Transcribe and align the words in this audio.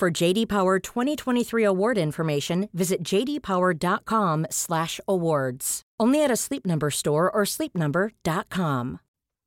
For 0.00 0.10
JD 0.10 0.48
Power 0.48 0.78
2023 0.78 1.62
award 1.62 1.98
information, 1.98 2.70
visit 2.72 3.04
jdpower.com/awards. 3.04 5.82
Only 6.00 6.24
at 6.24 6.30
a 6.30 6.36
Sleep 6.36 6.64
Number 6.64 6.90
store 6.90 7.30
or 7.30 7.42
sleepnumber.com. 7.44 9.00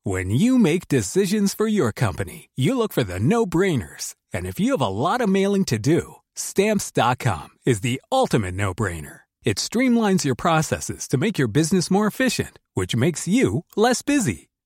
When 0.04 0.30
you 0.30 0.60
make 0.60 0.88
decisions 0.88 1.56
for 1.56 1.68
your 1.68 1.92
company, 1.92 2.52
you 2.56 2.78
look 2.78 2.94
for 2.94 3.04
the 3.04 3.20
no-brainers. 3.20 4.14
And 4.32 4.46
if 4.46 4.60
you 4.60 4.74
have 4.74 4.82
a 4.82 4.88
lot 4.88 5.22
of 5.22 5.30
mailing 5.30 5.66
to 5.66 5.80
do, 5.80 6.18
stamps.com 6.36 7.50
is 7.66 7.82
the 7.82 8.00
ultimate 8.12 8.54
no-brainer. 8.54 9.22
It 9.44 9.58
streamlines 9.58 10.24
your 10.24 10.36
processes 10.36 11.08
to 11.08 11.18
make 11.18 11.40
your 11.40 11.48
business 11.48 11.90
more 11.90 12.06
efficient, 12.06 12.60
which 12.76 12.96
makes 12.96 13.28
you 13.28 13.66
less 13.76 14.04
busy. 14.04 14.50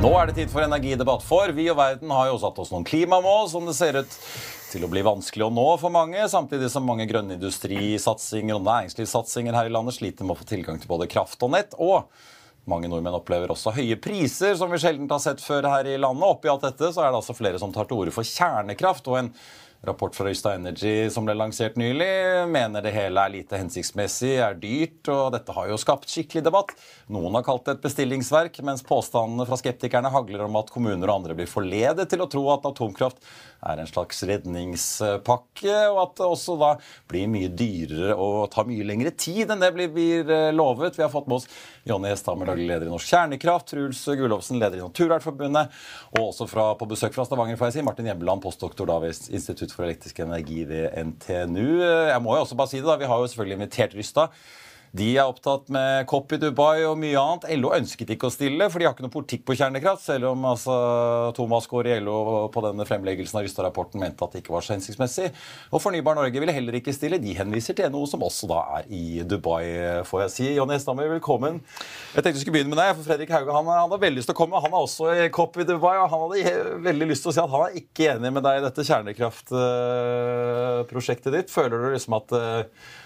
Nå 0.00 0.08
er 0.16 0.30
det 0.30 0.38
tid 0.38 0.48
for 0.48 0.64
energidebatt, 0.64 1.20
for 1.20 1.50
vi 1.52 1.66
og 1.68 1.76
verden 1.76 2.08
har 2.16 2.30
jo 2.30 2.38
satt 2.40 2.56
oss 2.62 2.70
noen 2.72 2.86
klimamål 2.88 3.50
som 3.52 3.66
det 3.68 3.74
ser 3.76 3.98
ut 3.98 4.14
til 4.70 4.86
å 4.86 4.88
bli 4.88 5.02
vanskelig 5.04 5.44
å 5.44 5.52
nå 5.52 5.66
for 5.82 5.92
mange, 5.92 6.22
samtidig 6.32 6.70
som 6.72 6.86
mange 6.88 7.04
grønne 7.10 7.36
industrisatsinger 7.36 8.56
og 8.56 8.64
næringslivssatsinger 8.64 9.58
her 9.58 9.68
i 9.68 9.74
landet 9.74 9.98
sliter 9.98 10.24
med 10.24 10.38
å 10.38 10.40
få 10.40 10.48
tilgang 10.48 10.80
til 10.80 10.88
både 10.88 11.10
kraft 11.10 11.44
og 11.44 11.52
nett. 11.52 11.76
og 11.76 12.08
mange 12.70 12.88
nordmenn 12.88 13.18
opplever 13.18 13.52
også 13.52 13.74
høye 13.76 13.98
priser, 14.00 14.56
som 14.56 14.72
vi 14.72 14.80
sjelden 14.80 15.08
har 15.10 15.20
sett 15.20 15.44
før 15.44 15.68
her 15.68 15.88
i 15.88 15.98
landet. 16.00 16.24
Oppi 16.24 16.48
alt 16.48 16.64
dette 16.64 16.92
så 16.94 17.04
er 17.04 17.10
det 17.10 17.20
altså 17.20 17.36
flere 17.36 17.60
som 17.60 17.72
tar 17.74 17.88
til 17.90 18.00
orde 18.00 18.14
for 18.16 18.24
kjernekraft. 18.24 19.08
og 19.08 19.18
en 19.20 19.32
rapport 19.86 20.14
fra 20.14 20.30
Ystad 20.30 20.58
Energy 20.58 21.10
som 21.10 21.24
ble 21.24 21.34
lansert 21.38 21.78
nylig, 21.80 22.08
mener 22.52 22.84
det 22.84 22.92
hele 22.92 23.22
er 23.22 23.32
lite 23.32 23.56
hensiktsmessig, 23.60 24.34
er 24.44 24.58
dyrt, 24.60 25.08
og 25.08 25.30
dette 25.34 25.54
har 25.56 25.70
jo 25.70 25.78
skapt 25.80 26.10
skikkelig 26.12 26.42
debatt. 26.44 26.74
Noen 27.12 27.38
har 27.38 27.46
kalt 27.46 27.64
det 27.66 27.78
et 27.78 27.86
bestillingsverk, 27.86 28.60
mens 28.66 28.84
påstandene 28.86 29.46
fra 29.48 29.56
skeptikerne 29.60 30.12
hagler 30.12 30.44
om 30.44 30.58
at 30.60 30.72
kommuner 30.74 31.06
og 31.08 31.14
andre 31.22 31.38
blir 31.38 31.48
forledet 31.50 32.10
til 32.12 32.24
å 32.24 32.28
tro 32.30 32.44
at 32.52 32.68
atomkraft 32.68 33.24
er 33.66 33.80
en 33.80 33.88
slags 33.88 34.22
redningspakke, 34.28 35.74
og 35.90 35.98
at 36.04 36.14
det 36.20 36.28
også 36.28 36.56
da 36.60 36.70
blir 37.10 37.28
mye 37.32 37.50
dyrere 37.52 38.14
og 38.16 38.50
tar 38.54 38.68
mye 38.68 38.86
lengre 38.88 39.12
tid 39.12 39.52
enn 39.52 39.60
det 39.60 39.72
blir 39.74 40.30
lovet. 40.56 40.96
Vi 40.96 41.04
har 41.04 41.12
fått 41.12 41.28
med 41.28 41.40
oss 41.40 41.48
Jonny 41.88 42.10
Hesthammer, 42.12 42.48
daglig 42.48 42.68
leder 42.70 42.88
i 42.88 42.92
Norsk 42.92 43.10
Kjernekraft, 43.12 43.68
Truls 43.72 44.00
Gullovsen, 44.20 44.60
leder 44.60 44.80
i 44.80 44.84
Naturvernforbundet, 44.84 45.76
og 46.16 46.30
også 46.30 46.48
fra, 46.50 46.70
på 46.80 46.88
besøk 46.90 47.16
fra 47.16 47.26
Stavanger, 47.28 47.58
får 47.60 47.70
jeg 47.70 47.78
si, 47.78 47.86
Martin 47.86 48.08
Hjemmeland, 48.10 48.44
postdoktor 48.44 48.88
da 48.88 49.00
ved 49.04 49.28
Institutt 49.32 49.74
for 49.74 49.88
elektrisk 49.88 50.22
energi 50.24 50.64
ved 50.68 50.96
NTNU. 51.12 51.68
Jeg 51.84 52.24
må 52.24 52.36
jo 52.36 52.46
også 52.46 52.58
bare 52.58 52.72
si 52.72 52.80
det, 52.80 52.88
da, 52.88 52.98
vi 53.00 53.08
har 53.10 53.20
jo 53.20 53.30
selvfølgelig 53.30 53.60
invitert 53.60 53.96
Rystad. 53.98 54.40
De 54.90 55.04
er 55.14 55.22
opptatt 55.22 55.68
med 55.70 56.02
COP 56.10 56.32
i 56.34 56.36
Dubai 56.42 56.82
og 56.82 56.96
mye 56.98 57.14
annet. 57.14 57.44
LO 57.60 57.68
ønsket 57.76 58.08
ikke 58.10 58.26
å 58.26 58.32
stille, 58.34 58.66
for 58.72 58.82
de 58.82 58.88
har 58.88 58.94
ikke 58.96 59.04
noe 59.04 59.12
politikk 59.14 59.44
på 59.46 59.54
kjernekraft. 59.60 60.02
Selv 60.02 60.32
om 60.32 60.42
altså, 60.50 60.74
Thomas 61.36 61.68
Gaare 61.70 61.92
i 61.94 62.00
LO 62.02 62.50
på 62.50 62.58
denne 62.64 62.82
fremleggelsen 62.88 63.38
av 63.38 63.44
Rystad-rapporten 63.46 64.02
mente 64.02 64.26
at 64.26 64.34
det 64.34 64.42
ikke 64.42 64.56
var 64.56 64.66
så 64.66 64.74
hensiktsmessig. 64.74 65.28
Og 65.70 65.78
Fornybar 65.84 66.18
Norge 66.18 66.42
ville 66.42 66.56
heller 66.56 66.74
ikke 66.80 66.96
stille. 66.96 67.22
De 67.22 67.36
henviser 67.38 67.78
til 67.78 67.86
NHO, 67.86 68.02
som 68.10 68.26
også 68.26 68.50
da 68.50 68.58
er 68.80 68.90
i 68.90 69.22
Dubai, 69.22 70.02
får 70.10 70.18
jeg 70.24 70.34
si. 70.34 70.46
Jonny 70.56 70.74
Hesthammer, 70.74 71.06
velkommen. 71.14 71.62
Jeg 72.16 72.22
tenkte 72.26 72.38
vi 72.40 72.42
skulle 72.42 72.56
begynne 72.58 72.74
med 72.74 72.82
deg, 72.82 72.90
for 72.96 73.04
Fredrik 73.06 73.30
Hauge 73.36 73.54
han, 73.54 73.70
han 73.70 73.94
har 73.94 74.02
veldig 74.02 74.18
lyst 74.18 74.26
til 74.32 74.34
å 74.34 74.40
komme. 74.42 74.64
Han 74.66 74.74
er 74.74 74.82
også 74.82 75.04
i 75.14 75.30
COP 75.30 75.54
i 75.62 75.68
Dubai, 75.70 76.02
og 76.02 76.10
han 76.10 76.26
hadde 76.26 76.82
veldig 76.90 77.06
lyst 77.12 77.22
til 77.22 77.30
å 77.30 77.34
si 77.36 77.44
at 77.44 77.54
han 77.54 77.62
er 77.68 77.78
ikke 77.78 78.10
enig 78.16 78.30
med 78.34 78.42
deg 78.48 78.54
i 78.58 78.66
dette 78.66 78.82
kjernekraftprosjektet 78.90 81.30
ditt. 81.38 81.54
Føler 81.54 81.78
du 81.78 81.86
liksom 81.94 82.18
at 82.18 82.34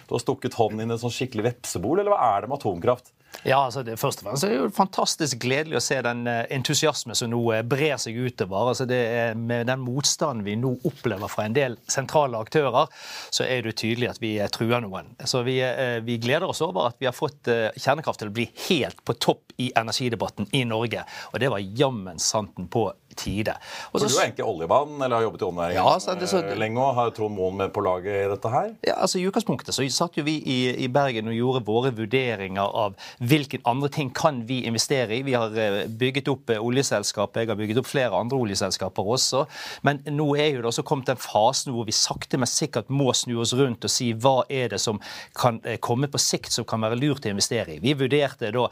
du 0.09 0.17
har 0.17 0.23
stukket 0.23 0.57
hånden 0.59 0.85
inn 0.85 0.93
i 0.93 0.97
en 0.97 1.03
sånn 1.03 1.15
skikkelig 1.15 1.49
vepsebol, 1.51 2.01
eller 2.01 2.15
hva 2.15 2.33
er 2.35 2.45
det 2.45 2.53
med 2.53 2.61
atomkraft? 2.61 3.15
Ja, 3.43 3.65
altså 3.65 3.83
det, 3.83 3.97
først 3.99 4.23
og 4.23 4.29
fremst 4.29 4.47
er 4.47 4.55
jo 4.55 4.69
fantastisk 4.73 5.41
gledelig 5.43 5.79
å 5.81 5.83
se 5.83 5.97
den 6.05 6.23
entusiasme 6.29 7.17
som 7.19 7.33
nå 7.33 7.41
brer 7.67 7.97
seg 8.01 8.17
utover. 8.17 8.71
altså 8.71 8.87
det 8.89 9.01
er 9.11 9.35
Med 9.35 9.67
den 9.67 9.83
motstanden 9.83 10.45
vi 10.47 10.55
nå 10.57 10.71
opplever 10.87 11.29
fra 11.29 11.49
en 11.49 11.57
del 11.57 11.77
sentrale 11.91 12.39
aktører, 12.39 12.87
så 13.35 13.45
er 13.45 13.67
det 13.67 13.77
tydelig 13.81 14.13
at 14.13 14.21
vi 14.23 14.37
truer 14.55 14.85
noen. 14.85 15.11
Så 15.27 15.43
vi, 15.43 15.59
vi 16.07 16.19
gleder 16.23 16.47
oss 16.49 16.63
over 16.65 16.93
at 16.93 17.01
vi 17.03 17.09
har 17.11 17.17
fått 17.17 17.51
kjernekraft 17.51 18.23
til 18.23 18.31
å 18.31 18.37
bli 18.39 18.47
helt 18.69 19.03
på 19.05 19.17
topp 19.19 19.57
i 19.59 19.71
energidebatten 19.77 20.49
i 20.55 20.65
Norge. 20.69 21.05
Og 21.33 21.41
det 21.43 21.51
var 21.53 21.67
jammen 21.83 22.23
santen 22.23 22.71
på 22.71 22.87
tide. 23.19 23.55
Og 23.93 24.01
så, 24.01 24.09
du 24.09 24.17
er 24.19 24.29
egentlig 24.29 24.47
oljemann, 24.47 24.97
eller 24.99 25.19
har 25.19 25.27
jobbet 25.27 25.43
i 25.45 25.49
oljenæringen 25.49 25.81
ja, 25.81 25.95
så, 26.03 26.17
så, 26.31 26.43
lenge 26.59 26.83
og 26.83 26.95
har 26.99 27.13
Trond 27.17 27.37
Moen 27.37 27.59
med 27.59 27.73
på 27.75 27.85
laget 27.85 28.11
i 28.25 28.31
dette 28.31 28.53
her? 28.53 28.73
Ja, 28.87 28.99
altså 29.07 29.21
I 29.21 29.27
utgangspunktet 29.29 29.77
så 29.77 29.87
satt 29.95 30.19
jo 30.19 30.25
vi 30.27 30.37
i, 30.41 30.59
i, 30.85 30.89
Bergen 30.95 31.31
og 31.31 31.37
gjorde 31.37 31.65
våre 31.67 31.93
vurderinger 31.97 32.75
av 32.85 32.95
hvilke 33.19 33.61
andre 33.69 33.91
ting 33.93 34.13
kan 34.15 34.43
vi 34.49 34.63
investere 34.69 35.19
i. 35.19 35.23
Vi 35.27 35.35
har 35.37 35.55
bygget 36.01 36.31
opp 36.33 36.53
oljeselskapet, 36.55 37.45
jeg 37.45 37.53
har 37.53 37.59
bygget 37.59 37.81
opp 37.83 37.91
flere 37.91 38.19
andre 38.19 38.39
oljeselskaper 38.41 39.11
også. 39.17 39.45
Men 39.87 40.03
nå 40.11 40.29
er 40.39 40.53
jo 40.55 40.63
det 40.63 40.71
også 40.73 40.87
kommet 40.87 41.11
den 41.11 41.21
fasen 41.21 41.75
hvor 41.75 41.89
vi 41.89 41.95
sakte, 41.97 42.39
men 42.41 42.51
sikkert 42.51 42.91
må 42.93 43.13
snu 43.17 43.37
oss 43.43 43.55
rundt 43.57 43.87
og 43.87 43.93
si 43.93 44.13
hva 44.15 44.37
er 44.53 44.75
det 44.75 44.81
som 44.83 45.01
kan 45.39 45.61
komme 45.85 46.09
på 46.11 46.21
sikt 46.23 46.55
som 46.55 46.67
kan 46.69 46.83
være 46.85 46.99
lurt 47.01 47.27
å 47.27 47.33
investere 47.33 47.77
i. 47.77 47.81
Vi 47.83 47.95
vurderte 47.99 48.53
da 48.55 48.69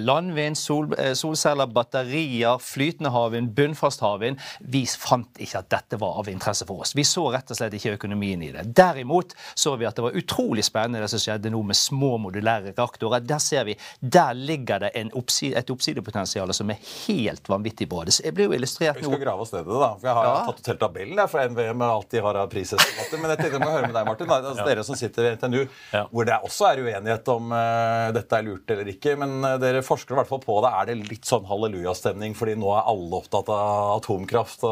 landvind, 0.00 0.58
sol, 0.58 0.90
solceller, 1.18 1.70
batterier, 1.74 2.60
flytende 2.62 3.12
havvind, 3.14 3.52
bunnfast 3.56 3.83
bunnfast 3.84 4.00
havvind. 4.00 4.40
Vi 4.60 4.84
fant 4.86 5.40
ikke 5.40 5.60
at 5.60 5.70
dette 5.70 5.98
var 6.00 6.18
av 6.18 6.28
interesse 6.28 6.66
for 6.66 6.84
oss. 6.84 6.94
Vi 6.96 7.04
så 7.04 7.26
rett 7.32 7.50
og 7.50 7.58
slett 7.58 7.74
ikke 7.76 7.96
økonomien 7.98 8.42
i 8.42 8.50
det. 8.52 8.64
Derimot 8.76 9.34
så 9.54 9.76
vi 9.76 9.86
at 9.86 9.96
det 9.96 10.04
var 10.06 10.16
utrolig 10.16 10.64
spennende 10.64 11.02
det 11.02 11.10
som 11.12 11.20
skjedde 11.20 11.52
nå 11.52 11.60
med 11.62 11.76
små 11.76 12.16
modulære 12.22 12.72
reaktorer. 12.74 13.24
Der 13.24 13.42
ser 13.42 13.64
vi, 13.68 13.76
der 14.00 14.34
ligger 14.34 14.80
det 14.86 14.92
oppside, 15.14 15.58
et 15.58 15.70
oppsidepotensial 15.70 16.52
som 16.54 16.70
er 16.70 16.80
helt 17.06 17.48
vanvittig 17.48 17.88
bra. 17.88 18.04
Det 18.06 18.32
blir 18.34 18.48
jo 18.48 18.56
illustrert 18.56 19.00
nå 19.02 19.08
Vi 19.08 19.12
skal 19.12 19.24
grave 19.24 19.44
oss 19.44 19.52
ned 19.52 19.66
i 19.66 19.70
det, 19.70 19.80
da. 19.80 19.90
For 20.00 20.08
jeg 20.08 20.18
har 20.18 20.28
ja. 20.28 20.38
tatt 20.48 20.60
ut 20.60 20.70
hele 20.72 20.82
tabellen 20.84 21.24
fra 21.28 21.46
NVE 21.50 21.74
med 21.74 21.88
alt 21.88 22.10
de 22.10 22.24
har 22.24 22.40
av 22.40 22.50
prisestimater. 22.52 23.20
Men 23.20 23.34
jeg 23.34 23.42
tenkte 23.42 23.58
jeg 23.58 23.64
må 23.64 23.72
høre 23.74 23.90
med 23.90 23.96
deg, 23.98 24.08
Martin. 24.08 24.34
Altså, 24.34 24.54
ja. 24.62 24.68
Dere 24.70 24.86
som 24.86 24.98
sitter 24.98 25.28
ved 25.28 25.38
NTNU, 25.38 25.60
ja. 25.92 26.04
hvor 26.10 26.28
det 26.28 26.40
også 26.48 26.70
er 26.70 26.82
uenighet 26.84 27.30
om 27.34 27.52
uh, 27.52 28.08
dette 28.14 28.38
er 28.38 28.46
lurt 28.46 28.74
eller 28.74 28.90
ikke. 28.94 29.16
Men 29.20 29.36
uh, 29.44 29.54
dere 29.62 29.84
forsker 29.86 30.16
i 30.16 30.20
hvert 30.20 30.30
fall 30.30 30.42
på 30.44 30.58
det. 30.64 30.72
Er 30.72 30.90
det 30.90 30.98
litt 31.12 31.28
sånn 31.28 31.46
hallelujastemning 31.48 32.36
fordi 32.38 32.56
nå 32.60 32.72
er 32.74 32.88
alle 32.94 33.20
opptatt 33.20 33.50
av 33.52 33.73
atomkraft? 33.96 34.64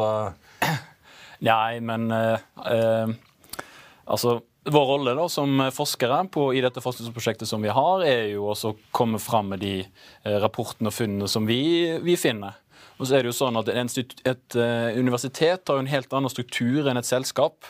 Nei, 1.43 1.79
men 1.83 2.07
eh, 2.15 3.13
altså 4.05 4.39
vår 4.63 4.85
rolle 4.87 5.13
da, 5.17 5.25
som 5.27 5.59
forskere 5.75 6.21
på, 6.31 6.47
i 6.55 6.61
dette 6.63 6.81
forskningsprosjektet 6.83 7.49
som 7.49 7.63
vi 7.63 7.71
har, 7.73 8.03
er 8.07 8.29
jo 8.31 8.47
også 8.53 8.71
å 8.71 8.77
komme 8.95 9.19
fram 9.19 9.51
med 9.51 9.63
de 9.63 9.73
eh, 9.83 10.37
rapportene 10.39 10.91
og 10.91 10.95
funnene 10.95 11.27
som 11.27 11.49
vi, 11.49 11.63
vi 12.03 12.15
finner. 12.19 12.61
Og 12.95 13.09
så 13.09 13.17
er 13.17 13.25
det 13.25 13.33
jo 13.33 13.35
sånn 13.35 13.57
at 13.59 13.71
Et, 13.73 14.13
et 14.29 14.55
universitet 14.95 15.67
har 15.67 15.79
jo 15.79 15.83
en 15.83 15.91
helt 15.91 16.13
annen 16.13 16.31
struktur 16.31 16.87
enn 16.87 16.99
et 16.99 17.09
selskap. 17.09 17.65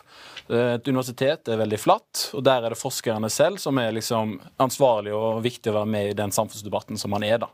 Uh, 0.50 0.76
et 0.76 0.88
universitet 0.88 1.48
er 1.48 1.60
veldig 1.62 1.80
flatt, 1.80 2.26
og 2.36 2.44
der 2.44 2.66
er 2.66 2.74
det 2.74 2.80
forskerne 2.80 3.30
selv 3.32 3.62
som 3.64 3.80
er 3.80 3.94
liksom 3.96 4.36
ansvarlige 4.64 5.16
og 5.16 5.42
viktig 5.46 5.72
å 5.72 5.78
være 5.80 5.92
med 5.94 6.10
i 6.10 6.18
den 6.18 6.34
samfunnsdebatten 6.36 7.00
som 7.00 7.14
man 7.16 7.24
er. 7.24 7.40
da. 7.46 7.50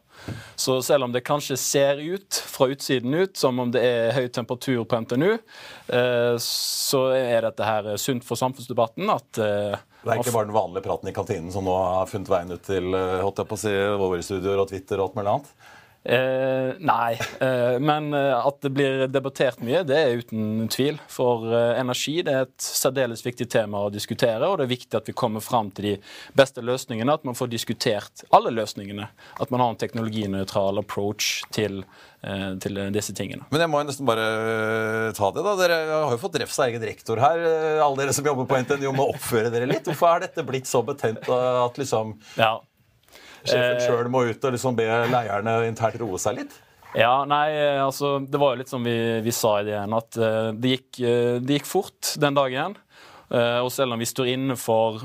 Så 0.60 0.80
selv 0.86 1.06
om 1.06 1.14
det 1.14 1.24
kanskje 1.28 1.58
ser 1.62 2.02
ut 2.02 2.42
fra 2.50 2.70
utsiden 2.74 3.14
ut 3.14 3.38
som 3.38 3.62
om 3.62 3.72
det 3.72 3.84
er 3.86 4.16
høy 4.18 4.28
temperatur 4.34 4.84
på 4.90 5.02
NTNU, 5.06 5.32
uh, 5.38 6.36
så 6.42 7.04
er 7.16 7.46
dette 7.46 7.68
her 7.68 7.94
sunt 8.02 8.26
for 8.26 8.40
samfunnsdebatten 8.40 9.10
at 9.14 9.30
det 10.00 10.14
er 10.14 10.22
ikke 10.22 10.32
bare 10.32 10.48
den 10.48 10.56
vanlige 10.56 10.86
praten 10.86 11.10
i 11.12 11.14
kantinen 11.14 11.52
som 11.52 11.66
nå 11.68 11.74
har 11.76 12.08
funnet 12.08 12.30
veien 12.32 12.54
ut 12.56 12.64
til 12.64 12.94
holdt 12.96 13.42
jeg 13.42 13.50
på 13.50 13.58
å 13.58 13.60
si, 13.60 13.74
våre 14.00 14.24
studioer 14.24 14.62
og 14.64 14.70
Twitter 14.72 15.02
og 15.02 15.10
alt 15.10 15.18
mulig 15.20 15.34
annet? 15.34 15.52
Eh, 16.04 16.74
nei, 16.80 17.20
eh, 17.40 17.80
men 17.80 18.14
eh, 18.14 18.48
at 18.48 18.62
det 18.64 18.70
blir 18.72 19.02
debattert 19.12 19.60
mye, 19.60 19.82
det 19.84 19.98
er 20.00 20.22
uten 20.22 20.70
tvil. 20.72 21.00
For 21.12 21.44
eh, 21.52 21.80
energi 21.82 22.22
det 22.24 22.36
er 22.36 22.46
et 22.48 22.64
særdeles 22.64 23.26
viktig 23.26 23.50
tema 23.52 23.84
å 23.84 23.92
diskutere, 23.92 24.48
og 24.48 24.60
det 24.60 24.68
er 24.68 24.72
viktig 24.72 24.96
at 24.96 25.10
vi 25.12 25.18
kommer 25.20 25.44
fram 25.44 25.74
til 25.76 25.90
de 25.90 25.96
beste 26.40 26.64
løsningene. 26.64 27.18
At 27.20 27.28
man 27.28 27.36
får 27.36 27.52
diskutert 27.52 28.24
alle 28.36 28.54
løsningene. 28.56 29.10
At 29.44 29.52
man 29.52 29.64
har 29.66 29.74
en 29.74 29.82
teknologinøytral 29.82 30.80
approach 30.80 31.44
til, 31.52 31.84
eh, 32.24 32.56
til, 32.64 32.80
disse 32.96 33.14
tingene. 33.14 33.44
Men 33.52 33.66
jeg 33.66 33.74
må 33.74 33.84
jo 33.84 33.90
nesten 33.92 34.08
bare 34.08 34.30
ta 35.20 35.34
det, 35.36 35.44
da. 35.44 35.58
Dere 35.60 35.82
har 35.92 36.16
jo 36.16 36.24
fått 36.24 36.40
refs 36.40 36.62
av 36.64 36.72
egen 36.72 36.88
rektor 36.88 37.20
her. 37.20 37.44
Alle 37.84 38.06
dere 38.06 38.16
som 38.16 38.32
jobber 38.32 38.48
på 38.48 38.64
NTNU 38.64 38.88
må 38.96 39.12
oppføre 39.12 39.52
dere 39.52 39.68
litt. 39.68 39.84
Hvorfor 39.92 40.16
er 40.16 40.30
dette 40.30 40.48
blitt 40.48 40.70
så 40.70 40.80
betent 40.86 41.28
at 41.28 41.78
liksom 41.82 42.16
ja. 42.40 42.56
Sjefen 43.44 43.78
eh, 43.78 43.86
sjøl 43.86 44.10
må 44.12 44.26
ut 44.30 44.46
og 44.46 44.56
liksom 44.56 44.78
be 44.78 44.88
leierne 45.12 45.56
internt 45.68 46.00
roe 46.02 46.20
seg 46.22 46.42
litt? 46.42 46.58
Ja, 46.98 47.22
nei, 47.30 47.54
altså 47.78 48.16
Det 48.26 48.40
var 48.42 48.56
jo 48.56 48.64
litt 48.64 48.72
som 48.72 48.86
vi, 48.86 48.98
vi 49.22 49.34
sa 49.36 49.60
i 49.60 49.66
det 49.68 49.76
igjen, 49.76 49.94
at 49.94 50.18
uh, 50.18 50.50
det, 50.58 50.72
gikk, 50.74 50.88
uh, 51.04 51.36
det, 51.38 51.60
gikk, 51.60 51.68
fort 51.70 52.16
den 52.22 52.38
dagen. 52.38 52.78
Uh, 53.30 53.62
og 53.62 53.70
selv 53.70 53.94
om 53.94 54.02
vi 54.02 54.08
står 54.10 54.32
inne 54.32 54.58
for 54.58 55.04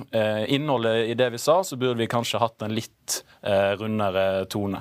innholdet 0.48 1.10
i 1.12 1.18
det 1.18 1.28
vi 1.34 1.42
sa, 1.42 1.58
så 1.60 1.76
burde 1.76 2.00
vi 2.00 2.08
kanskje 2.08 2.40
hatt 2.40 2.64
en 2.64 2.72
litt 2.72 3.20
rundere 3.76 4.46
tone. 4.48 4.80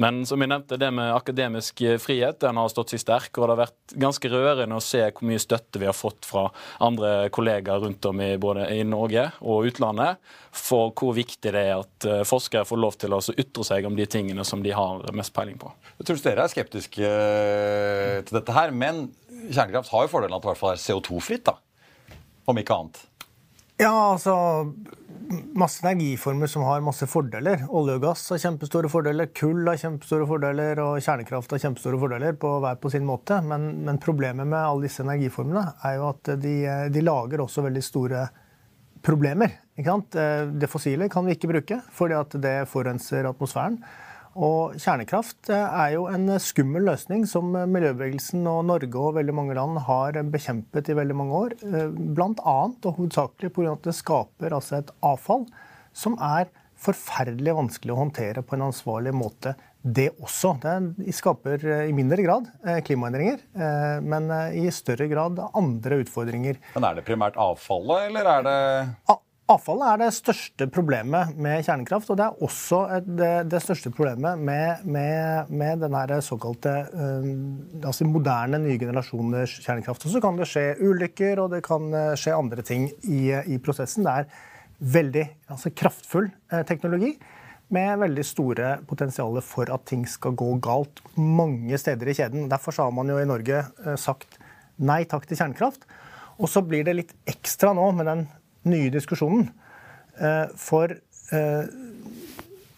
Men 0.00 0.20
som 0.28 0.42
jeg 0.42 0.50
nevnte, 0.52 0.76
det 0.76 0.90
med 0.92 1.14
akademisk 1.14 1.80
frihet 2.02 2.40
den 2.42 2.58
har 2.60 2.68
stått 2.72 2.92
seg 2.92 3.00
sterk. 3.00 3.30
Og 3.36 3.46
det 3.46 3.54
har 3.54 3.62
vært 3.62 3.94
ganske 4.06 4.30
rørende 4.32 4.76
å 4.76 4.84
se 4.84 5.00
hvor 5.06 5.28
mye 5.28 5.40
støtte 5.40 5.80
vi 5.80 5.88
har 5.88 5.96
fått 5.96 6.28
fra 6.28 6.46
andre 6.84 7.30
kollegaer 7.32 7.80
rundt 7.84 8.04
om 8.10 8.20
i 8.20 8.34
både 8.40 8.68
i 8.76 8.82
Norge 8.84 9.30
og 9.40 9.70
utlandet 9.70 10.20
for 10.56 10.92
hvor 10.96 11.14
viktig 11.16 11.52
det 11.52 11.62
er 11.68 11.74
at 11.78 12.06
eh, 12.08 12.22
forskere 12.28 12.66
får 12.68 12.80
lov 12.80 12.96
til 13.00 13.16
å 13.16 13.20
ytre 13.36 13.64
seg 13.66 13.88
om 13.88 13.96
de 13.96 14.06
tingene 14.08 14.44
som 14.46 14.62
de 14.64 14.72
har 14.76 15.04
mest 15.16 15.34
peiling 15.36 15.58
på. 15.60 15.72
Jeg 15.98 16.08
tror 16.08 16.22
dere 16.24 16.46
er 16.46 16.52
skeptiske 16.52 17.10
eh, 17.10 18.20
til 18.24 18.38
dette 18.38 18.56
her, 18.56 18.72
men 18.72 19.06
kjernekraft 19.46 19.92
har 19.92 20.06
jo 20.06 20.12
fordelen 20.12 20.36
at 20.36 20.44
det 20.44 20.48
i 20.48 20.52
hvert 20.54 20.62
fall 20.62 20.74
er 20.74 20.82
CO2-fritt, 20.82 21.50
da. 21.50 21.58
Om 22.46 22.60
ikke 22.62 22.76
annet. 22.78 23.02
Ja, 23.76 23.92
altså 24.14 24.34
masse 25.56 25.84
energiformer 25.84 26.50
som 26.50 26.64
har 26.66 26.84
masse 26.84 27.06
fordeler. 27.10 27.64
Olje 27.68 27.96
og 27.98 28.04
gass 28.06 28.24
har 28.32 28.40
kjempestore 28.42 28.90
fordeler, 28.92 29.30
kull 29.36 29.66
har 29.68 29.78
kjempestore 29.80 30.26
fordeler, 30.28 30.80
og 30.82 31.02
kjernekraft 31.02 31.54
har 31.54 31.62
kjempestore 31.62 32.00
fordeler 32.00 32.38
på 32.40 32.50
hver 32.64 32.80
på 32.82 32.92
sin 32.92 33.06
måte. 33.08 33.38
Men, 33.44 33.68
men 33.86 34.00
problemet 34.02 34.46
med 34.46 34.58
alle 34.60 34.86
disse 34.86 35.04
energiformene 35.04 35.64
er 35.86 35.98
jo 35.98 36.08
at 36.12 36.32
de, 36.42 36.56
de 36.92 37.04
lager 37.04 37.44
også 37.44 37.64
veldig 37.66 37.84
store 37.84 38.26
problemer. 39.06 39.60
Det 39.76 40.70
fossile 40.72 41.10
kan 41.12 41.26
vi 41.26 41.36
ikke 41.36 41.50
bruke 41.50 41.80
fordi 41.94 42.40
det 42.42 42.56
forurenser 42.70 43.28
atmosfæren. 43.28 43.78
Og 44.36 44.76
kjernekraft 44.76 45.48
eh, 45.52 45.76
er 45.80 45.94
jo 45.94 46.06
en 46.12 46.28
skummel 46.42 46.84
løsning 46.90 47.24
som 47.28 47.54
miljøbevegelsen 47.54 48.44
og 48.50 48.66
Norge 48.68 49.00
og 49.00 49.16
veldig 49.16 49.34
mange 49.36 49.56
land 49.56 49.80
har 49.86 50.18
bekjempet 50.32 50.90
i 50.92 50.98
veldig 50.98 51.16
mange 51.16 51.40
år. 51.40 51.56
Eh, 51.64 51.88
Bl.a. 51.96 52.58
og 52.68 52.90
hovedsakelig 52.98 53.52
pga. 53.56 53.72
at 53.72 53.88
det 53.88 53.96
skaper 53.96 54.56
altså 54.56 54.80
et 54.80 54.92
avfall 55.00 55.46
som 55.96 56.18
er 56.20 56.50
forferdelig 56.76 57.54
vanskelig 57.56 57.94
å 57.94 58.02
håndtere 58.02 58.44
på 58.44 58.58
en 58.58 58.66
ansvarlig 58.68 59.14
måte. 59.16 59.54
Det 59.80 60.10
også. 60.18 60.56
Det 60.60 61.14
skaper 61.16 61.62
eh, 61.64 61.84
i 61.88 61.94
mindre 61.96 62.20
grad 62.26 62.50
klimaendringer, 62.84 63.40
men 64.04 64.26
i 64.52 64.66
større 64.74 65.06
grad 65.08 65.40
andre 65.46 66.02
utfordringer. 66.02 66.58
Men 66.74 66.90
Er 66.90 66.98
det 66.98 67.06
primært 67.08 67.38
avfallet, 67.40 68.10
eller 68.10 68.34
er 68.34 68.44
det 68.44 68.58
Avfallet 69.46 69.86
er 69.86 70.00
det 70.00 70.14
største 70.16 70.66
problemet 70.74 71.36
med 71.38 71.60
kjernekraft, 71.62 72.08
og 72.10 72.16
det 72.18 72.24
er 72.24 72.40
også 72.42 72.78
det, 73.06 73.28
det, 73.52 73.60
største 73.62 73.92
problemet 73.94 74.40
med, 74.42 74.82
med, 74.82 75.52
med 75.54 75.84
den 75.84 76.22
såkalte 76.26 76.72
øh, 76.90 77.28
altså 77.78 78.08
moderne, 78.10 78.58
nye 78.64 78.80
generasjoners 78.80 79.60
kjernekraft. 79.62 80.02
Og 80.02 80.16
så 80.16 80.22
kan 80.24 80.40
det 80.40 80.48
skje 80.50 80.64
ulykker, 80.82 81.38
og 81.44 81.52
det 81.54 81.60
kan 81.66 81.86
øh, 81.94 82.16
skje 82.18 82.34
andre 82.34 82.64
ting 82.66 82.88
i, 83.06 83.30
i 83.46 83.58
prosessen. 83.62 84.08
Det 84.08 84.14
er 84.16 84.90
veldig 84.96 85.24
altså 85.54 85.70
kraftfull 85.78 86.26
eh, 86.50 86.64
teknologi 86.66 87.12
med 87.70 88.00
veldig 88.02 88.24
store 88.26 88.72
potensialer 88.86 89.46
for 89.46 89.70
at 89.74 89.86
ting 89.86 90.02
skal 90.10 90.34
gå 90.38 90.48
galt 90.62 91.02
mange 91.14 91.78
steder 91.78 92.10
i 92.10 92.16
kjeden. 92.18 92.50
Derfor 92.50 92.74
har 92.82 92.90
man 92.94 93.10
jo 93.10 93.18
i 93.18 93.26
Norge 93.26 93.62
uh, 93.82 93.94
sagt 93.98 94.38
nei 94.76 95.04
takk 95.08 95.26
til 95.26 95.38
kjernekraft. 95.40 95.86
Og 96.38 96.50
så 96.52 96.62
blir 96.62 96.84
det 96.86 96.94
litt 96.94 97.14
ekstra 97.26 97.72
nå 97.74 97.88
med 97.96 98.06
den 98.10 98.26
nye 98.68 98.90
diskusjonen. 98.94 99.48
Eh, 100.16 100.44
for 100.56 100.92
eh, 100.92 101.74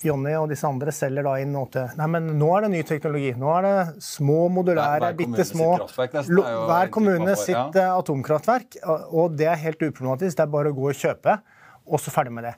Jonny 0.03 0.35
og 0.39 0.49
disse 0.53 0.67
andre 0.67 0.93
selger 0.95 1.27
da 1.27 1.35
inn 1.43 1.51
noe 1.55 1.67
til 1.75 1.99
Nei, 1.99 2.07
men 2.15 2.31
nå 2.39 2.49
er 2.55 2.67
det 2.67 2.71
ny 2.77 2.83
teknologi. 2.87 3.33
Nå 3.39 3.51
er 3.57 3.67
det 3.67 4.05
små 4.05 4.45
modulære, 4.55 5.11
bitte 5.19 5.47
små 5.47 5.73
Hver 5.89 6.93
kommune 6.95 7.35
sitt 7.39 7.57
ja. 7.57 7.91
atomkraftverk. 7.97 8.79
Og 9.11 9.35
det 9.39 9.51
er 9.51 9.63
helt 9.65 9.83
uproblematisk. 9.83 10.39
Det 10.39 10.47
er 10.47 10.55
bare 10.55 10.71
å 10.73 10.77
gå 10.77 10.91
og 10.93 10.99
kjøpe, 10.99 11.41
og 11.89 12.03
så 12.03 12.15
ferdig 12.15 12.35
med 12.37 12.47
det. 12.51 12.55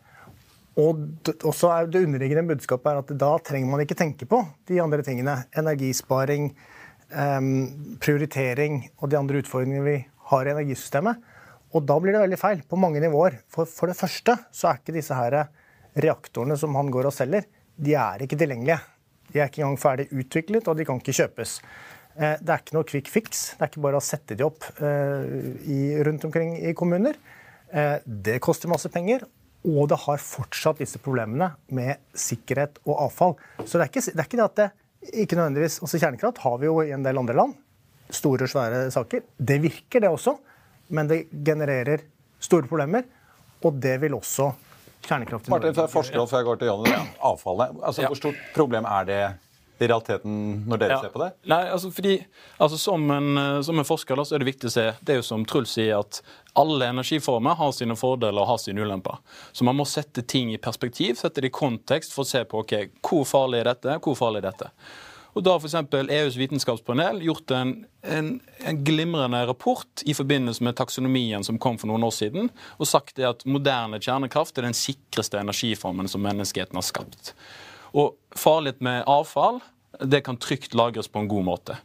Og 0.81 1.55
så 1.57 1.73
er 1.75 1.89
det 1.91 2.05
underliggende 2.07 2.55
budskapet 2.55 2.93
er 2.93 3.01
at 3.03 3.17
da 3.21 3.33
trenger 3.45 3.73
man 3.73 3.83
ikke 3.85 3.99
tenke 3.99 4.29
på 4.29 4.43
de 4.71 4.79
andre 4.81 5.03
tingene. 5.05 5.41
Energisparing, 5.59 6.53
prioritering 8.01 8.85
og 9.01 9.11
de 9.11 9.19
andre 9.19 9.43
utfordringene 9.43 9.85
vi 9.85 9.97
har 10.31 10.47
i 10.47 10.55
energisystemet. 10.55 11.30
Og 11.71 11.85
da 11.87 11.97
blir 12.03 12.17
det 12.17 12.23
veldig 12.25 12.41
feil 12.41 12.63
på 12.67 12.79
mange 12.81 13.03
nivåer. 13.03 13.41
For, 13.53 13.69
for 13.69 13.91
det 13.91 13.99
første 13.99 14.37
så 14.55 14.71
er 14.71 14.81
ikke 14.81 14.97
disse 14.97 15.17
her 15.17 15.37
reaktorene 16.01 16.57
som 16.59 16.75
han 16.79 16.91
går 16.93 17.09
og 17.11 17.15
selger, 17.15 17.47
de 17.81 17.95
er 17.97 18.25
ikke 18.25 18.39
tilgjengelige. 18.39 18.79
De 19.31 19.41
er 19.41 19.49
ikke 19.49 19.63
engang 19.63 19.81
ferdig 19.81 20.09
utviklet, 20.11 20.69
og 20.69 20.79
de 20.79 20.87
kan 20.87 21.01
ikke 21.01 21.17
kjøpes. 21.17 21.57
Eh, 22.19 22.37
det 22.43 22.53
er 22.53 22.63
ikke 22.63 22.77
noe 22.77 22.89
quick 22.89 23.11
fix. 23.11 23.45
Det 23.55 23.65
er 23.65 23.71
ikke 23.71 23.85
bare 23.87 24.01
å 24.01 24.05
sette 24.05 24.37
de 24.37 24.47
opp 24.47 24.67
eh, 24.83 26.03
rundt 26.07 26.27
omkring 26.29 26.57
i 26.59 26.75
kommuner. 26.77 27.19
Eh, 27.71 27.97
det 28.05 28.41
koster 28.45 28.71
masse 28.71 28.91
penger, 28.93 29.25
og 29.65 29.89
det 29.93 30.01
har 30.05 30.23
fortsatt 30.25 30.83
disse 30.83 31.01
problemene 31.03 31.53
med 31.77 32.03
sikkerhet 32.17 32.83
og 32.87 33.07
avfall. 33.07 33.37
Så 33.63 33.79
det 33.79 33.87
er 33.87 33.93
ikke 33.93 34.05
det, 34.09 34.19
er 34.19 34.29
ikke 34.29 34.41
det 34.41 34.49
at 34.49 34.61
det 34.61 34.71
ikke 35.25 35.39
nødvendigvis 35.39 35.79
altså 35.81 35.99
Kjernekraft 36.01 36.43
har 36.43 36.59
vi 36.61 36.69
jo 36.69 36.81
i 36.85 36.93
en 36.93 37.05
del 37.07 37.21
andre 37.23 37.37
land. 37.39 37.55
Store, 38.11 38.49
svære 38.51 38.89
saker. 38.93 39.23
Det 39.39 39.61
virker, 39.63 40.03
det 40.03 40.11
også 40.11 40.35
men 40.91 41.11
det 41.11 41.25
genererer 41.31 42.05
store 42.43 42.69
problemer. 42.71 43.07
Og 43.65 43.77
det 43.77 43.99
vil 44.01 44.17
også 44.17 44.51
kjernekraft 45.05 45.49
i 45.49 45.53
Martin, 45.53 45.77
forsker 45.93 46.27
før 46.27 46.43
jeg 46.43 46.49
går 46.49 46.61
til 46.61 46.71
Jan, 46.73 47.15
avfallet. 47.31 47.79
Altså, 47.83 48.09
Hvor 48.09 48.19
stort 48.19 48.43
problem 48.55 48.89
er 48.89 49.09
det 49.09 49.23
i 49.81 49.89
realiteten 49.89 50.33
når 50.69 50.81
dere 50.81 50.97
ja. 50.97 51.01
ser 51.05 51.13
på 51.13 51.23
det? 51.23 51.31
Nei, 51.49 51.61
altså 51.73 51.91
fordi, 51.95 52.15
altså 52.61 52.79
som, 52.81 53.05
en, 53.15 53.41
som 53.65 53.81
en 53.81 53.89
forsker 53.89 54.19
da, 54.19 54.27
så 54.29 54.37
er 54.37 54.43
det 54.43 54.51
viktig 54.51 54.69
å 54.69 54.75
se 54.75 54.87
det 55.01 55.15
er 55.15 55.21
jo 55.23 55.27
som 55.27 55.45
Truls 55.49 55.73
sier, 55.77 56.03
at 56.03 56.21
alle 56.61 56.91
energiformer 56.93 57.57
har 57.57 57.73
sine 57.77 57.97
fordeler 57.97 58.43
og 58.43 58.51
har 58.53 58.61
sine 58.61 58.85
ulemper. 58.85 59.23
Så 59.57 59.65
man 59.65 59.79
må 59.79 59.89
sette 59.89 60.25
ting 60.29 60.53
i 60.53 60.61
perspektiv, 60.61 61.17
sette 61.21 61.41
det 61.41 61.53
i 61.53 61.55
kontekst 61.57 62.13
for 62.17 62.27
å 62.27 62.29
se 62.29 62.45
på 62.49 62.61
ok, 62.65 62.77
hvor 63.07 63.25
farlig 63.29 63.63
er 63.63 63.73
dette, 63.73 63.97
hvor 64.05 64.19
farlig 64.19 64.43
er 64.43 64.51
dette. 64.51 64.71
Og 65.35 65.45
Da 65.47 65.55
har 65.55 65.63
f.eks. 65.63 65.77
EUs 66.11 66.39
vitenskapspanel 66.41 67.21
gjort 67.23 67.53
en, 67.55 67.75
en, 68.03 68.31
en, 68.67 68.85
glimrende 68.85 69.45
rapport 69.47 70.05
i 70.07 70.15
forbindelse 70.17 70.65
med 70.67 70.79
taksonomien 70.81 71.45
som 71.47 71.59
kom 71.59 71.79
for 71.79 71.91
noen 71.91 72.07
år 72.07 72.15
siden, 72.17 72.51
og 72.79 72.91
sagt 72.91 73.21
at 73.23 73.45
moderne 73.47 74.01
kjernekraft 74.03 74.59
er 74.59 74.67
den 74.67 74.77
sikreste 74.77 75.39
energiformen 75.39 76.11
som 76.11 76.25
menneskeheten 76.27 76.79
har 76.79 76.87
skapt. 76.87 77.35
Og 77.95 78.17
Farlighet 78.39 78.83
med 78.83 79.05
avfall 79.11 79.61
det 80.07 80.23
kan 80.27 80.39
trygt 80.39 80.75
lagres 80.79 81.11
på 81.11 81.23
en 81.23 81.29
god 81.31 81.47
måte. 81.47 81.77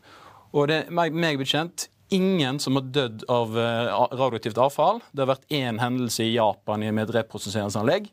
Og 0.55 0.69
det 0.69 0.85
er 0.85 0.93
meg 0.93 1.39
bekjent 1.41 1.89
ingen 2.13 2.59
som 2.61 2.77
har 2.77 2.85
dødd 2.95 3.25
av 3.31 3.57
eh, 3.59 3.93
radioaktivt 4.13 4.59
avfall. 4.61 5.01
Det 5.11 5.23
har 5.23 5.33
vært 5.33 5.53
én 5.53 5.79
hendelse 5.81 6.25
i 6.25 6.35
Japan 6.35 6.85
med 6.85 7.07
et 7.07 7.15
reprosesseringsanlegg. 7.17 8.11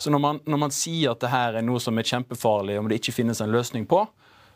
Så 0.00 0.12
når 0.12 0.22
man, 0.22 0.40
når 0.48 0.60
man 0.60 0.72
sier 0.72 1.12
at 1.12 1.20
det 1.20 1.32
her 1.32 1.58
er 1.58 1.64
noe 1.64 1.80
som 1.82 1.98
er 2.00 2.08
kjempefarlig, 2.08 2.78
om 2.80 2.88
det 2.88 3.00
ikke 3.00 3.16
finnes 3.16 3.40
en 3.42 3.52
løsning 3.52 3.86
på, 3.88 4.04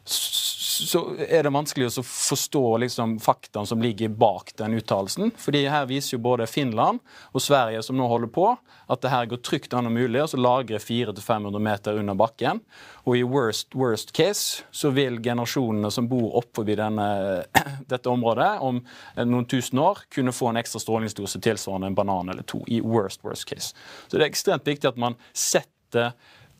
så 0.05 1.01
er 1.29 1.47
det 1.47 1.53
vanskelig 1.55 1.87
å 2.01 2.03
forstå 2.05 2.63
liksom, 2.83 3.17
faktaene 3.23 3.69
som 3.69 3.83
ligger 3.83 4.11
bak 4.13 4.53
den 4.59 4.75
uttalelsen. 4.79 5.31
Fordi 5.41 5.65
her 5.71 5.87
viser 5.89 6.17
jo 6.17 6.23
både 6.25 6.49
Finland 6.51 7.01
og 7.33 7.43
Sverige, 7.43 7.83
som 7.87 7.97
nå 7.97 8.09
holder 8.11 8.31
på, 8.35 8.49
at 8.91 9.03
det 9.05 9.13
her 9.13 9.29
går 9.31 9.41
trygt 9.47 9.77
an 9.77 9.89
og 9.89 9.95
mulig 9.95 10.21
å 10.25 10.41
lagre 10.41 10.81
400-500 10.83 11.65
meter 11.69 12.01
under 12.01 12.19
bakken. 12.19 12.61
Og 13.05 13.19
i 13.21 13.25
worst, 13.29 13.73
worst 13.79 14.13
case 14.17 14.65
så 14.75 14.93
vil 14.95 15.21
generasjonene 15.25 15.93
som 15.95 16.09
bor 16.11 16.37
oppå 16.43 16.65
dette 17.93 18.11
området 18.11 18.51
om 18.65 18.83
noen 19.25 19.49
tusen 19.49 19.81
år, 19.81 20.05
kunne 20.13 20.35
få 20.35 20.51
en 20.51 20.61
ekstra 20.61 20.83
strålingsdose 20.83 21.41
tilsvarende 21.45 21.93
en 21.93 21.99
banan 21.99 22.33
eller 22.33 22.47
to. 22.49 22.65
I 22.67 22.81
worst, 22.85 23.25
worst 23.25 23.49
case. 23.49 23.73
Så 24.09 24.17
det 24.17 24.25
er 24.25 24.33
ekstremt 24.33 24.67
viktig 24.69 24.91
at 24.91 25.01
man 25.01 25.17
setter 25.33 26.13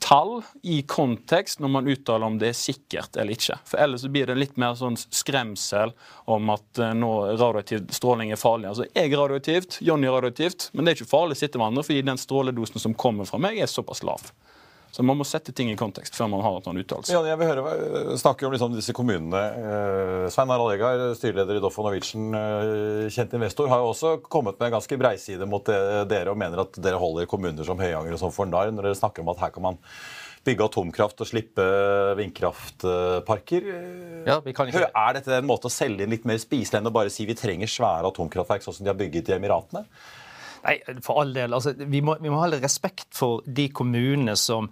tall 0.05 0.43
i 0.63 0.83
kontekst 0.83 1.63
når 1.65 1.71
man 1.73 1.89
uttaler 1.89 2.27
om 2.27 2.37
det 2.41 2.51
er 2.53 2.59
sikkert 2.59 3.17
eller 3.17 3.37
ikke. 3.37 3.57
For 3.69 3.81
Ellers 3.81 4.05
så 4.05 4.11
blir 4.13 4.29
det 4.29 4.37
litt 4.37 4.59
mer 4.61 4.77
sånn 4.79 4.99
skremsel 5.01 5.95
om 6.31 6.53
at 6.53 6.81
eh, 6.83 6.93
nå 6.99 7.13
radioaktiv 7.41 7.87
stråling 7.95 8.35
er 8.35 8.41
farlig. 8.41 8.69
Altså, 8.73 8.89
Jeg 8.93 9.13
er 9.13 9.19
radioaktivt, 9.23 9.79
Johnny 9.85 10.11
er 10.11 10.19
radioaktivt, 10.19 10.69
men 10.73 10.85
det 10.85 10.93
er 10.93 11.01
ikke 11.01 11.15
farlig 11.15 11.39
å 11.39 11.43
sitte 11.45 11.61
med 11.61 11.73
andre 11.73 11.87
fordi 11.87 12.05
den 12.05 12.21
stråledosen 12.21 12.85
som 12.85 12.97
kommer 12.99 13.29
fra 13.29 13.41
meg, 13.41 13.59
er 13.59 13.71
såpass 13.71 14.05
lav. 14.05 14.29
Så 14.95 15.03
man 15.03 15.19
må 15.19 15.25
sette 15.27 15.51
ting 15.51 15.73
i 15.73 15.75
kontekst 15.79 16.15
før 16.15 16.29
man 16.31 16.43
har 16.45 16.61
noen 16.63 16.79
uttalelse. 16.85 17.11
Ja, 17.11 17.19
jeg 17.27 17.39
vil 17.41 17.49
høre, 17.51 17.63
eh, 17.75 18.13
snakke 18.21 18.47
om 18.47 18.53
liksom 18.55 18.77
disse 18.77 18.95
kommunene. 18.95 19.41
Eh, 19.59 20.27
Svein 20.31 20.53
Harald 20.55 20.71
Egar, 20.77 21.03
styreleder 21.19 21.59
i 21.59 21.63
Doff 21.65 21.81
Norwegian, 21.83 22.29
eh, 22.39 23.11
kjent 23.11 23.35
investor, 23.35 23.67
har 23.73 23.83
jo 23.83 23.91
også 23.91 24.23
kommet 24.23 24.55
med 24.61 24.69
en 24.69 24.77
ganske 24.79 24.99
breiside 25.01 25.49
mot 25.51 25.67
dere 25.67 26.31
og 26.31 26.39
mener 26.39 26.63
at 26.63 26.79
dere 26.79 27.01
holder 27.03 27.27
kommuner 27.27 27.67
som 27.67 27.77
Høyanger 27.77 28.15
og 28.15 28.23
som 28.23 28.31
for 28.31 28.47
narr 28.47 28.71
når 28.71 28.87
dere 28.87 29.01
snakker 29.03 29.27
om 29.27 29.35
at 29.35 29.43
her 29.43 29.51
kan 29.51 29.67
man 29.67 29.79
bygge 30.45 30.63
atomkraft 30.63 31.21
og 31.25 31.27
slippe 31.27 31.65
vindkraftparker. 32.15 33.71
Ja, 34.29 34.39
vi 34.45 34.53
kan 34.53 34.69
ikke... 34.69 34.93
Er 34.95 35.17
dette 35.17 35.41
en 35.41 35.49
måte 35.49 35.67
å 35.67 35.75
selge 35.75 36.05
inn 36.05 36.13
litt 36.15 36.29
mer 36.29 36.39
spiselig 36.39 36.79
enn 36.79 36.87
å 36.87 36.95
bare 36.95 37.11
si 37.11 37.27
vi 37.27 37.35
trenger 37.35 37.67
svære 37.67 38.13
atomkraftverk 38.13 38.63
sånn 38.63 38.77
som 38.79 38.85
de 38.85 38.93
har 38.93 39.01
bygget 39.01 39.33
i 39.33 39.41
Emiratene? 39.41 39.89
Nei, 40.65 40.79
for 41.05 41.21
all 41.21 41.35
del. 41.37 41.55
Altså, 41.55 41.75
vi, 41.77 42.01
må, 42.01 42.17
vi 42.23 42.33
må 42.33 42.41
ha 42.41 42.49
respekt 42.57 43.11
for 43.17 43.45
de 43.45 43.69
kommunene 43.69 44.37
som 44.41 44.71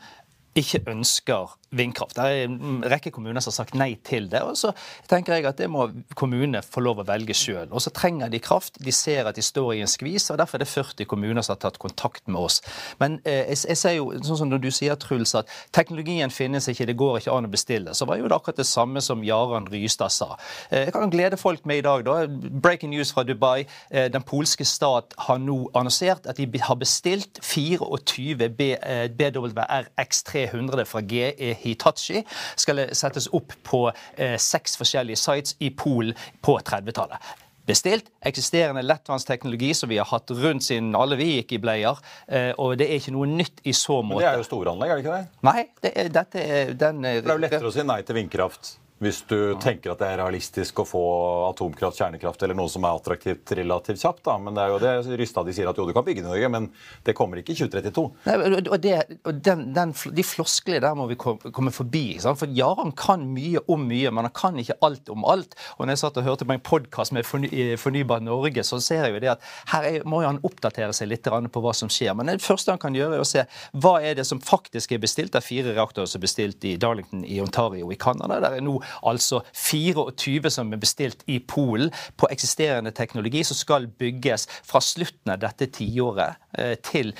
ikke 0.58 0.82
ønsker 0.92 1.56
vindkraft. 1.72 2.16
Det 2.16 2.24
er 2.24 2.46
en 2.46 2.82
rekke 2.92 3.12
kommuner 3.14 3.42
som 3.42 3.52
har 3.52 3.58
sagt 3.62 3.76
nei 3.78 3.94
til 4.04 4.28
det. 4.32 4.42
og 4.44 4.56
Så 4.58 4.72
tenker 5.10 5.36
jeg 5.36 5.48
at 5.48 5.60
det 5.60 5.70
må 5.72 5.88
kommunene 6.18 6.62
få 6.64 6.82
lov 6.84 7.02
å 7.02 7.06
velge 7.08 7.34
sjøl. 7.36 7.72
Så 7.82 7.92
trenger 7.96 8.30
de 8.32 8.40
kraft. 8.42 8.78
De 8.82 8.92
ser 8.94 9.28
at 9.28 9.38
de 9.38 9.44
står 9.44 9.74
i 9.76 9.82
en 9.84 9.90
skvis, 9.90 10.30
og 10.30 10.38
derfor 10.40 10.58
er 10.58 10.64
det 10.64 10.70
40 10.72 11.08
kommuner 11.10 11.42
som 11.42 11.56
har 11.56 11.62
tatt 11.64 11.80
kontakt 11.82 12.28
med 12.28 12.40
oss. 12.42 12.60
Men 13.00 13.18
eh, 13.24 13.48
jeg, 13.52 13.62
jeg, 13.72 13.80
ser 13.80 13.96
jo, 13.96 14.10
sånn 14.22 14.42
som 14.44 14.52
når 14.52 14.62
du 14.62 14.70
sier, 14.74 14.98
Truls, 15.00 15.34
at 15.38 15.50
teknologien 15.74 16.30
finnes 16.32 16.68
ikke, 16.70 16.86
det 16.88 16.98
går 17.00 17.20
ikke 17.20 17.34
an 17.34 17.48
å 17.48 17.52
bestille, 17.52 17.94
så 17.96 18.06
var 18.08 18.20
jo 18.20 18.28
det 18.28 18.36
akkurat 18.36 18.60
det 18.60 18.68
samme 18.68 19.02
som 19.04 19.24
Jaran 19.26 19.68
Rystad 19.72 20.12
sa. 20.14 20.34
Eh, 20.70 20.86
jeg 20.86 20.94
kan 20.94 21.12
glede 21.12 21.40
folk 21.40 21.66
med 21.68 21.82
i 21.82 21.86
dag, 21.86 22.04
da. 22.06 22.26
Breaking 22.62 22.92
news 22.92 23.12
fra 23.14 23.24
Dubai. 23.26 23.64
Eh, 23.90 24.08
den 24.12 24.24
polske 24.26 24.66
stat 24.68 25.16
har 25.26 25.40
nå 25.42 25.58
annonsert 25.78 26.28
at 26.30 26.38
de 26.38 26.46
har 26.62 26.78
bestilt 26.80 27.40
24 27.42 28.50
BWR 28.52 29.90
X300 30.02 30.86
fra 30.88 31.02
GE 31.08 31.32
Hitachi 31.62 32.24
skal 32.56 32.86
settes 32.96 33.30
opp 33.32 33.54
på 33.66 33.86
eh, 33.90 34.36
seks 34.40 34.76
forskjellige 34.80 35.20
sites 35.22 35.56
i 35.60 35.70
Polen 35.70 36.18
på 36.42 36.58
30-tallet 36.60 37.32
bestilt. 37.66 38.08
Eksisterende 38.26 38.82
lettvannsteknologi 38.82 39.74
som 39.74 39.90
vi 39.90 39.98
har 40.00 40.08
hatt 40.10 40.30
rundt 40.34 40.66
siden 40.66 40.96
alle 40.98 41.18
vi 41.20 41.28
gikk 41.36 41.56
i 41.56 41.60
bleier. 41.62 41.98
Eh, 42.26 42.50
og 42.58 42.74
det 42.80 42.88
er 42.88 42.98
ikke 42.98 43.14
noe 43.14 43.28
nytt 43.30 43.62
i 43.62 43.74
så 43.76 44.00
måte. 44.02 44.18
Men 44.18 44.24
det 44.24 44.30
er 44.32 44.42
jo 44.42 44.48
storanlegg, 44.48 44.90
er 44.90 44.98
det 44.98 45.04
ikke 45.06 45.18
det? 45.18 45.42
Nei, 45.48 45.66
det 45.84 45.92
er, 45.94 46.14
dette 46.20 46.46
er 46.58 46.72
den 46.78 47.02
Det 47.06 47.18
er 47.22 47.34
jo 47.34 47.42
lettere 47.46 47.70
å 47.70 47.74
si 47.74 47.86
nei 47.86 48.00
til 48.06 48.18
vindkraft 48.18 48.76
hvis 49.02 49.22
du 49.28 49.36
tenker 49.62 49.92
at 49.92 50.00
det 50.02 50.08
er 50.12 50.20
realistisk 50.22 50.82
å 50.82 50.86
få 50.86 51.02
atomkraft, 51.48 51.98
kjernekraft 51.98 52.42
eller 52.46 52.56
noe 52.58 52.70
som 52.70 52.84
er 52.86 52.96
attraktivt 52.96 53.52
relativt 53.58 54.02
kjapt. 54.02 54.22
da, 54.28 54.36
Men 54.38 54.56
det 54.56 54.62
er 54.62 54.72
jo 54.72 54.80
det 54.82 55.18
Rystad 55.18 55.48
de 55.48 55.54
sier 55.56 55.70
at 55.70 55.78
jo, 55.78 55.86
du 55.88 55.94
kan 55.96 56.06
bygge 56.06 56.22
i 56.22 56.26
Norge, 56.26 56.50
men 56.52 56.68
det 57.06 57.16
kommer 57.18 57.40
ikke 57.40 57.54
i 57.54 57.58
2032. 57.58 58.04
Nei, 58.28 58.36
og, 58.62 58.76
det, 58.82 58.94
og 59.26 59.40
den, 59.42 59.64
den, 59.74 59.94
De 60.14 60.26
flosklene 60.26 60.82
der 60.84 60.98
må 60.98 61.08
vi 61.10 61.18
komme 61.18 61.74
forbi. 61.74 62.04
Sant? 62.22 62.40
For 62.40 62.50
ja, 62.54 62.70
han 62.78 62.94
kan 62.98 63.26
mye 63.34 63.64
om 63.72 63.88
mye, 63.90 64.12
men 64.14 64.28
han 64.28 64.36
kan 64.36 64.60
ikke 64.62 64.78
alt 64.86 65.10
om 65.12 65.26
alt. 65.28 65.56
Og 65.76 65.86
når 65.86 65.96
jeg 65.96 66.02
satt 66.04 66.20
og 66.22 66.28
hørte 66.28 66.48
på 66.48 66.56
en 66.56 66.64
podkast 66.64 67.16
med 67.16 67.26
forny, 67.26 67.50
Fornybar 67.80 68.22
Norge, 68.22 68.64
så 68.66 68.78
ser 68.82 69.06
jeg 69.06 69.16
jo 69.16 69.22
det 69.24 69.32
at 69.34 69.50
her 69.72 69.88
er, 69.88 70.06
må 70.08 70.22
han 70.22 70.40
oppdatere 70.46 70.94
seg 70.96 71.10
litt 71.10 71.26
på 71.26 71.62
hva 71.62 71.72
som 71.76 71.90
skjer. 71.92 72.14
Men 72.18 72.30
det 72.30 72.44
første 72.44 72.74
han 72.74 72.80
kan 72.82 72.94
gjøre, 72.96 73.18
er 73.18 73.24
å 73.24 73.28
se 73.28 73.44
hva 73.82 73.96
er 74.02 74.16
det 74.18 74.26
som 74.28 74.40
faktisk 74.42 74.94
er 74.94 75.02
bestilt. 75.02 75.32
Det 75.34 75.40
er 75.42 75.46
fire 75.46 75.74
reaktorer 75.76 76.10
som 76.10 76.20
er 76.20 76.26
bestilt 76.26 76.66
i 76.68 76.76
Darlington 76.80 77.24
i 77.26 77.40
Ontario 77.42 77.90
i 77.92 77.98
Canada. 78.00 78.40
Der 78.42 78.58
er 78.58 78.64
nå 78.64 78.78
altså 79.02 79.42
24 79.52 80.52
som 80.52 80.72
er 80.72 80.82
bestilt 80.82 81.24
i 81.26 81.38
Polen 81.38 81.92
på 82.16 82.28
eksisterende 82.32 82.92
teknologi, 82.94 83.42
som 83.44 83.58
skal 83.58 83.86
bygges 83.86 84.48
fra 84.66 84.80
slutten 84.84 85.34
av 85.34 85.40
dette 85.42 85.68
tiåret 85.72 86.38
eh, 86.58 86.74
til 86.82 87.12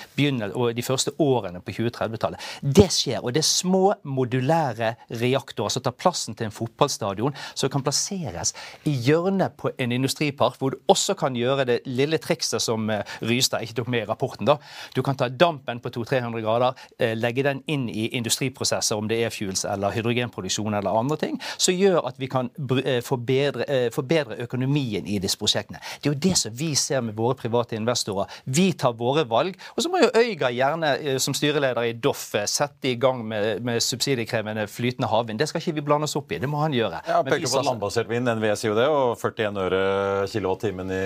og 0.53 0.75
de 0.77 0.83
første 0.85 1.13
årene 1.21 1.61
på 1.65 1.75
2030-tallet. 1.77 2.41
Det 2.63 2.89
skjer. 2.93 3.21
Og 3.23 3.35
det 3.35 3.43
er 3.43 3.49
små, 3.49 3.95
modulære 4.05 4.95
reaktorer 5.21 5.73
som 5.73 5.85
tar 5.85 5.97
plassen 5.97 6.37
til 6.37 6.49
en 6.49 6.55
fotballstadion, 6.55 7.35
som 7.55 7.71
kan 7.73 7.85
plasseres 7.85 8.55
i 8.89 8.95
hjørnet 9.07 9.57
på 9.59 9.73
en 9.79 9.93
industripark, 9.93 10.59
hvor 10.59 10.75
du 10.75 10.81
også 10.93 11.17
kan 11.19 11.37
gjøre 11.37 11.67
det 11.69 11.79
lille 11.87 12.19
trikset 12.23 12.63
som 12.63 12.91
eh, 12.91 13.05
Rystad 13.23 13.65
ikke 13.65 13.81
tok 13.81 13.93
med 13.93 14.05
i 14.05 14.09
rapporten. 14.09 14.47
da. 14.49 14.59
Du 14.95 15.03
kan 15.03 15.17
ta 15.17 15.29
dampen 15.29 15.81
på 15.81 15.93
200-300 15.95 16.45
grader, 16.45 16.87
eh, 16.99 17.15
legge 17.17 17.47
den 17.47 17.63
inn 17.67 17.89
i 17.89 18.09
industriprosesser, 18.17 18.97
om 18.97 19.09
det 19.09 19.23
er 19.25 19.35
fuels 19.35 19.65
eller 19.69 19.95
hydrogenproduksjon 19.95 20.75
eller 20.75 20.99
andre 20.99 21.19
ting. 21.21 21.41
Så 21.63 21.75
gjør 21.75 22.01
at 22.09 22.19
vi 22.21 22.29
kan 22.31 22.51
eh, 22.83 23.01
forbedre, 23.05 23.67
eh, 23.69 23.89
forbedre 23.95 24.39
økonomien 24.45 25.07
i 25.07 25.19
disse 25.23 25.39
prosjektene. 25.39 25.81
Det 26.01 26.11
er 26.11 26.15
jo 26.15 26.21
det 26.27 26.35
som 26.41 26.57
vi 26.59 26.73
ser 26.79 27.05
med 27.07 27.17
våre 27.19 27.39
private 27.39 27.79
investorer. 27.79 28.31
Vi 28.45 28.73
tar 28.79 28.97
våre 28.99 29.25
valg. 29.29 29.57
Og 29.77 29.85
så 29.85 29.93
må 29.93 30.03
jo 30.03 30.11
Øyga 30.19 30.51
gjerne 30.55 30.95
eh, 30.99 31.19
som 31.23 31.37
styreleder 31.37 31.89
i 31.89 31.95
Doff 31.95 32.33
sette 32.49 32.91
i 32.91 32.97
gang 33.01 33.23
med, 33.27 33.63
med 33.65 33.83
subsidiekrevende 33.85 34.67
flytende 34.71 35.11
havvind. 35.11 35.41
Det 35.41 35.49
skal 35.51 35.63
ikke 35.63 35.77
vi 35.79 35.87
blande 35.87 36.09
oss 36.09 36.17
opp 36.19 36.33
i. 36.33 36.41
Det 36.43 36.51
må 36.51 36.63
han 36.63 36.75
gjøre. 36.77 37.03
Ja, 37.09 37.23
peker 37.27 37.51
på 37.51 37.65
landbasert 37.67 38.11
vind. 38.11 38.31
NVE 38.31 38.55
sier 38.59 38.73
jo 38.73 38.79
det. 38.79 38.89
Og 38.91 39.17
41 39.21 39.63
øre 39.67 39.83
kilowattimen 40.33 40.93
i 40.93 41.03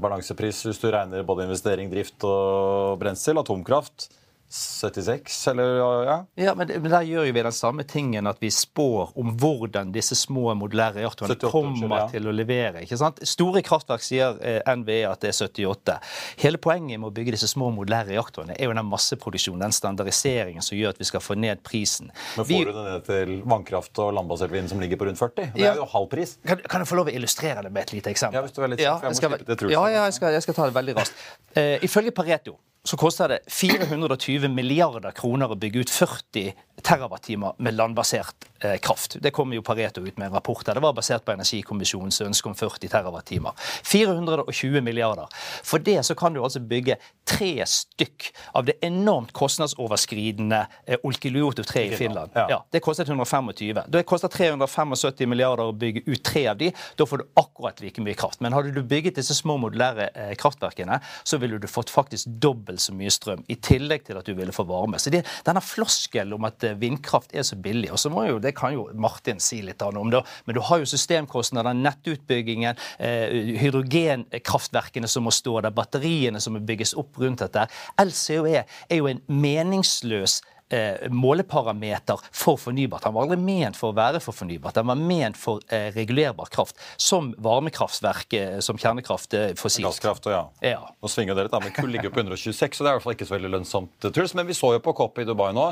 balansepris 0.00 0.64
hvis 0.68 0.82
du 0.82 0.90
regner 0.94 1.26
både 1.26 1.48
investering, 1.48 1.90
drift 1.92 2.24
og 2.28 3.00
brensel. 3.02 3.40
Atomkraft 3.42 4.08
76, 4.48 5.48
eller 5.48 5.76
ja? 6.04 6.26
Ja, 6.34 6.54
men, 6.54 6.68
men, 6.68 6.90
der 6.90 7.02
gjør 7.02 7.24
vi 7.32 7.42
den 7.42 7.52
samme 7.52 7.82
tingen 7.82 8.26
at 8.30 8.38
vi 8.42 8.50
spår 8.54 9.10
om 9.18 9.32
hvordan 9.40 9.90
disse 9.94 10.14
små 10.14 10.52
modulære 10.54 11.00
reaktorene 11.00 11.50
kommer 11.50 11.96
ja. 11.96 12.04
til 12.12 12.28
å 12.30 12.34
levere. 12.34 12.84
ikke 12.84 12.98
sant? 13.00 13.18
Store 13.26 13.64
kraftverk 13.66 14.04
sier 14.04 14.38
eh, 14.44 14.60
NVE 14.76 15.00
at 15.08 15.24
det 15.24 15.32
er 15.32 15.38
78. 15.48 15.96
Hele 16.44 16.60
poenget 16.62 17.00
med 17.00 17.08
å 17.08 17.14
bygge 17.16 17.34
disse 17.34 17.48
små 17.50 17.72
modulære 17.74 18.12
reaktorene 18.12 18.54
er 18.54 18.68
jo 18.70 18.76
den 18.76 18.90
masseproduksjonen, 18.92 19.64
den 19.64 19.74
standardiseringen 19.74 20.62
som 20.62 20.78
gjør 20.78 20.94
at 20.94 21.02
vi 21.02 21.08
skal 21.08 21.24
få 21.24 21.38
ned 21.40 21.64
prisen. 21.66 22.12
Men 22.36 22.44
får 22.44 22.52
vi, 22.52 22.60
du 22.68 22.70
det 22.76 22.84
ned 22.90 23.08
til 23.08 23.34
vannkraft 23.56 24.02
og 24.04 24.12
landbasert 24.20 24.54
vind 24.54 24.70
som 24.70 24.84
ligger 24.84 25.00
på 25.00 25.08
rundt 25.08 25.22
40? 25.22 25.50
Det 25.56 25.66
er 25.72 25.82
jo 25.82 25.88
halv 25.96 26.06
pris. 26.12 26.36
Kan, 26.46 26.62
kan, 26.68 26.84
jeg 26.84 26.92
få 26.92 27.00
lov 27.00 27.10
å 27.10 27.16
illustrere 27.16 27.66
det 27.66 27.74
med 27.74 27.88
et 27.88 27.96
lite 27.96 28.14
eksempel? 28.14 28.38
Ja, 28.38 28.44
hvis 28.46 28.54
du 28.54 28.62
er 28.62 28.70
litt 28.70 28.84
ja, 28.84 28.94
jeg 29.02 29.16
må 29.16 29.18
skal, 29.18 29.34
det, 29.40 29.58
ja, 29.72 29.82
ja 29.96 30.06
jeg, 30.06 30.18
skal, 30.20 30.36
jeg 30.36 30.46
skal 30.46 30.60
ta 30.60 30.68
det 30.70 30.78
veldig 30.78 30.96
raskt. 31.00 31.26
Eh, 31.58 31.82
ifølge 31.86 32.14
Pareto 32.14 32.54
så 32.84 32.96
koster 32.96 33.28
det 33.28 33.38
420 33.48 34.48
milliarder 34.52 35.14
kroner 35.16 35.48
å 35.48 35.56
bygge 35.56 35.86
ut 35.86 35.90
40 35.90 36.50
terawattimer 36.84 37.54
med 37.64 37.78
landbasert 37.78 38.44
eh, 38.60 38.76
kraft. 38.76 39.16
Det 39.24 39.32
kom 39.32 39.54
jo 39.56 39.62
Pareto 39.64 40.02
ut 40.04 40.18
med 40.18 40.26
en 40.26 40.36
rapport 40.36 40.60
der. 40.66 40.76
Det 40.76 40.84
var 40.84 40.92
basert 40.92 41.24
på 41.24 41.32
Energikommisjonens 41.32 42.20
ønske 42.26 42.50
om 42.50 42.56
40 42.58 42.92
terawattimer. 42.92 43.56
420 43.88 44.84
milliarder. 44.84 45.32
For 45.64 45.80
det 45.80 46.02
så 46.04 46.16
kan 46.18 46.36
du 46.36 46.42
altså 46.44 46.60
bygge 46.60 46.98
tre 47.24 47.64
stykk 47.66 48.28
av 48.52 48.64
det 48.68 48.76
enormt 48.84 49.32
kostnadsoverskridende 49.32 50.60
eh, 50.86 50.98
Olkiluoto-treet 51.02 51.92
i 51.92 51.96
Finland. 51.96 52.30
Ja. 52.34 52.46
ja. 52.50 52.58
Det 52.70 52.80
kostet 52.84 53.08
125. 53.08 53.52
Det 53.88 54.02
koster 54.08 54.28
375 54.28 55.28
milliarder 55.30 55.70
å 55.70 55.76
bygge 55.76 56.04
ut 56.06 56.22
tre 56.24 56.46
av 56.52 56.58
de. 56.60 56.70
Da 56.98 57.06
får 57.08 57.22
du 57.22 57.26
akkurat 57.40 57.80
like 57.80 58.04
mye 58.04 58.16
kraft. 58.18 58.42
Men 58.44 58.56
hadde 58.56 58.74
du 58.76 58.82
bygget 58.82 59.16
disse 59.20 59.36
små 59.36 59.56
modulære 59.62 60.10
eh, 60.12 60.34
kraftverkene, 60.40 61.00
så 61.24 61.40
ville 61.40 61.58
du 61.58 61.68
fått 61.70 61.92
faktisk 61.92 62.28
dobbelt 62.42 62.82
så 62.84 62.94
mye 62.96 63.12
strøm. 63.12 63.44
I 63.48 63.56
tillegg 63.56 64.06
til 64.08 64.20
at 64.20 64.28
du 64.28 64.34
ville 64.36 64.54
få 64.54 64.66
varme. 64.68 65.00
Så 65.00 65.12
det, 65.14 65.24
denne 65.46 65.64
floskelen 65.64 66.36
om 66.36 66.48
at 66.48 66.66
vindkraft 66.80 67.34
er 67.34 67.46
så 67.46 67.56
billig. 67.56 67.92
Og 67.94 68.02
så 68.02 68.12
må 68.12 68.26
jo, 68.28 68.38
Det 68.44 68.54
kan 68.56 68.74
jo 68.74 68.88
Martin 68.92 69.40
si 69.40 69.62
litt 69.64 69.82
om, 69.84 70.10
da, 70.12 70.20
men 70.44 70.56
du 70.56 70.60
har 70.64 70.80
jo 70.80 70.88
systemkostnader, 70.88 71.76
nettutbyggingen, 71.76 72.76
eh, 72.98 73.56
hydrogenkraftverkene 73.60 75.08
som 75.08 75.24
må 75.24 75.32
stå 75.34 75.60
der, 75.64 75.74
batteriene 75.74 76.40
som 76.40 76.56
må 76.56 76.62
bygges 76.64 76.94
opp 77.00 77.13
rundt 77.20 77.44
dette. 77.44 77.68
LCOE 78.00 78.64
er 78.64 78.98
jo 78.98 79.10
en 79.10 79.22
meningsløs 79.28 80.40
eh, 80.74 81.10
måleparameter 81.10 82.20
for 82.32 82.58
fornybart. 82.60 83.04
Han 83.04 83.14
var 83.14 83.26
aldri 83.26 83.38
ment 83.40 83.78
for 83.78 83.92
å 83.92 83.96
være 83.96 84.20
for 84.24 84.36
fornybart. 84.36 84.76
Den 84.78 84.88
var 84.88 85.00
ment 85.00 85.38
for 85.38 85.62
eh, 85.72 85.90
regulerbar 85.94 86.50
kraft, 86.54 86.80
som 87.00 87.32
varmekraftverk, 87.44 88.36
eh, 88.38 88.58
som 88.64 88.78
kjernekraft 88.80 89.36
eh, 89.38 89.46
fossilt. 89.58 89.86
Gasskraft 89.88 90.28
ja. 90.32 90.44
Ja. 90.64 90.82
Nå 91.02 91.10
svinger 91.12 91.36
det 91.36 91.46
litt, 91.46 91.54
da, 91.54 91.62
men 91.62 91.74
Kull 91.76 91.92
ligger 91.94 92.12
på 92.14 92.22
126, 92.22 92.78
så 92.78 92.84
det 92.84 92.90
er 92.90 92.94
i 92.94 92.98
hvert 92.98 93.06
fall 93.06 93.16
ikke 93.16 93.28
så 93.28 93.36
veldig 93.36 93.52
lønnsomt. 93.56 93.96
Truls. 94.04 94.36
Men 94.38 94.48
vi 94.48 94.56
så 94.56 94.74
jo 94.76 94.82
på 94.84 94.94
COP 94.96 95.22
i 95.22 95.28
Dubai 95.28 95.50
nå. 95.56 95.70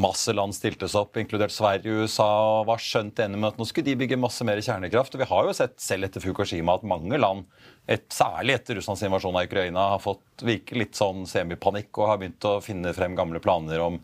Masse 0.00 0.34
land 0.36 0.56
stilte 0.56 0.90
seg 0.90 1.04
opp, 1.04 1.18
inkludert 1.20 1.54
Sverige 1.54 2.04
USA, 2.04 2.28
og 2.60 2.68
var 2.70 2.82
skjønt 2.82 3.20
enige 3.24 3.42
med 3.42 3.52
at 3.52 3.60
nå 3.60 3.68
skulle 3.68 3.90
de 3.90 3.98
bygge 4.04 4.20
masse 4.20 4.46
mer 4.46 4.60
kjernekraft. 4.64 5.16
Og 5.16 5.24
vi 5.24 5.30
har 5.32 5.48
jo 5.48 5.56
sett 5.56 5.76
selv 5.82 6.08
etter 6.08 6.24
Fukushima 6.24 6.78
at 6.78 6.86
mange 6.88 7.20
land, 7.20 7.48
et, 7.88 8.04
særlig 8.12 8.58
etter 8.58 8.76
Russlands 8.78 9.02
invasjon 9.06 9.36
av 9.38 9.46
Ukraina, 9.48 9.86
har 9.94 10.02
fått 10.02 10.44
litt 10.44 10.98
sånn 10.98 11.24
semipanikk 11.28 11.96
og 11.96 12.10
har 12.10 12.20
begynt 12.20 12.44
å 12.48 12.58
finne 12.64 12.92
frem 12.96 13.16
gamle 13.16 13.40
planer 13.40 13.80
om 13.80 13.96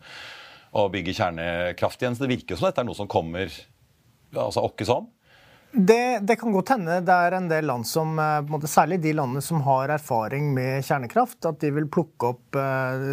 å 0.75 0.87
bygge 0.91 1.13
kjernekraft 1.15 2.01
igjen. 2.01 2.17
Så 2.17 2.25
det 2.25 2.33
virker 2.33 2.55
jo 2.55 2.59
som 2.59 2.69
dette 2.69 2.81
er 2.81 2.89
noe 2.89 2.97
som 2.97 3.09
kommer 3.11 3.51
altså 4.35 4.65
åkke 4.65 4.87
sånn. 4.89 5.05
Det, 5.77 6.19
det 6.21 6.35
kan 6.39 6.53
godt 6.55 6.69
hende 6.71 7.01
det 7.03 7.11
er 7.11 7.33
en 7.35 7.49
del 7.51 7.65
land 7.67 7.83
som, 7.87 8.13
eh, 8.19 8.45
måte, 8.47 8.67
særlig 8.71 9.01
de 9.03 9.11
landene 9.17 9.41
som 9.43 9.59
har 9.65 9.91
erfaring 9.91 10.53
med 10.55 10.85
kjernekraft, 10.87 11.41
at 11.49 11.59
de 11.59 11.71
vil 11.75 11.89
plukke 11.91 12.29
opp 12.29 12.55
eh, 12.59 13.03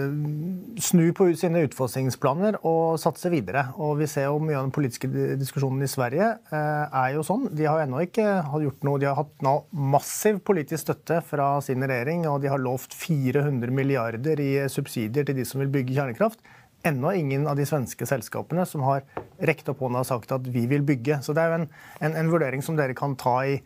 Snu 0.83 1.09
på 1.17 1.27
sine 1.39 1.65
utfossingsplaner 1.67 2.61
og 2.63 3.01
satse 3.03 3.33
videre. 3.35 3.67
Og 3.83 3.99
vi 3.99 4.07
ser 4.11 4.29
jo 4.29 4.39
mye 4.39 4.61
av 4.61 4.69
den 4.69 4.75
politiske 4.75 5.11
diskusjonen 5.41 5.83
i 5.83 5.91
Sverige 5.91 6.29
eh, 6.55 6.87
er 7.03 7.17
jo 7.17 7.27
sånn. 7.27 7.49
De 7.51 7.67
har 7.67 7.83
ennå 7.83 8.05
ikke 8.07 8.29
gjort 8.63 8.87
noe. 8.87 9.03
De 9.03 9.11
har 9.11 9.19
hatt 9.19 9.35
nå 9.43 9.57
massiv 9.75 10.39
politisk 10.47 10.87
støtte 10.87 11.19
fra 11.27 11.57
sin 11.67 11.83
regjering, 11.83 12.29
og 12.31 12.45
de 12.45 12.53
har 12.53 12.63
lovt 12.63 12.95
400 12.95 13.75
milliarder 13.75 14.39
i 14.39 14.53
subsidier 14.71 15.27
til 15.27 15.41
de 15.41 15.49
som 15.49 15.65
vil 15.65 15.75
bygge 15.81 15.99
kjernekraft 15.99 16.39
ennå 16.87 17.13
ingen 17.15 17.47
av 17.47 17.57
de 17.59 17.67
svenske 17.69 18.07
selskapene 18.09 18.65
som 18.69 18.85
har 18.87 19.05
rekt 19.43 19.69
opp 19.71 19.83
hånda 19.85 20.03
og 20.03 20.09
sagt 20.09 20.35
at 20.35 20.49
vi 20.51 20.65
vil 20.71 20.85
bygge. 20.87 21.21
Så 21.23 21.35
det 21.37 21.45
er 21.45 21.53
jo 21.53 21.61
en, 21.61 21.69
en, 22.03 22.17
en 22.19 22.33
vurdering 22.33 22.65
som 22.65 22.79
dere 22.79 22.97
kan 22.99 23.17
ta 23.19 23.37
i, 23.47 23.59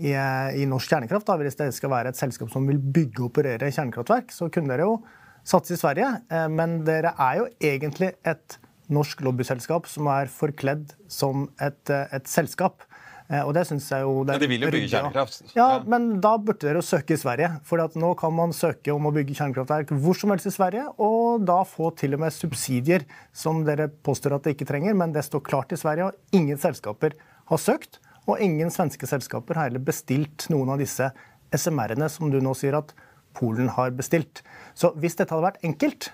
i, 0.00 0.14
i 0.14 0.68
norsk 0.68 0.94
kjernekraft. 0.94 1.28
Da. 1.28 1.38
Hvis 1.40 1.58
det 1.60 1.70
skal 1.76 1.92
være 1.92 2.12
et 2.12 2.20
selskap 2.20 2.52
som 2.52 2.68
vil 2.68 2.80
bygge 2.80 3.20
og 3.22 3.30
operere 3.30 3.72
kjernekraftverk, 3.72 4.32
så 4.34 4.50
kunne 4.52 4.72
dere 4.72 4.88
jo 4.88 5.00
satse 5.44 5.76
i 5.76 5.80
Sverige. 5.80 6.10
Eh, 6.32 6.48
Men 6.52 6.80
dere 6.88 7.14
er 7.18 7.42
jo 7.42 7.48
egentlig 7.72 8.14
et 8.24 8.58
norsk 8.92 9.22
lobbyselskap 9.24 9.86
som 9.88 10.08
er 10.12 10.32
forkledd 10.32 10.92
som 11.10 11.48
et, 11.60 11.82
eh, 11.90 12.08
et 12.12 12.28
selskap. 12.28 12.84
Eh, 13.32 13.40
Og 13.48 13.54
det 13.56 13.62
synes 13.66 13.86
jeg 13.88 14.02
jo 14.04 14.24
det 14.28 14.34
Men 14.36 14.40
de 14.42 14.48
vil 14.50 14.60
jo 14.66 14.70
bygge 14.74 14.88
kjernekraft. 14.92 15.54
Ja, 15.56 15.78
Ja. 15.78 15.82
men 15.88 16.20
da 16.20 16.36
burde 16.36 16.60
dere 16.66 16.74
jo 16.82 16.84
søke 16.84 17.14
i 17.14 17.16
Sverige. 17.16 17.60
For 17.64 17.80
at 17.80 17.94
nå 17.96 18.14
kan 18.18 18.32
man 18.36 18.52
søke 18.52 18.92
om 18.94 19.06
å 19.08 19.12
bygge 19.14 19.34
kjernekraftverk 19.38 19.88
hvor 19.88 20.14
som 20.18 20.30
helst 20.30 20.46
i 20.46 20.50
Sverige, 20.50 20.84
og 21.00 21.46
da 21.48 21.62
få 21.64 21.94
til 21.96 22.12
og 22.14 22.20
med 22.20 22.30
subsidier 22.32 23.06
som 23.32 23.64
dere 23.64 23.88
påstår 23.88 24.34
at 24.36 24.42
dere 24.44 24.54
ikke 24.54 24.68
trenger, 24.68 24.94
men 24.94 25.12
det 25.12 25.24
står 25.24 25.40
klart 25.42 25.72
i 25.72 25.76
Sverige, 25.80 26.10
og 26.10 26.14
ingen 26.32 26.58
selskaper 26.58 27.12
har 27.48 27.56
søkt. 27.58 27.98
Og 28.28 28.38
ingen 28.38 28.68
svenske 28.70 29.06
selskaper 29.08 29.54
har 29.56 29.64
heller 29.70 29.80
bestilt 29.82 30.46
noen 30.50 30.68
av 30.70 30.78
disse 30.78 31.10
SMR-ene 31.52 32.08
som 32.08 32.30
du 32.30 32.38
nå 32.40 32.52
sier 32.54 32.76
at 32.78 32.92
Polen 33.34 33.68
har 33.68 33.90
bestilt. 33.96 34.42
Så 34.74 34.92
hvis 35.00 35.16
dette 35.16 35.30
hadde 35.32 35.46
vært 35.48 35.64
enkelt 35.64 36.10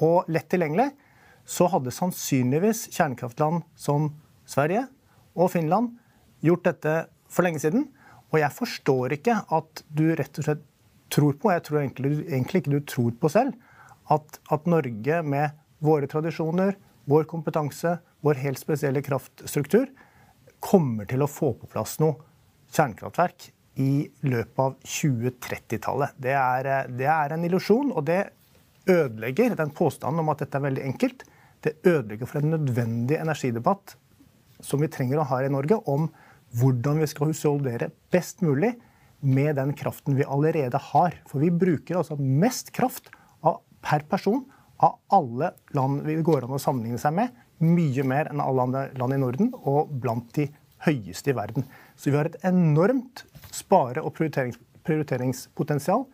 og 0.00 0.24
lett 0.28 0.48
tilgjengelig, 0.48 0.92
så 1.44 1.66
hadde 1.68 1.90
sannsynligvis 1.90 2.86
kjernekraftland 2.94 3.64
som 3.74 4.12
Sverige 4.46 4.86
og 5.36 5.50
Finland 5.50 5.98
gjort 6.42 6.66
dette 6.68 6.94
for 7.32 7.46
lenge 7.46 7.62
siden. 7.62 7.88
Og 8.32 8.40
jeg 8.40 8.56
forstår 8.56 9.16
ikke 9.18 9.40
at 9.52 9.82
du 9.92 10.06
rett 10.16 10.40
og 10.40 10.46
slett 10.46 10.64
tror 11.12 11.36
på, 11.36 11.50
og 11.50 11.56
jeg 11.56 11.64
tror 11.66 11.82
egentlig, 11.82 12.12
egentlig 12.24 12.62
ikke 12.62 12.72
du 12.72 12.80
tror 12.88 13.12
på 13.20 13.30
selv, 13.32 13.56
at, 14.12 14.38
at 14.52 14.68
Norge 14.70 15.18
med 15.28 15.58
våre 15.84 16.08
tradisjoner, 16.08 16.76
vår 17.10 17.26
kompetanse, 17.28 17.98
vår 18.24 18.40
helt 18.40 18.60
spesielle 18.60 19.02
kraftstruktur, 19.04 19.90
kommer 20.62 21.08
til 21.10 21.24
å 21.24 21.30
få 21.30 21.52
på 21.58 21.68
plass 21.68 21.98
noe 22.00 22.16
kjernekraftverk 22.72 23.50
i 23.82 24.06
løpet 24.28 24.60
av 24.62 24.76
2030-tallet. 24.84 26.16
Det, 26.16 26.36
det 26.96 27.08
er 27.10 27.34
en 27.34 27.46
illusjon, 27.48 27.92
og 27.92 28.06
det 28.08 28.22
ødelegger 28.88 29.56
den 29.58 29.72
påstanden 29.74 30.22
om 30.22 30.32
at 30.32 30.44
dette 30.44 30.58
er 30.58 30.66
veldig 30.66 30.84
enkelt. 30.86 31.24
Det 31.62 31.78
ødelegger 31.86 32.28
for 32.28 32.40
en 32.40 32.54
nødvendig 32.56 33.18
energidebatt 33.20 33.96
som 34.62 34.82
vi 34.82 34.90
trenger 34.92 35.20
å 35.20 35.26
ha 35.30 35.40
i 35.42 35.50
Norge, 35.50 35.78
om 35.90 36.08
hvordan 36.58 37.00
vi 37.02 37.08
skal 37.10 37.30
husholdere 37.30 37.90
best 38.12 38.42
mulig 38.44 38.74
med 39.22 39.56
den 39.56 39.72
kraften 39.78 40.16
vi 40.18 40.26
allerede 40.26 40.78
har. 40.90 41.14
For 41.30 41.42
vi 41.42 41.50
bruker 41.50 42.00
altså 42.00 42.18
mest 42.18 42.72
kraft 42.74 43.10
av, 43.40 43.60
per 43.82 44.04
person 44.10 44.42
av 44.82 44.98
alle 45.14 45.52
land 45.76 46.02
vi 46.06 46.18
går 46.26 46.46
an 46.46 46.56
å 46.56 46.62
sammenligne 46.62 47.00
seg 47.00 47.14
med. 47.16 47.30
Mye 47.62 48.04
mer 48.06 48.30
enn 48.32 48.42
alle 48.42 48.66
andre 48.66 48.88
land 48.98 49.14
i 49.14 49.20
Norden, 49.22 49.52
og 49.62 49.92
blant 50.02 50.32
de 50.34 50.48
høyeste 50.82 51.30
i 51.30 51.36
verden. 51.38 51.66
Så 51.94 52.10
vi 52.10 52.18
har 52.18 52.26
et 52.26 52.40
enormt 52.48 53.24
spare- 53.54 54.02
og 54.02 54.16
prioriterings 54.16 54.58
prioriteringspotensial. 54.82 56.08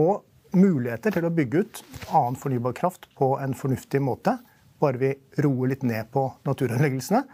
Og 0.00 0.56
muligheter 0.56 1.12
til 1.12 1.26
å 1.28 1.32
bygge 1.34 1.60
ut 1.60 1.82
annen 2.08 2.38
fornybar 2.40 2.72
kraft 2.78 3.04
på 3.18 3.34
en 3.42 3.52
fornuftig 3.58 4.00
måte. 4.00 4.38
Bare 4.80 5.00
vi 5.00 5.10
roer 5.44 5.74
litt 5.74 5.84
ned 5.84 6.08
på 6.14 6.24
naturødeleggelsene. 6.48 7.26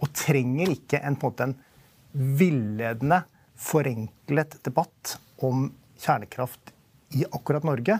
Og 0.00 0.12
trenger 0.16 0.72
ikke 0.72 1.00
en, 1.04 1.18
på 1.20 1.28
en, 1.28 1.34
måte, 1.34 1.48
en 1.50 2.36
villedende, 2.40 3.22
forenklet 3.60 4.56
debatt 4.64 5.18
om 5.44 5.66
kjernekraft 6.00 6.72
i 7.18 7.26
akkurat 7.28 7.66
Norge. 7.68 7.98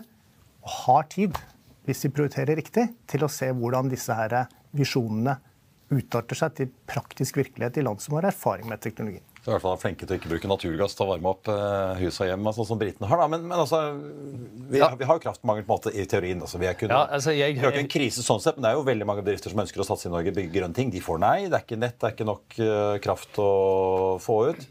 Og 0.65 0.77
har 0.87 1.09
tid, 1.13 1.37
hvis 1.85 2.07
vi 2.07 2.13
prioriterer 2.17 2.57
riktig, 2.57 2.87
til 3.11 3.27
å 3.27 3.33
se 3.33 3.51
hvordan 3.53 3.93
disse 3.93 4.17
her 4.17 4.39
visjonene 4.77 5.37
utarter 5.91 6.39
seg 6.39 6.55
til 6.57 6.71
praktisk 6.89 7.41
virkelighet 7.41 7.81
i 7.81 7.85
land 7.85 8.01
som 8.03 8.17
har 8.17 8.31
erfaring 8.31 8.71
med 8.71 8.81
teknologien. 8.83 9.30
Så 9.41 9.49
i 9.49 9.53
hvert 9.55 9.63
fall 9.65 9.73
er 9.73 9.81
flinke 9.81 10.05
til 10.05 10.13
å 10.13 10.19
ikke 10.21 10.29
bruke 10.35 10.49
naturgass 10.51 10.93
til 10.95 11.07
å 11.07 11.11
varme 11.15 11.31
opp 11.33 11.49
eh, 11.49 11.95
hus 12.03 12.19
og 12.21 12.29
hjem, 12.29 12.45
sånn 12.53 12.67
som 12.69 12.79
britene 12.81 13.09
har. 13.09 13.23
da. 13.23 13.29
Men, 13.33 13.47
men 13.49 13.57
altså, 13.63 13.79
vi, 14.69 14.79
Ja. 14.83 14.91
vi 14.95 15.07
har 15.09 15.17
jo 15.17 15.23
kraftmangel 15.25 15.65
på 15.65 15.73
en 15.73 15.79
måte 15.79 15.93
i 15.97 16.05
teorien. 16.05 16.43
altså 16.45 16.59
Vi 16.61 16.67
er 16.69 16.75
ikke, 16.77 16.91
Ja, 16.93 17.07
altså, 17.07 17.33
jeg- 17.33 17.55
vi 17.55 17.61
har 17.65 17.73
ikke 17.73 17.85
en 17.87 17.89
krise 17.89 18.21
sånn 18.27 18.41
sett, 18.45 18.57
men 18.59 18.63
det 18.67 18.71
er 18.71 18.77
jo 18.77 18.85
veldig 18.85 19.07
mange 19.09 19.25
bedrifter 19.25 19.49
som 19.51 19.61
ønsker 19.65 19.81
å 19.81 19.87
satse 19.89 20.07
i 20.07 20.13
Norge, 20.13 20.35
bygge 20.37 20.53
grønne 20.53 20.75
ting. 20.75 20.91
De 20.91 21.01
får 21.01 21.19
nei. 21.19 21.49
Det 21.49 21.57
er 21.57 21.65
ikke 21.65 21.79
nett, 21.81 21.99
det 21.99 22.05
er 22.11 22.15
ikke 22.19 22.29
nok 22.29 22.59
eh, 22.61 22.99
kraft 23.01 23.33
å 23.41 24.21
få 24.21 24.51
ut. 24.51 24.67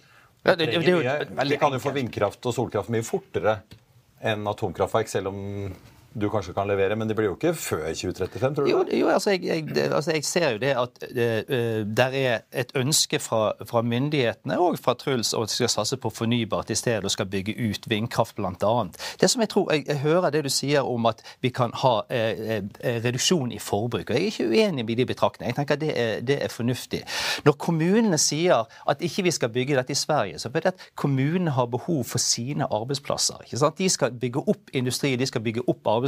Ja, 0.45 0.53
det- 0.55 0.69
det- 0.69 0.85
det 0.85 1.49
Vi 1.49 1.57
kan 1.57 1.71
jo 1.73 1.79
få 1.79 1.91
vindkraft 1.91 2.45
og 2.45 2.53
solkraft 2.53 2.89
mye 2.89 3.01
fortere 3.03 3.61
enn 4.21 4.45
atomkraftverk, 4.45 5.07
selv 5.09 5.27
om 5.33 5.73
du 6.13 6.29
kanskje 6.29 6.53
kan 6.53 6.67
levere, 6.67 6.95
men 6.95 7.07
det 7.07 7.15
blir 7.17 7.29
jo 7.29 7.35
ikke 7.37 7.53
før 7.53 7.85
2035, 7.93 8.55
tror 8.55 8.65
du? 8.65 8.71
Jo, 8.71 8.83
det? 8.83 8.99
jo 8.99 9.09
altså, 9.13 9.31
jeg, 9.35 9.43
jeg, 9.45 9.67
det, 9.75 9.89
altså 9.93 10.11
jeg 10.11 10.25
ser 10.25 10.49
jo 10.55 10.61
det 10.61 10.73
at 10.73 11.03
uh, 11.05 11.85
der 11.97 12.17
er 12.17 12.39
et 12.53 12.71
ønske 12.75 13.19
fra, 13.19 13.51
fra 13.65 13.81
myndighetene 13.81 14.59
og 14.59 14.79
fra 14.79 14.93
Truls 14.93 15.33
om 15.33 15.45
at 15.45 15.53
de 15.53 15.59
skal 15.59 15.69
satse 15.69 15.97
på 15.97 16.09
fornybart 16.09 16.69
i 16.69 16.75
stedet 16.75 17.05
og 17.05 17.11
skal 17.11 17.29
bygge 17.29 17.55
ut 17.69 17.89
vindkraft 17.89 18.35
bl.a. 18.35 18.73
Det 19.21 19.29
som 19.29 19.41
jeg 19.41 19.49
tror, 19.49 19.71
jeg, 19.73 19.85
jeg 19.87 19.99
hører 19.99 20.29
det 20.29 20.43
du 20.43 20.49
sier 20.49 20.87
om 20.87 21.05
at 21.09 21.21
vi 21.41 21.51
kan 21.53 21.73
ha 21.83 21.93
eh, 22.09 22.57
eh, 22.57 22.99
reduksjon 23.03 23.51
i 23.51 23.59
forbruk. 23.59 24.09
og 24.09 24.15
Jeg 24.15 24.21
er 24.21 24.31
ikke 24.33 24.49
uenig 24.49 24.85
med 24.85 24.95
de 24.97 25.05
betraktningene. 25.05 25.49
Jeg 25.49 25.59
tenker 25.59 25.77
at 25.77 25.81
det 25.81 25.93
er, 25.95 26.21
det 26.25 26.39
er 26.43 26.53
fornuftig. 26.53 27.03
Når 27.45 27.57
kommunene 27.59 28.17
sier 28.17 28.65
at 28.89 29.01
ikke 29.05 29.23
vi 29.27 29.35
skal 29.35 29.53
bygge 29.53 29.77
dette 29.77 29.93
i 29.93 29.99
Sverige, 29.99 30.39
så 30.39 30.49
er 30.53 30.59
det 30.59 30.73
at 30.73 30.89
kommunene 30.95 31.51
har 31.51 31.65
behov 31.65 32.03
for 32.03 32.17
sine 32.17 32.65
arbeidsplasser. 32.65 33.43
ikke 33.43 33.57
sant? 33.57 33.77
De 33.77 33.89
skal 33.89 34.11
bygge 34.11 34.43
opp 34.47 34.73
industri, 34.73 35.15
de 35.15 35.27
skal 35.29 35.41
bygge 35.45 35.65
opp 35.67 35.87
arbeidsplasser. 35.87 35.98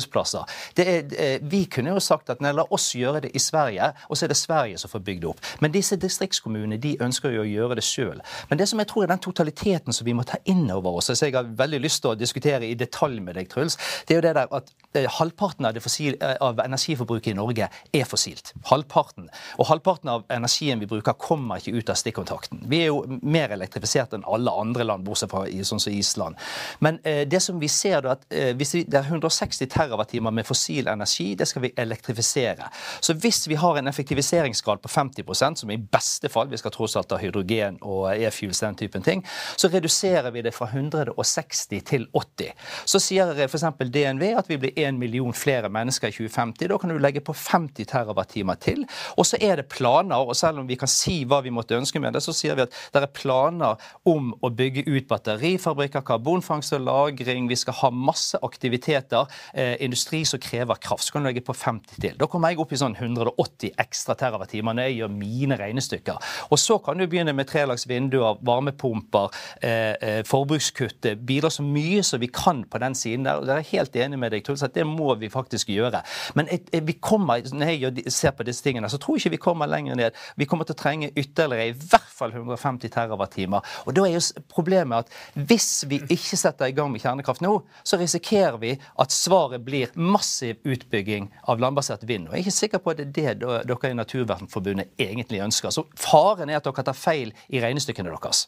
Det 0.77 0.87
er, 0.87 1.39
vi 1.51 1.63
kunne 1.71 1.95
jo 1.95 2.03
sagt 2.03 2.29
at 2.29 2.41
nei, 2.43 2.53
la 2.55 2.65
oss 2.69 2.91
gjøre 2.97 3.25
det 3.25 3.33
i 3.35 3.41
Sverige, 3.41 3.91
og 4.09 4.17
så 4.17 4.25
er 4.25 4.33
det 4.33 4.39
Sverige 4.39 4.81
som 4.81 4.91
får 4.91 5.03
bygd 5.07 5.21
det 5.21 5.31
opp. 5.31 5.41
Men 5.61 5.73
disse 5.73 5.97
distriktskommunene 6.01 6.79
de 6.81 6.95
ønsker 7.03 7.35
jo 7.35 7.43
å 7.43 7.49
gjøre 7.49 7.77
det 7.79 7.85
sjøl. 7.85 8.21
Men 8.49 8.61
det 8.61 8.69
som 8.71 8.81
jeg 8.81 8.89
tror 8.91 9.05
er 9.05 9.13
den 9.13 9.23
totaliteten 9.23 9.95
som 9.95 10.07
vi 10.07 10.15
må 10.17 10.25
ta 10.27 10.39
inn 10.49 10.65
over 10.71 10.99
oss, 10.99 11.11
som 11.11 11.27
jeg 11.27 11.37
har 11.37 11.49
veldig 11.57 11.81
lyst 11.83 12.03
til 12.03 12.13
å 12.13 12.19
diskutere 12.19 12.67
i 12.67 12.77
detalj 12.77 13.21
med 13.23 13.37
deg, 13.39 13.49
Truls, 13.51 13.77
det 14.07 14.15
er 14.15 14.21
jo 14.21 14.27
det 14.27 14.37
der 14.39 14.55
at 14.57 14.71
halvparten 14.93 15.65
av, 15.65 15.79
fossil, 15.79 16.15
eh, 16.21 16.35
av 16.39 16.59
energiforbruket 16.59 17.31
i 17.31 17.35
Norge 17.37 17.69
er 17.93 18.03
fossilt. 18.05 18.53
Halvparten. 18.69 19.29
Og 19.57 19.67
halvparten 19.67 20.09
av 20.09 20.25
energien 20.29 20.79
vi 20.79 20.89
bruker, 20.89 21.13
kommer 21.13 21.61
ikke 21.61 21.77
ut 21.77 21.89
av 21.89 21.95
stikkontakten. 21.95 22.63
Vi 22.69 22.81
er 22.81 22.91
jo 22.91 23.19
mer 23.21 23.49
elektrifisert 23.55 24.13
enn 24.13 24.25
alle 24.27 24.51
andre 24.51 24.83
land, 24.83 25.05
bortsett 25.05 25.31
fra 25.31 25.45
sånn 25.47 25.79
som 25.79 25.93
Island. 25.93 26.35
Men 26.79 26.99
eh, 27.03 27.23
det 27.27 27.41
som 27.43 27.59
vi 27.59 27.69
ser 27.71 28.01
da, 28.01 28.17
at 28.17 28.25
eh, 28.29 28.51
vi, 28.57 28.83
det 28.83 28.99
er 28.99 29.07
160 29.07 29.69
terawattimer 29.71 30.31
med 30.31 30.47
fossil 30.47 30.87
energi, 30.91 31.35
det 31.35 31.47
skal 31.47 31.65
vi 31.67 31.73
elektrifisere. 31.77 32.69
Så 32.99 33.13
hvis 33.13 33.47
vi 33.47 33.55
har 33.55 33.77
en 33.77 33.87
effektiviseringsgrad 33.87 34.81
på 34.81 34.91
50% 34.91 35.63
som 35.63 35.71
i 35.71 35.77
beste 35.77 36.29
fall, 36.29 36.49
vi 36.51 36.59
skal 36.59 36.73
tross 36.75 36.97
alt 36.99 37.11
ha 37.15 37.21
hydrogen 37.21 37.79
og 37.81 38.11
e-fuels, 38.15 38.59
den 38.61 38.75
typen 38.75 39.03
ting, 39.05 39.23
så 39.55 39.69
reduserer 39.71 40.31
vi 40.31 40.43
det 40.45 40.53
fra 40.55 40.67
160 40.67 41.81
til 41.87 42.07
80. 42.13 42.51
Så 42.85 42.99
sier 43.01 43.31
f.eks. 43.47 43.65
DNV 43.91 44.27
at 44.37 44.49
vi 44.49 44.59
blir 44.61 44.80
en 44.87 44.99
million 44.99 45.33
flere 45.33 45.69
mennesker 45.69 46.11
i 46.11 46.15
2050. 46.15 46.69
Da 46.71 46.77
kan 46.81 46.93
du 46.93 46.99
legge 47.01 47.23
på 47.25 47.35
50 47.37 47.87
TWh 47.91 48.55
til. 48.61 48.85
Og 49.17 49.25
så 49.27 49.39
er 49.41 49.61
det 49.61 49.69
planer, 49.71 50.15
og 50.17 50.35
selv 50.35 50.61
om 50.61 50.67
vi 50.69 50.77
kan 50.79 50.91
si 50.91 51.21
hva 51.25 51.41
vi 51.43 51.53
måtte 51.53 51.77
ønske 51.77 51.99
med 51.99 52.13
det, 52.15 52.23
så 52.23 52.33
sier 52.35 52.57
vi 52.57 52.65
at 52.65 52.75
det 52.93 53.03
er 53.03 53.13
planer 53.15 53.81
om 54.07 54.31
å 54.41 54.51
bygge 54.53 54.85
ut 54.89 55.07
batterifabrikker, 55.09 56.05
karbonfangst 56.07 56.73
og 56.77 56.81
-lagring. 56.87 57.47
Vi 57.49 57.55
skal 57.55 57.73
ha 57.73 57.89
masse 57.89 58.37
aktiviteter. 58.43 59.27
Eh, 59.53 59.75
industri 59.79 60.25
som 60.25 60.39
krever 60.39 60.75
kraft. 60.75 61.03
Så 61.03 61.11
kan 61.13 61.23
du 61.23 61.29
legge 61.29 61.41
på 61.41 61.53
50 61.53 62.01
til. 62.01 62.17
Da 62.19 62.27
kommer 62.27 62.49
jeg 62.49 62.59
opp 62.59 62.71
i 62.73 62.79
sånn 62.79 62.95
180 62.95 63.73
ekstra 63.81 64.15
terawattimer 64.15 64.73
når 64.73 64.89
jeg 64.89 64.97
gjør 65.01 65.13
mine 65.15 65.57
regnestykker. 65.59 66.31
Og 66.51 66.59
så 66.59 66.77
kan 66.83 66.97
du 66.97 67.07
begynne 67.07 67.33
med 67.35 67.49
trelags 67.49 67.87
vinduer, 67.89 68.39
varmepumper, 68.45 69.29
eh, 69.61 69.95
eh, 70.01 70.23
forbrukskutt. 70.23 71.09
Bidra 71.25 71.49
så 71.49 71.63
mye 71.63 72.03
som 72.03 72.19
vi 72.19 72.27
kan 72.27 72.63
på 72.63 72.79
den 72.79 72.95
siden 72.95 73.25
der. 73.25 73.35
og 73.35 73.47
Jeg 73.47 73.57
er 73.57 73.77
helt 73.77 73.95
enig 73.95 74.19
med 74.19 74.31
deg, 74.31 74.43
Truls, 74.43 74.61
at 74.71 74.79
det 74.79 74.87
må 74.87 75.13
vi 75.19 75.29
faktisk 75.31 75.71
gjøre. 75.71 76.01
Men 76.37 76.49
jeg, 76.51 76.83
vi 76.87 76.97
kommer, 77.03 77.43
når 77.53 77.73
jeg 77.75 78.13
ser 78.13 78.35
på 78.35 78.45
disse 78.47 78.63
tingene, 78.63 78.89
så 78.89 78.99
tror 79.01 79.17
jeg 79.17 79.25
ikke 79.25 79.35
vi 79.35 79.43
kommer 79.45 79.69
lenger 79.69 79.99
ned. 79.99 80.19
Vi 80.39 80.47
kommer 80.49 80.67
til 80.67 80.77
å 80.77 80.81
trenge 80.81 81.11
ytterligere 81.11 81.71
i 81.71 81.75
hvert 81.75 82.09
fall 82.11 82.33
150 82.33 82.91
terawattimer. 82.93 83.65
Og 83.85 83.95
da 83.97 84.07
er 84.07 84.15
jo 84.15 84.45
problemet 84.51 85.05
at 85.05 85.45
hvis 85.49 85.83
vi 85.89 86.01
ikke 86.07 86.39
setter 86.39 86.71
i 86.71 86.75
gang 86.77 86.91
med 86.93 87.03
kjernekraft 87.03 87.43
nå, 87.43 87.53
så 87.83 87.99
risikerer 88.01 88.59
vi 88.61 88.75
at 88.77 89.15
svaret 89.15 89.65
blir 89.65 89.91
massiv 89.99 90.61
utbygging 90.63 91.29
av 91.51 91.61
landbasert 91.61 92.07
vind. 92.07 92.29
Og 92.29 92.35
jeg 92.35 92.41
er 92.41 92.47
ikke 92.47 92.59
sikker 92.59 92.83
på 92.83 92.95
at 92.95 93.03
det 93.03 93.27
er 93.33 93.37
det 93.41 93.61
dere 93.69 93.91
i 93.91 93.99
Naturvernforbundet 93.99 94.95
egentlig 95.01 95.43
ønsker. 95.43 95.73
Så 95.73 95.85
faren 95.99 96.49
er 96.49 96.61
at 96.61 96.67
dere 96.67 96.87
tar 96.87 96.97
feil 96.97 97.35
i 97.49 97.61
regnestykkene 97.63 98.11
deres. 98.13 98.47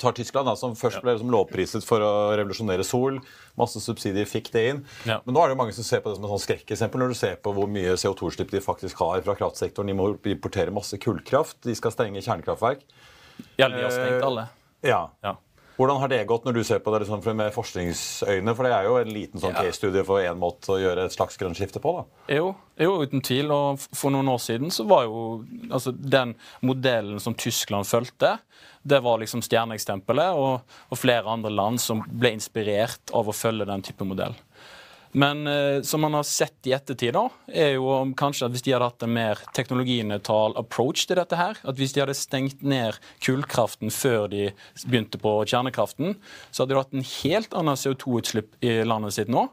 tar 0.00 0.14
Tyskland, 0.16 0.48
da, 0.48 0.54
som 0.58 0.76
først 0.78 1.02
ble 1.04 1.14
liksom 1.14 1.32
lovpriset 1.32 1.86
for 1.86 2.04
å 2.04 2.12
revolusjonere 2.38 2.86
sol. 2.86 3.20
Masse 3.58 3.82
subsidier 3.84 4.28
fikk 4.28 4.52
det 4.54 4.64
inn. 4.70 4.82
Ja. 5.08 5.20
Men 5.26 5.36
nå 5.36 5.44
er 5.44 5.52
det 5.52 5.58
mange 5.60 5.76
som 5.76 5.86
ser 5.86 6.02
på 6.04 6.10
det 6.12 6.18
som 6.18 6.26
et 6.26 6.32
sånn 6.34 6.44
skrekkeksempel 6.46 7.02
når 7.02 7.14
du 7.14 7.18
ser 7.18 7.38
på 7.42 7.54
hvor 7.56 7.70
mye 7.70 7.96
CO2-slipp 8.00 8.52
de 8.54 8.64
faktisk 8.64 9.02
har 9.04 9.24
fra 9.26 9.36
kraftsektoren. 9.38 9.92
De 9.92 9.98
må 9.98 10.12
importere 10.32 10.74
masse 10.74 10.98
kullkraft. 11.02 11.60
De 11.66 11.76
skal 11.78 11.94
stenge 11.94 12.24
kjernekraftverk. 12.24 12.84
Ja, 13.58 13.68
de 13.68 13.80
har 13.82 13.92
stengt 13.92 14.26
alle. 14.26 14.48
Ja. 14.86 15.06
ja. 15.24 15.36
Hvordan 15.76 16.00
har 16.02 16.10
det 16.12 16.20
gått 16.28 16.44
når 16.46 16.58
du 16.58 16.62
ser 16.66 16.82
på 16.84 16.92
det 16.92 17.02
liksom 17.02 17.22
med 17.38 17.54
forskningsøyne? 17.54 18.54
For 18.56 18.68
det 18.68 18.74
er 18.76 18.88
jo 18.88 18.98
en 19.00 19.12
liten 19.12 19.42
sånn 19.42 19.54
ja. 19.56 19.64
case-studie 19.64 20.04
for 20.06 20.20
én 20.20 20.38
måte 20.40 20.74
å 20.74 20.80
gjøre 20.80 21.06
et 21.08 21.14
slags 21.14 21.40
grønt 21.40 21.58
skifte 21.58 21.80
på? 21.82 21.94
da. 21.96 22.04
Jo, 22.36 22.52
jo, 22.80 22.98
uten 23.02 23.24
tvil. 23.24 23.52
Og 23.54 23.80
for 23.96 24.14
noen 24.14 24.28
år 24.32 24.42
siden 24.44 24.72
så 24.74 24.86
var 24.88 25.06
jo 25.08 25.24
altså, 25.70 25.94
den 25.96 26.36
modellen 26.60 27.22
som 27.22 27.36
Tyskland 27.38 27.88
fulgte, 27.88 28.36
det 28.82 28.98
var 29.04 29.20
liksom 29.22 29.44
stjerneekstempelet, 29.46 30.34
og, 30.34 30.78
og 30.90 30.98
flere 30.98 31.30
andre 31.30 31.52
land 31.54 31.80
som 31.80 32.02
ble 32.06 32.34
inspirert 32.34 33.12
av 33.14 33.30
å 33.30 33.36
følge 33.36 33.68
den 33.68 33.84
type 33.86 34.06
modell. 34.06 34.34
Men 35.12 35.46
eh, 35.46 35.82
som 35.84 36.00
man 36.00 36.14
har 36.16 36.24
sett 36.24 36.66
i 36.68 36.72
ettertid, 36.72 37.12
da, 37.12 37.26
er 37.52 37.74
jo 37.76 37.92
kanskje 38.16 38.46
at 38.48 38.54
hvis 38.54 38.64
de 38.64 38.72
hadde 38.72 38.88
hatt 38.88 39.04
en 39.04 39.12
mer 39.12 39.40
teknologinøytral 39.52 40.56
approach 40.60 41.04
til 41.08 41.20
dette 41.20 41.36
her, 41.36 41.60
at 41.60 41.80
hvis 41.80 41.92
de 41.92 42.00
hadde 42.00 42.16
stengt 42.16 42.64
ned 42.64 42.96
kullkraften 43.24 43.92
før 43.92 44.30
de 44.32 44.46
begynte 44.86 45.20
på 45.20 45.34
kjernekraften, 45.44 46.16
så 46.50 46.64
hadde 46.64 46.74
de 46.74 46.80
hatt 46.80 46.96
en 46.96 47.10
helt 47.10 47.58
annen 47.58 47.76
CO2-utslipp 47.76 48.56
i 48.64 48.78
landet 48.88 49.18
sitt 49.18 49.32
nå. 49.32 49.50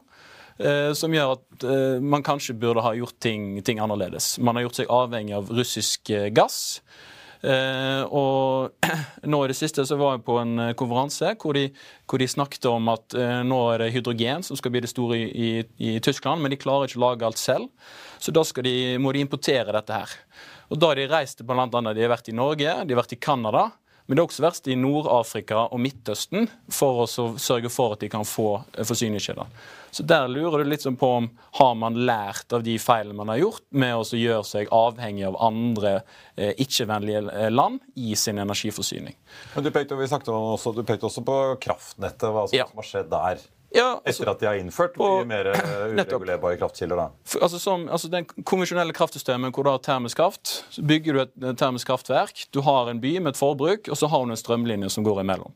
Eh, 0.60 0.90
som 0.96 1.12
gjør 1.14 1.36
at 1.38 1.64
eh, 1.64 2.02
man 2.04 2.24
kanskje 2.24 2.56
burde 2.60 2.82
ha 2.84 2.92
gjort 2.96 3.16
ting, 3.22 3.54
ting 3.64 3.80
annerledes. 3.80 4.34
Man 4.44 4.58
har 4.58 4.66
gjort 4.66 4.80
seg 4.82 4.92
avhengig 4.92 5.36
av 5.38 5.52
russisk 5.56 6.12
eh, 6.12 6.28
gass. 6.36 6.80
Eh, 7.40 8.02
og 8.12 8.84
nå 9.32 9.38
i 9.40 9.48
det 9.48 9.56
siste 9.56 9.86
så 9.88 9.96
var 9.96 10.18
jeg 10.18 10.24
på 10.26 10.36
en 10.42 10.60
eh, 10.60 10.74
konferanse 10.76 11.32
hvor 11.40 11.56
de, 11.56 11.70
hvor 12.04 12.20
de 12.20 12.28
snakket 12.28 12.68
om 12.68 12.90
at 12.92 13.16
eh, 13.16 13.40
nå 13.48 13.60
er 13.72 13.84
det 13.84 13.92
hydrogen 13.94 14.44
som 14.44 14.58
skal 14.60 14.74
bli 14.74 14.82
det 14.84 14.90
store 14.92 15.16
i, 15.16 15.24
i, 15.30 15.50
i, 15.88 15.94
Tyskland, 16.04 16.44
men 16.44 16.52
de 16.52 16.60
klarer 16.60 16.90
ikke 16.90 17.00
å 17.00 17.06
lage 17.06 17.28
alt 17.28 17.40
selv. 17.40 17.70
Så 18.20 18.34
da 18.36 18.44
de, 18.66 18.74
må 19.00 19.14
de 19.16 19.24
importere 19.24 19.72
dette 19.72 20.02
her. 20.02 20.16
Og 20.68 20.80
da 20.80 20.92
har 20.92 21.00
de 21.00 21.08
reist 21.10 21.40
blant 21.48 21.74
annet, 21.74 21.96
De 21.96 22.04
har 22.04 22.12
vært 22.12 22.28
i 22.28 22.36
Norge, 22.36 22.74
de 22.84 22.94
har 22.94 23.00
vært 23.00 23.16
i 23.16 23.22
Canada. 23.22 23.70
Men 24.10 24.18
det 24.18 24.24
er 24.24 24.26
også 24.26 24.42
verst 24.42 24.64
i 24.66 24.74
Nord-Afrika 24.74 25.68
og 25.70 25.78
Midtøsten 25.78 26.48
for 26.74 27.04
å 27.04 27.28
sørge 27.38 27.70
for 27.70 27.94
at 27.94 28.00
de 28.02 28.08
kan 28.10 28.24
få 28.26 28.56
forsyningskjeder. 28.74 29.52
Så 29.94 30.02
der 30.02 30.26
lurer 30.26 30.64
du 30.64 30.70
litt 30.72 30.82
sånn 30.82 30.96
på 30.98 31.12
om 31.20 31.28
har 31.60 31.76
man 31.78 31.94
lært 32.08 32.50
av 32.50 32.64
de 32.66 32.74
feilene 32.82 33.14
man 33.20 33.30
har 33.30 33.38
gjort, 33.38 33.62
med 33.70 33.94
å 33.94 34.18
gjøre 34.18 34.42
seg 34.48 34.72
avhengig 34.74 35.28
av 35.28 35.38
andre 35.46 35.92
eh, 36.34 36.58
ikke-vennlige 36.58 37.22
eh, 37.30 37.52
land 37.54 37.78
i 38.02 38.18
sin 38.18 38.42
energiforsyning. 38.42 39.14
Men 39.54 39.68
Du 39.68 39.70
pekte, 39.70 39.94
vi 39.94 40.10
også, 40.10 40.74
du 40.74 40.82
pekte 40.82 41.06
også 41.06 41.22
på 41.30 41.38
kraftnettet, 41.62 42.26
hva 42.34 42.48
som, 42.48 42.58
ja. 42.58 42.66
har 42.66 42.90
skjedd 42.90 43.14
der. 43.14 43.46
Ja, 43.70 44.00
altså, 44.02 44.24
Etter 44.24 44.32
at 44.32 44.40
de 44.42 44.48
har 44.48 44.58
innført 44.58 44.96
mye 44.98 45.26
mer 45.30 45.52
eh, 45.52 45.60
uregulerbare 45.94 46.58
kraftkilder? 46.58 46.98
da. 46.98 47.08
Altså, 47.38 47.60
som, 47.62 47.86
altså 47.88 48.10
Den 48.10 48.26
konvensjonelle 48.26 48.94
kraftsystemet 48.96 49.54
hvor 49.54 49.66
du 49.66 49.70
har 49.70 49.82
termisk 49.84 50.18
kraft, 50.18 50.64
så 50.74 50.82
bygger 50.82 51.16
du 51.16 51.22
et 51.22 51.60
termisk 51.60 51.90
kraftverk. 51.90 52.48
Du 52.54 52.62
har 52.66 52.90
en 52.90 53.02
by 53.02 53.18
med 53.20 53.34
et 53.34 53.40
forbruk, 53.40 53.90
og 53.90 53.98
så 53.98 54.10
har 54.10 54.24
du 54.24 54.34
en 54.34 54.40
strømlinje 54.40 54.90
som 54.90 55.06
går 55.06 55.22
imellom. 55.22 55.54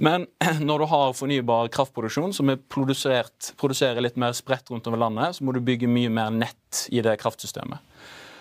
Men 0.00 0.26
når 0.68 0.82
du 0.82 0.88
har 0.90 1.14
fornybar 1.14 1.70
kraftproduksjon 1.74 2.34
som 2.34 2.50
er 2.50 2.58
produserer 2.72 4.02
litt 4.02 4.18
mer 4.18 4.34
spredt 4.36 4.72
rundt 4.72 4.90
over 4.90 5.04
landet, 5.04 5.38
så 5.38 5.46
må 5.46 5.54
du 5.54 5.62
bygge 5.62 5.90
mye 5.90 6.10
mer 6.10 6.34
nett 6.34 6.86
i 6.90 7.02
det 7.04 7.18
kraftsystemet. 7.22 7.78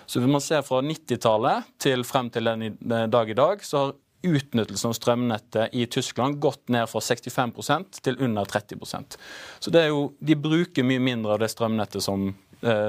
Så 0.09 0.17
hvis 0.17 0.31
man 0.31 0.41
ser 0.41 0.63
fra 0.65 0.79
90-tallet 0.81 1.67
til 1.77 2.01
frem 2.07 2.31
til 2.33 2.47
den 2.49 3.11
dag 3.13 3.29
i 3.29 3.37
dag, 3.37 3.61
så 3.61 3.83
har 3.83 3.91
utnyttelsen 4.25 4.89
av 4.89 4.95
strømnettet 4.97 5.75
i 5.75 5.85
Tyskland 5.91 6.39
gått 6.43 6.69
ned 6.73 6.89
fra 6.91 7.01
65% 7.03 8.01
til 8.03 8.19
under 8.19 8.45
30% 8.45 9.17
Så 9.59 9.71
det 9.71 9.85
er 9.85 9.93
jo, 9.93 10.13
De 10.19 10.35
bruker 10.35 10.83
mye 10.83 11.01
mindre 11.03 11.35
av 11.35 11.43
det 11.43 11.51
strømnettet 11.53 12.03
som 12.03 12.33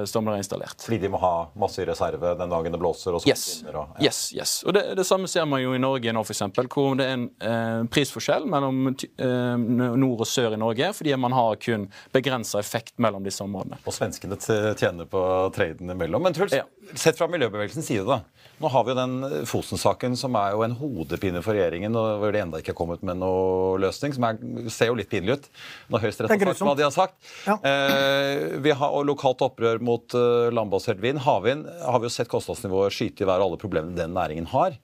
som 0.06 0.24
blir 0.26 0.36
installert. 0.40 0.82
Fordi 0.82 0.98
de 1.04 1.08
må 1.12 1.18
ha 1.22 1.32
masse 1.58 1.78
i 1.82 1.84
reserve 1.86 2.32
den 2.38 2.50
dagen 2.50 2.72
det 2.74 2.80
blåser? 2.80 3.14
og 3.14 3.22
så 3.22 3.28
Yes. 3.30 3.44
vinner, 3.62 3.76
og, 3.84 3.92
ja. 4.00 4.08
yes, 4.08 4.18
yes. 4.34 4.54
Og 4.66 4.74
det, 4.74 4.82
det 4.98 5.04
samme 5.06 5.28
ser 5.30 5.44
man 5.46 5.62
jo 5.62 5.74
i 5.76 5.78
Norge 5.78 6.12
nå, 6.12 6.24
f.eks. 6.26 6.42
Hvor 6.74 6.96
det 6.98 7.06
er 7.06 7.14
en 7.14 7.28
eh, 7.38 7.84
prisforskjell 7.92 8.48
mellom 8.50 8.80
eh, 8.90 9.54
nord 10.00 10.24
og 10.24 10.26
sør 10.26 10.56
i 10.56 10.60
Norge, 10.60 10.90
fordi 10.98 11.14
man 11.22 11.32
har 11.36 11.54
kun 11.62 11.86
begrensa 12.14 12.58
effekt 12.58 12.96
mellom 12.98 13.22
disse 13.26 13.44
områdene. 13.46 13.78
Og 13.86 13.94
svenskene 13.94 14.36
tjener 14.42 15.06
på 15.10 15.22
traden 15.54 15.90
imellom. 15.94 16.22
Men 16.26 16.34
Truls, 16.34 16.52
Ja. 16.58 16.64
sett 16.98 17.16
fra 17.20 17.28
miljøbevegelsens 17.30 17.86
side, 17.86 18.04
da. 18.08 18.20
Nå 18.60 18.68
har 18.68 18.84
vi 18.84 18.92
jo 18.92 18.96
den 18.98 19.14
eh, 19.24 19.44
Fosen-saken 19.48 20.16
som 20.20 20.34
er 20.36 20.52
jo 20.56 20.64
en 20.66 20.74
hodepine 20.76 21.40
for 21.46 21.54
regjeringen, 21.56 21.94
og 21.96 22.18
hvor 22.20 22.34
de 22.34 22.42
enda 22.42 22.58
ikke 22.60 22.74
har 22.74 22.80
kommet 22.82 23.02
med 23.06 23.16
noe 23.22 23.78
løsning. 23.80 24.12
Som 24.18 24.26
er, 24.28 24.36
ser 24.74 24.90
jo 24.90 24.98
litt 24.98 25.08
pinlig 25.12 25.38
ut 25.38 25.46
når 25.94 26.02
Høyesterett 26.08 26.34
Det 26.34 26.42
er 26.42 26.50
har 26.50 26.58
sagt 26.58 26.68
hva 26.68 26.76
de 26.76 26.84
har 26.88 26.94
sagt. 26.96 27.16
Ja. 27.46 27.56
Eh, 27.64 28.58
vi 28.60 28.74
har 28.76 28.90
og 28.98 29.06
lokalt 29.08 29.40
opprør 29.60 29.82
mot 29.84 30.14
eh, 30.16 30.50
landbasert 30.54 31.00
vind. 31.00 31.20
Havvind 31.20 31.68
har 31.84 32.00
vi 32.00 32.08
jo 32.08 32.14
sett 32.14 32.30
kostnadsnivået 32.30 32.94
skyte 32.94 33.24
i 33.24 33.28
været 33.28 33.44
alle 33.44 33.60
problemene 33.60 33.96
den 33.96 34.14
næringen 34.14 34.46
har. 34.46 34.78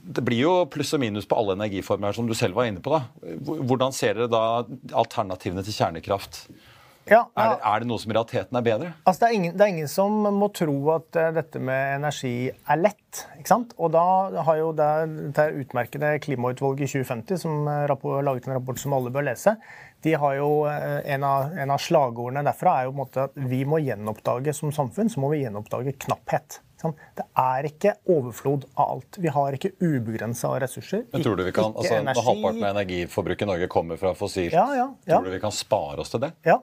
Det 0.00 0.24
blir 0.24 0.40
jo 0.40 0.52
pluss 0.66 0.94
og 0.96 1.00
minus 1.00 1.28
på 1.28 1.36
alle 1.36 1.54
energiformer, 1.58 2.12
som 2.12 2.26
du 2.26 2.34
selv 2.34 2.56
var 2.56 2.66
inne 2.66 2.80
på. 2.80 2.90
da. 2.90 3.02
Hvordan 3.44 3.92
ser 3.92 4.16
dere 4.16 4.30
da 4.32 4.64
alternativene 4.96 5.62
til 5.62 5.76
kjernekraft? 5.76 6.46
Ja, 7.10 7.24
Er 7.34 7.48
ja. 7.48 7.50
det, 7.56 7.60
er 7.72 7.82
det 7.82 7.88
noe 7.90 7.98
som 8.02 8.12
i 8.12 8.16
realiteten 8.16 8.58
er 8.60 8.64
bedre? 8.66 8.92
Altså, 9.02 9.20
det, 9.24 9.28
er 9.28 9.38
ingen, 9.40 9.56
det 9.58 9.66
er 9.66 9.72
ingen 9.74 9.90
som 9.90 10.18
må 10.36 10.48
tro 10.54 10.76
at 10.94 11.18
uh, 11.18 11.28
dette 11.34 11.62
med 11.62 11.96
energi 11.98 12.34
er 12.50 12.80
lett. 12.80 13.24
ikke 13.40 13.50
sant? 13.50 13.74
Og 13.82 13.90
da 13.96 14.04
har 14.46 14.60
jo 14.60 14.70
det, 14.78 14.90
det 15.36 15.46
utmerkede 15.64 16.14
klimautvalget 16.22 16.86
i 16.86 16.92
2050, 17.02 17.42
som 17.42 17.66
har 17.66 17.88
rapport, 17.90 18.22
laget 18.24 18.46
en 18.46 18.56
rapport 18.60 18.78
som 18.78 18.94
alle 18.94 19.10
bør 19.14 19.26
lese, 19.32 19.56
de 20.00 20.14
har 20.16 20.34
jo, 20.38 20.64
eh, 20.70 21.12
en, 21.12 21.24
av, 21.28 21.52
en 21.58 21.70
av 21.74 21.80
slagordene 21.82 22.40
derfra 22.46 22.78
er 22.78 22.86
jo 22.88 22.92
på 22.92 22.96
en 22.96 23.00
måte 23.02 23.24
at 23.28 23.34
vi 23.50 23.58
må 23.68 23.82
gjenoppdage 23.84 24.54
som 24.56 24.72
samfunn 24.72 25.10
så 25.12 25.20
må 25.20 25.28
vi 25.34 25.42
gjenoppdage 25.42 25.92
knapphet. 26.06 26.60
Det 26.80 27.26
er 27.36 27.66
ikke 27.68 27.92
overflod 28.08 28.64
av 28.80 28.94
alt. 28.94 29.18
Vi 29.20 29.28
har 29.28 29.52
ikke 29.52 29.74
ubegrensa 29.84 30.54
ressurser. 30.62 31.02
Men 31.12 31.24
tror 31.26 31.36
du 31.36 31.44
vi 31.44 31.52
kan, 31.52 31.74
altså 31.76 31.98
energi. 31.98 32.24
halvparten 32.24 32.64
av 32.64 32.70
energiforbruket 32.78 33.44
i 33.44 33.50
Norge 33.50 33.68
kommer 33.68 34.00
fra 34.00 34.14
fossilt, 34.16 34.56
Ja, 34.56 34.64
ja, 34.78 34.86
ja. 35.04 35.18
tror 35.18 35.28
du 35.28 35.34
vi 35.34 35.42
kan 35.42 35.52
spare 35.52 36.00
oss 36.00 36.14
til 36.14 36.24
det? 36.24 36.32
Ja, 36.48 36.56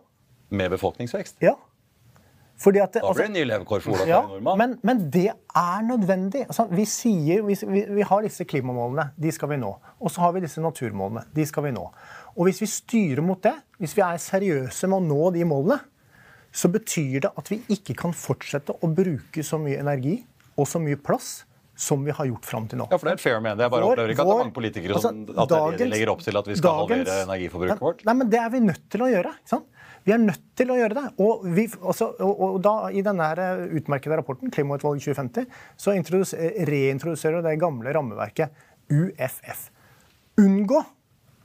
Med 0.49 0.71
befolkningsvekst? 0.71 1.36
ja. 1.41 1.55
Fordi 2.60 2.79
at 2.81 2.91
det, 2.93 3.01
Da 3.03 3.07
altså- 3.07 3.21
blir 3.21 3.27
det 3.27 3.33
nye 3.36 3.45
levekår 3.60 3.81
for 3.83 3.91
Ola 3.93 4.05
Ja, 4.07 4.21
Nordmann. 4.25 4.57
men, 4.57 4.79
men 4.81 5.10
det 5.12 5.27
er 5.29 5.81
nødvendig. 5.86 6.47
Altså, 6.47 6.65
vi, 6.71 6.86
sier, 6.86 7.43
vi, 7.45 7.53
vi, 7.93 8.01
har 8.01 8.21
disse 8.25 8.45
klimamålene, 8.49 9.12
de 9.15 9.31
skal 9.31 9.49
vi 9.49 9.57
nå. 9.57 9.75
Og 10.01 10.10
så 10.10 10.21
har 10.21 10.31
vi 10.33 10.39
disse 10.41 10.57
naturmålene, 10.60 11.21
de 11.36 11.45
skal 11.45 11.63
vi 11.67 11.71
nå. 11.75 11.83
Og 12.36 12.47
hvis 12.47 12.60
vi 12.62 12.65
styrer 12.65 13.21
mot 13.21 13.39
det, 13.45 13.53
hvis 13.79 13.93
vi 13.93 14.01
er 14.01 14.17
seriøse 14.17 14.89
med 14.89 14.97
å 14.97 15.05
nå 15.05 15.33
de 15.33 15.43
målene, 15.45 15.77
så 16.51 16.67
betyr 16.73 17.21
det 17.27 17.31
at 17.38 17.47
vi 17.53 17.60
ikke 17.69 17.93
kan 17.95 18.12
fortsette 18.12 18.73
å 18.73 18.89
bruke 18.89 19.43
så 19.45 19.60
mye 19.62 19.77
energi 19.77 20.23
og 20.57 20.65
så 20.65 20.81
mye 20.81 20.97
plass 20.97 21.43
som 21.77 22.01
vi 22.03 22.10
har 22.10 22.25
gjort 22.25 22.43
fram 22.43 22.65
til 22.67 22.79
nå. 22.79 22.88
Ja, 22.89 22.97
for 22.97 23.05
det 23.05 23.12
er 23.12 23.17
et 23.19 23.21
fair 23.21 23.39
med 23.39 23.60
det. 23.60 23.65
Jeg 23.67 23.69
bare 23.69 23.83
Vår- 23.86 23.93
opplever 23.93 24.10
ikke 24.15 24.21
at 24.25 24.25
det 24.25 24.33
er 24.33 24.43
mange 24.47 24.53
politikere 24.57 24.93
altså, 24.97 25.12
som 25.13 25.25
det 25.27 25.36
dagens- 25.36 25.91
legger 25.93 26.10
opp 26.10 26.21
til, 26.25 26.36
at 26.41 26.45
vi 26.47 26.55
skal 26.55 26.71
halvere 26.81 27.05
dagens- 27.05 27.27
energiforbruket 27.29 27.69
Nei, 27.77 27.86
vårt. 27.86 28.05
Nei, 28.10 28.13
men 28.13 28.29
Det 28.31 28.39
er 28.39 28.49
vi 28.49 28.60
nødt 28.65 28.89
til 28.89 28.99
å 29.01 29.05
gjøre. 29.13 29.29
ikke 29.38 29.47
sant? 29.53 29.65
Vi 30.08 30.13
er 30.15 30.22
nødt 30.24 30.43
til 30.56 30.70
å 30.72 30.78
gjøre 30.80 30.96
det. 30.96 31.06
Og, 31.20 31.41
vi, 31.52 31.65
også, 31.82 32.13
og, 32.24 32.43
og 32.46 32.60
da, 32.63 32.76
I 32.96 33.04
denne 33.04 33.28
utmerkede 33.76 34.22
rapporten, 34.22 34.54
Klimautvalget 34.56 35.04
2050, 35.04 35.50
så 35.76 35.96
introdus- 35.98 36.36
reintroduserer 36.70 37.43
det 37.43 37.58
gamle 37.60 37.91
rammeverket 37.96 38.56
UFF. 38.88 39.65
Unngå 40.39 40.80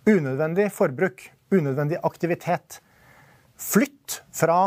unødvendig 0.07 0.69
forbruk, 0.75 1.25
unødvendig 1.51 1.99
aktivitet. 2.07 2.79
Flytt 3.59 4.21
fra 4.35 4.61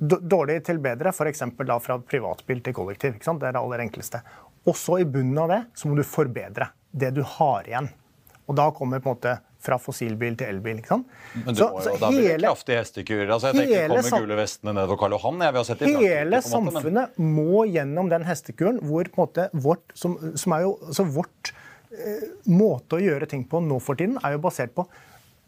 dårlig 0.00 0.60
til 0.64 0.78
bedre, 0.78 1.10
f.eks. 1.10 1.42
fra 1.58 1.98
privatbil 1.98 2.62
til 2.62 2.78
kollektiv. 2.78 3.18
Det 3.18 3.50
er 3.50 3.58
det 3.58 3.60
aller 3.60 3.84
enkleste. 3.84 4.22
Og 4.70 4.76
så 4.76 5.00
i 5.00 5.08
bunnen 5.08 5.38
av 5.42 5.50
det 5.50 5.60
så 5.74 5.90
må 5.90 5.98
du 5.98 6.06
forbedre 6.06 6.70
det 6.90 7.10
du 7.16 7.22
har 7.26 7.66
igjen. 7.68 7.90
Og 8.46 8.56
da 8.58 8.70
kommer 8.74 9.02
på 9.02 9.10
en 9.10 9.18
måte 9.18 9.38
fra 9.60 9.76
fossilbil 9.78 10.36
til 10.40 10.48
elbil. 10.54 10.78
ikke 10.80 10.88
sant? 10.94 11.06
Men 11.34 11.54
du 11.54 11.60
Så- 11.60 11.70
må 11.72 11.82
så 11.84 11.92
jo, 11.92 11.98
da 12.00 12.10
blir 12.10 12.28
det 12.38 12.40
kraftige 12.48 12.78
hestekurer. 12.80 13.28
Altså, 13.30 13.52
jeg 13.52 13.54
tenker, 13.60 13.80
hele 13.82 14.02
kommer 14.02 14.26
gule 14.26 14.36
vestene 14.40 14.74
nedover 14.74 14.98
Karl 14.98 15.12
Johan? 15.18 15.38
Jeg, 15.40 15.52
vi 15.52 15.58
har 15.58 15.64
sett 15.70 15.78
det 15.78 15.88
i 15.88 15.96
Hele 16.00 16.20
en 16.20 16.30
men- 16.30 16.42
samfunnet 16.42 17.18
må 17.18 17.64
gjennom 17.70 18.08
den 18.10 18.24
hestekuren 18.24 18.80
hvor 18.80 19.04
på 19.04 19.20
en 19.20 19.26
måte 19.26 19.50
vårt, 19.54 19.84
som, 19.94 20.16
som 20.36 20.52
er 20.52 20.62
jo, 20.62 20.78
altså 20.86 21.04
vårt 21.12 21.52
eh, 21.92 22.26
måte 22.48 22.96
å 22.96 23.02
gjøre 23.02 23.28
ting 23.28 23.44
på 23.44 23.60
nå 23.62 23.80
for 23.82 23.94
tiden, 23.96 24.18
er 24.24 24.32
jo 24.32 24.38
basert 24.38 24.72
på 24.74 24.86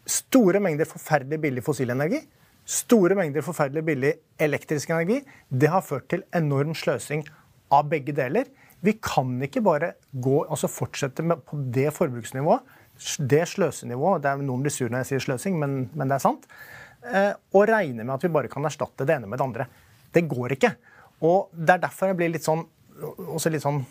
store 0.05 0.59
mengder 0.59 0.85
forferdelig 0.89 1.39
billig 1.41 1.63
fossilenergi. 1.63 2.19
Store 2.65 3.15
mengder 3.15 3.43
forferdelig 3.43 3.83
billig 3.85 4.13
elektrisk 4.39 4.89
energi. 4.91 5.21
Det 5.51 5.69
har 5.71 5.81
ført 5.81 6.07
til 6.11 6.23
enorm 6.35 6.73
sløsing 6.75 7.25
av 7.71 7.89
begge 7.89 8.13
deler. 8.15 8.45
Vi 8.83 8.93
kan 9.01 9.39
ikke 9.41 9.61
bare 9.63 9.93
gå, 10.19 10.41
altså 10.49 10.67
fortsette 10.67 11.23
med, 11.23 11.39
på 11.47 11.59
det 11.71 11.89
forbruksnivået, 11.95 12.61
det 13.19 13.43
sløsenivået 13.49 14.23
det 14.23 14.31
er 14.31 14.43
Noen 14.45 14.63
blir 14.63 14.73
sur 14.73 14.91
når 14.91 15.03
jeg 15.03 15.11
sier 15.13 15.25
sløsing, 15.27 15.57
men, 15.59 15.89
men 15.93 16.11
det 16.11 16.19
er 16.19 16.23
sant. 16.23 16.45
Eh, 17.03 17.33
og 17.55 17.67
regne 17.67 18.05
med 18.05 18.15
at 18.15 18.23
vi 18.23 18.31
bare 18.31 18.51
kan 18.51 18.65
erstatte 18.65 19.07
det 19.07 19.17
ene 19.17 19.27
med 19.27 19.41
det 19.41 19.47
andre. 19.47 19.67
Det 20.13 20.23
går 20.29 20.55
ikke. 20.55 20.71
Og 21.25 21.51
det 21.53 21.75
er 21.75 21.83
derfor 21.83 22.11
jeg 22.11 22.19
blir 22.19 22.31
litt 22.33 22.45
sånn 22.45 22.63
også 23.03 23.49
litt 23.51 23.63
sånn 23.63 23.81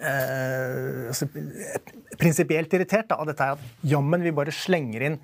eh, 0.00 1.06
altså, 1.10 1.28
prinsipielt 2.18 2.72
irritert 2.74 3.10
da, 3.10 3.20
av 3.20 3.28
dette 3.28 3.46
her 3.46 3.58
at 3.58 3.86
jammen 3.92 4.24
vi 4.24 4.34
bare 4.34 4.54
slenger 4.54 5.06
inn 5.06 5.20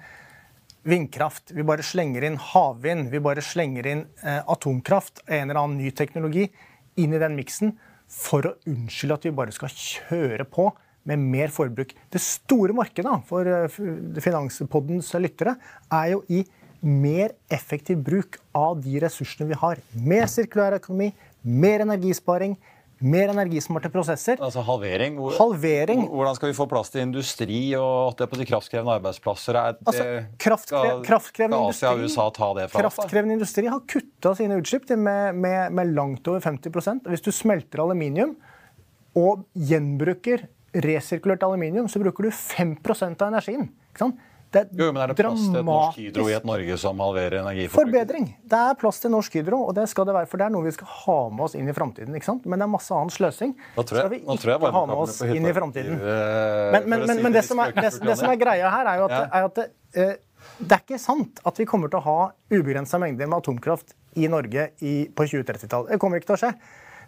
vindkraft, 0.87 1.51
vi 1.57 1.65
bare 1.67 1.83
slenger 1.83 2.29
inn 2.29 2.39
havvind, 2.53 3.09
vi 3.11 3.21
bare 3.23 3.43
slenger 3.43 3.89
inn 3.91 4.05
eh, 4.23 4.43
atomkraft, 4.47 5.25
en 5.27 5.49
eller 5.49 5.59
annen 5.59 5.81
ny 5.81 5.91
teknologi, 5.97 6.47
inn 7.01 7.17
i 7.17 7.23
den 7.23 7.35
miksen 7.39 7.75
for 8.13 8.47
å 8.47 8.55
unnskylde 8.71 9.17
at 9.19 9.27
vi 9.27 9.35
bare 9.35 9.55
skal 9.55 9.73
kjøre 9.73 10.47
på 10.47 10.69
med 11.07 11.23
mer 11.23 11.53
forbruk. 11.55 11.95
Det 12.13 12.23
store 12.23 12.77
markedet 12.77 13.17
for 13.29 13.49
eh, 13.49 13.81
Finanspoddens 14.23 15.13
lyttere 15.23 15.57
er 15.91 16.15
jo 16.15 16.23
i 16.29 16.45
mer 16.87 17.35
effektiv 17.51 17.99
bruk 18.05 18.39
av 18.55 18.79
de 18.85 19.01
ressursene 19.03 19.49
vi 19.51 19.59
har. 19.59 19.81
Mer 19.97 20.27
sirkulær 20.31 20.77
økonomi, 20.79 21.11
mer 21.43 21.83
energisparing, 21.87 22.57
mer 22.99 23.29
energismarte 23.29 23.91
prosesser. 23.93 24.41
Altså 24.41 24.63
halvering. 24.65 25.19
Hvor, 25.21 25.35
Halvering. 25.37 26.07
Hvordan 26.09 26.37
skal 26.39 26.51
vi 26.51 26.57
få 26.57 26.67
plass 26.71 26.93
til 26.95 27.05
industri 27.05 27.61
og 27.77 28.13
at 28.13 28.23
det 28.23 28.29
på 28.33 28.41
de 28.41 28.47
kraftkrevende 28.49 28.95
arbeidsplasser? 28.97 29.59
Er 29.61 29.77
Altså, 29.87 30.07
kraftkre 30.41 31.03
kraftkrevende 31.05 31.61
Asia 31.69 31.93
industri-? 31.93 32.69
Kraftkrevende 32.73 33.37
industri 33.37 33.67
har 33.69 33.85
kutta 33.89 34.35
sine 34.39 34.61
utslipp 34.63 34.89
med, 34.97 35.35
med, 35.35 35.73
med 35.77 35.95
langt 35.95 36.29
over 36.29 36.41
50 36.41 36.89
Og 37.05 37.11
Hvis 37.13 37.25
du 37.25 37.33
smelter 37.33 37.85
aluminium 37.85 38.37
og 39.17 39.45
gjenbruker 39.53 40.47
resirkulert 40.85 41.43
aluminium, 41.47 41.89
så 41.89 42.01
bruker 42.03 42.27
du 42.29 42.31
5% 42.35 43.23
av 43.23 43.29
energien. 43.33 43.69
Det 44.55 44.61
er, 44.63 44.69
Jo, 44.79 44.87
men 44.95 45.03
er 45.03 45.11
det 45.11 45.17
plass 45.19 45.41
til 45.43 45.57
et 45.59 45.67
norsk 45.67 45.97
Hydro 45.99 46.25
i 46.31 46.35
et 46.37 46.45
Norge 46.47 46.77
som 46.79 47.01
halverer 47.03 47.41
energiforbruket? 47.41 47.75
Forbedring. 47.75 48.29
Det 48.47 48.61
er 48.71 48.77
plass 48.79 49.01
til 49.03 49.11
Norsk 49.13 49.35
Hydro, 49.35 49.59
og 49.69 49.75
det 49.75 49.89
skal 49.91 50.07
det 50.07 50.15
være. 50.15 50.29
For 50.31 50.41
det 50.41 50.47
er 50.47 50.53
noe 50.55 50.65
vi 50.69 50.73
skal 50.77 50.91
ha 50.93 51.17
med 51.35 51.43
oss 51.49 51.57
inn 51.59 51.67
i 51.69 51.75
framtiden. 51.77 52.15
Men 52.47 52.63
det 52.63 52.69
er 52.69 52.71
masse 52.71 52.95
annen 52.95 53.11
sløsing. 53.13 53.57
Tror 53.75 53.83
jeg, 53.83 54.05
skal 54.05 54.13
vi 54.15 54.21
jeg 54.23 54.39
ikke 54.39 54.71
ha 54.77 54.85
med 54.87 55.03
oss 55.03 55.19
inn 55.27 55.51
i 55.51 55.57
framtiden. 55.57 55.99
eh, 55.99 56.71
Men, 56.77 56.89
men, 56.95 57.05
men, 57.11 57.23
men 57.27 57.37
det, 57.37 57.43
som 57.49 57.59
er, 57.65 57.75
det, 57.75 57.91
det 58.07 58.17
som 58.23 58.31
er 58.31 58.39
greia 58.41 58.71
her, 58.71 58.93
er 58.95 59.03
jo 59.03 59.11
at, 59.11 59.19
er 59.27 59.51
at 59.51 59.59
det, 59.59 59.67
eh, 59.99 60.15
det 60.63 60.79
er 60.79 60.83
ikke 60.87 61.03
sant 61.03 61.43
at 61.45 61.59
vi 61.59 61.67
kommer 61.67 61.91
til 61.91 61.99
å 61.99 62.07
ha 62.07 62.19
ubegrensa 62.55 63.03
mengder 63.03 63.27
med 63.27 63.43
atomkraft 63.43 63.97
i 64.17 64.31
Norge 64.31 64.71
i, 64.81 64.95
på 65.11 65.27
2030-tallet. 65.27 65.91
Det 65.91 66.01
kommer 66.01 66.23
ikke 66.23 66.31
til 66.31 66.39
å 66.39 66.43
skje. 66.47 66.53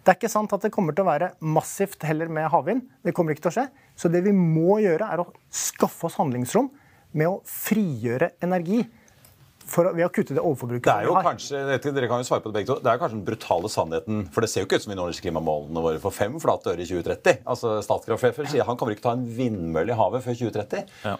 Det 0.09 0.15
er 0.15 0.17
ikke 0.23 0.31
sant 0.33 0.53
at 0.55 0.63
det 0.65 0.71
kommer 0.73 0.95
til 0.97 1.05
å 1.05 1.09
være 1.11 1.27
massivt 1.45 2.01
heller 2.09 2.31
med 2.33 2.47
havvind. 2.49 2.79
Det 3.05 3.11
kommer 3.13 3.35
ikke 3.35 3.43
til 3.43 3.51
å 3.51 3.57
skje. 3.59 3.65
Så 3.93 4.09
det 4.09 4.23
vi 4.25 4.31
må 4.33 4.79
gjøre, 4.81 5.05
er 5.05 5.21
å 5.21 5.27
skaffe 5.53 6.07
oss 6.07 6.15
handlingsrom 6.17 6.71
med 7.13 7.29
å 7.29 7.35
frigjøre 7.45 8.31
energi 8.41 8.79
for 9.69 9.85
å, 9.85 9.91
ved 9.93 10.07
å 10.07 10.09
kutte 10.09 10.33
det 10.33 10.41
overforbruket 10.41 10.87
Det 10.87 10.95
er 10.95 11.05
jo 11.05 11.13
vi 11.13 11.19
har. 11.19 11.27
kanskje, 11.27 11.61
dere 11.93 12.09
kan 12.09 12.23
jo 12.23 12.25
svare 12.25 12.41
på 12.41 12.49
Det 12.49 12.57
begge 12.57 12.71
to, 12.71 12.79
det 12.81 12.89
er 12.89 13.03
kanskje 13.03 13.19
den 13.19 13.27
brutale 13.27 13.69
sannheten 13.69 14.25
For 14.33 14.41
det 14.41 14.49
ser 14.49 14.63
jo 14.63 14.69
ikke 14.69 14.81
ut 14.81 14.87
som 14.87 14.95
vi 14.95 14.97
når 14.97 15.21
klimamålene 15.27 15.85
våre 15.85 16.01
for 16.01 16.15
fem 16.15 16.41
flate 16.41 16.73
øre 16.73 16.81
i 16.81 16.89
2030. 16.89 17.45
Altså 17.53 17.77
Statkraftsjefen 17.85 18.49
sier 18.49 18.65
han 18.65 18.81
kommer 18.81 18.97
ikke 18.97 19.05
til 19.05 19.11
å 19.11 19.13
ta 19.13 19.17
en 19.19 19.29
vindmølle 19.37 19.93
i 19.93 20.01
havet 20.01 20.25
før 20.25 20.41
2030. 20.41 20.93
Ja. 21.05 21.17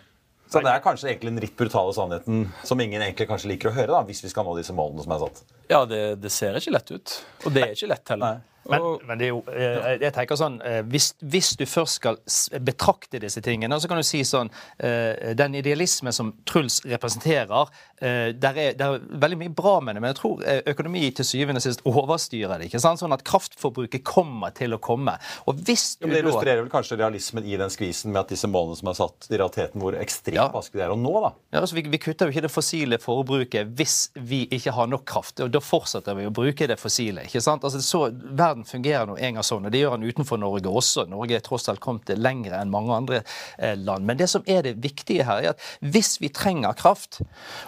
Så 0.50 0.66
det 0.66 0.74
er 0.74 0.82
kanskje 0.82 1.12
egentlig 1.12 1.36
den 1.36 1.44
litt 1.46 1.58
brutale 1.62 1.94
sannheten 1.94 2.48
som 2.66 2.82
ingen 2.82 3.06
egentlig 3.06 3.30
kanskje 3.30 3.52
liker 3.52 3.70
å 3.70 3.76
høre, 3.76 3.92
da, 3.94 4.02
hvis 4.10 4.26
vi 4.26 4.34
skal 4.34 4.50
nå 4.50 4.58
disse 4.58 4.74
målene 4.74 5.06
som 5.06 5.14
er 5.14 5.28
satt. 5.28 5.44
Ja, 5.70 5.84
det, 5.86 6.00
det 6.24 6.34
ser 6.34 6.58
ikke 6.58 6.74
lett 6.74 6.90
ut. 6.90 7.20
Og 7.46 7.54
det 7.54 7.68
er 7.68 7.76
ikke 7.78 7.92
lett 7.94 8.18
heller. 8.18 8.40
Men, 8.70 9.08
men, 9.08 9.20
det 9.20 9.30
jo, 9.32 9.42
eh, 9.54 9.96
jeg 10.00 10.14
tenker 10.16 10.40
sånn, 10.40 10.60
eh, 10.66 10.80
hvis, 10.90 11.12
hvis, 11.20 11.52
du 11.60 11.66
først 11.70 12.00
skal 12.00 12.20
betrakte 12.66 13.22
disse 13.22 13.42
tingene, 13.46 13.80
så 13.82 13.90
kan 13.90 14.00
du 14.00 14.06
si 14.06 14.22
sånn 14.28 14.52
eh, 14.78 15.34
Den 15.38 15.58
idealismen 15.58 16.14
som 16.16 16.32
Truls 16.50 16.82
representerer, 16.88 17.70
der 18.00 18.56
er, 18.56 18.76
der 18.80 18.94
er 18.96 19.02
veldig 19.20 19.38
mye 19.42 19.52
bra 19.52 19.74
med 19.84 19.98
det, 19.98 20.02
men 20.02 20.14
jeg 20.14 20.18
tror 20.22 20.44
økonomi 20.72 21.10
til 21.16 21.26
syvende 21.28 21.60
og 21.60 21.66
sist 21.66 21.82
overstyrer 21.90 22.62
det. 22.62 22.70
ikke 22.70 22.80
sant? 22.80 23.02
Sånn 23.02 23.12
at 23.12 23.26
kraftforbruket 23.28 24.06
kommer 24.08 24.54
til 24.56 24.78
å 24.78 24.80
komme. 24.80 25.18
Og 25.52 25.60
hvis 25.68 25.98
du 26.00 26.08
Det 26.08 26.22
illustrerer 26.22 26.62
vel 26.62 26.72
kanskje 26.72 26.96
realismen 27.02 27.44
i 27.44 27.58
den 27.60 27.74
skvisen 27.74 28.14
med 28.14 28.22
at 28.22 28.32
disse 28.32 28.48
målene 28.48 28.80
som 28.80 28.92
er 28.92 28.98
satt 29.02 29.28
i 29.28 29.36
realiteten, 29.36 29.84
hvor 29.84 29.98
ekstremt 30.00 30.40
ja. 30.40 30.48
vanskelig 30.54 30.80
det 30.80 30.86
er 30.88 30.96
å 30.96 31.00
nå, 31.00 31.14
da. 31.26 31.34
Ja, 31.52 31.64
altså 31.66 31.76
vi, 31.76 31.84
vi, 31.92 32.00
kutter 32.00 32.30
jo 32.30 32.36
ikke 32.36 32.46
det 32.48 32.54
fossile 32.54 33.02
forbruket 33.04 33.76
hvis 33.80 33.98
vi 34.16 34.46
ikke 34.56 34.74
har 34.78 34.90
nok 34.92 35.04
kraft. 35.10 35.44
og 35.44 35.52
Da 35.52 35.62
fortsetter 35.64 36.16
vi 36.16 36.30
å 36.30 36.34
bruke 36.34 36.70
det 36.72 36.80
fossile. 36.80 37.28
ikke 37.28 37.44
sant? 37.44 37.68
Altså, 37.68 37.84
så, 37.84 38.06
verden 38.14 38.59
fungerer 38.68 39.08
nå 39.10 39.18
en 39.18 39.38
gang 39.38 39.46
sånn, 39.46 39.68
og 39.68 39.74
det 39.74 39.82
gjør 39.84 39.96
han 39.96 40.06
utenfor 40.06 40.40
Norge 40.42 40.72
også. 40.72 41.06
Norge 41.12 41.38
er 41.38 41.44
tross 41.46 41.70
alt 41.72 41.82
kommet 41.84 42.10
lenger 42.18 42.56
enn 42.60 42.72
mange 42.74 42.96
andre 42.96 43.22
eh, 43.58 43.76
land. 43.78 44.08
Men 44.08 44.20
det 44.20 44.30
som 44.32 44.46
er 44.50 44.64
det 44.66 44.78
viktige 44.84 45.28
her, 45.28 45.44
er 45.44 45.54
at 45.54 45.68
hvis 45.80 46.18
vi 46.22 46.32
trenger 46.34 46.78
kraft, 46.80 47.22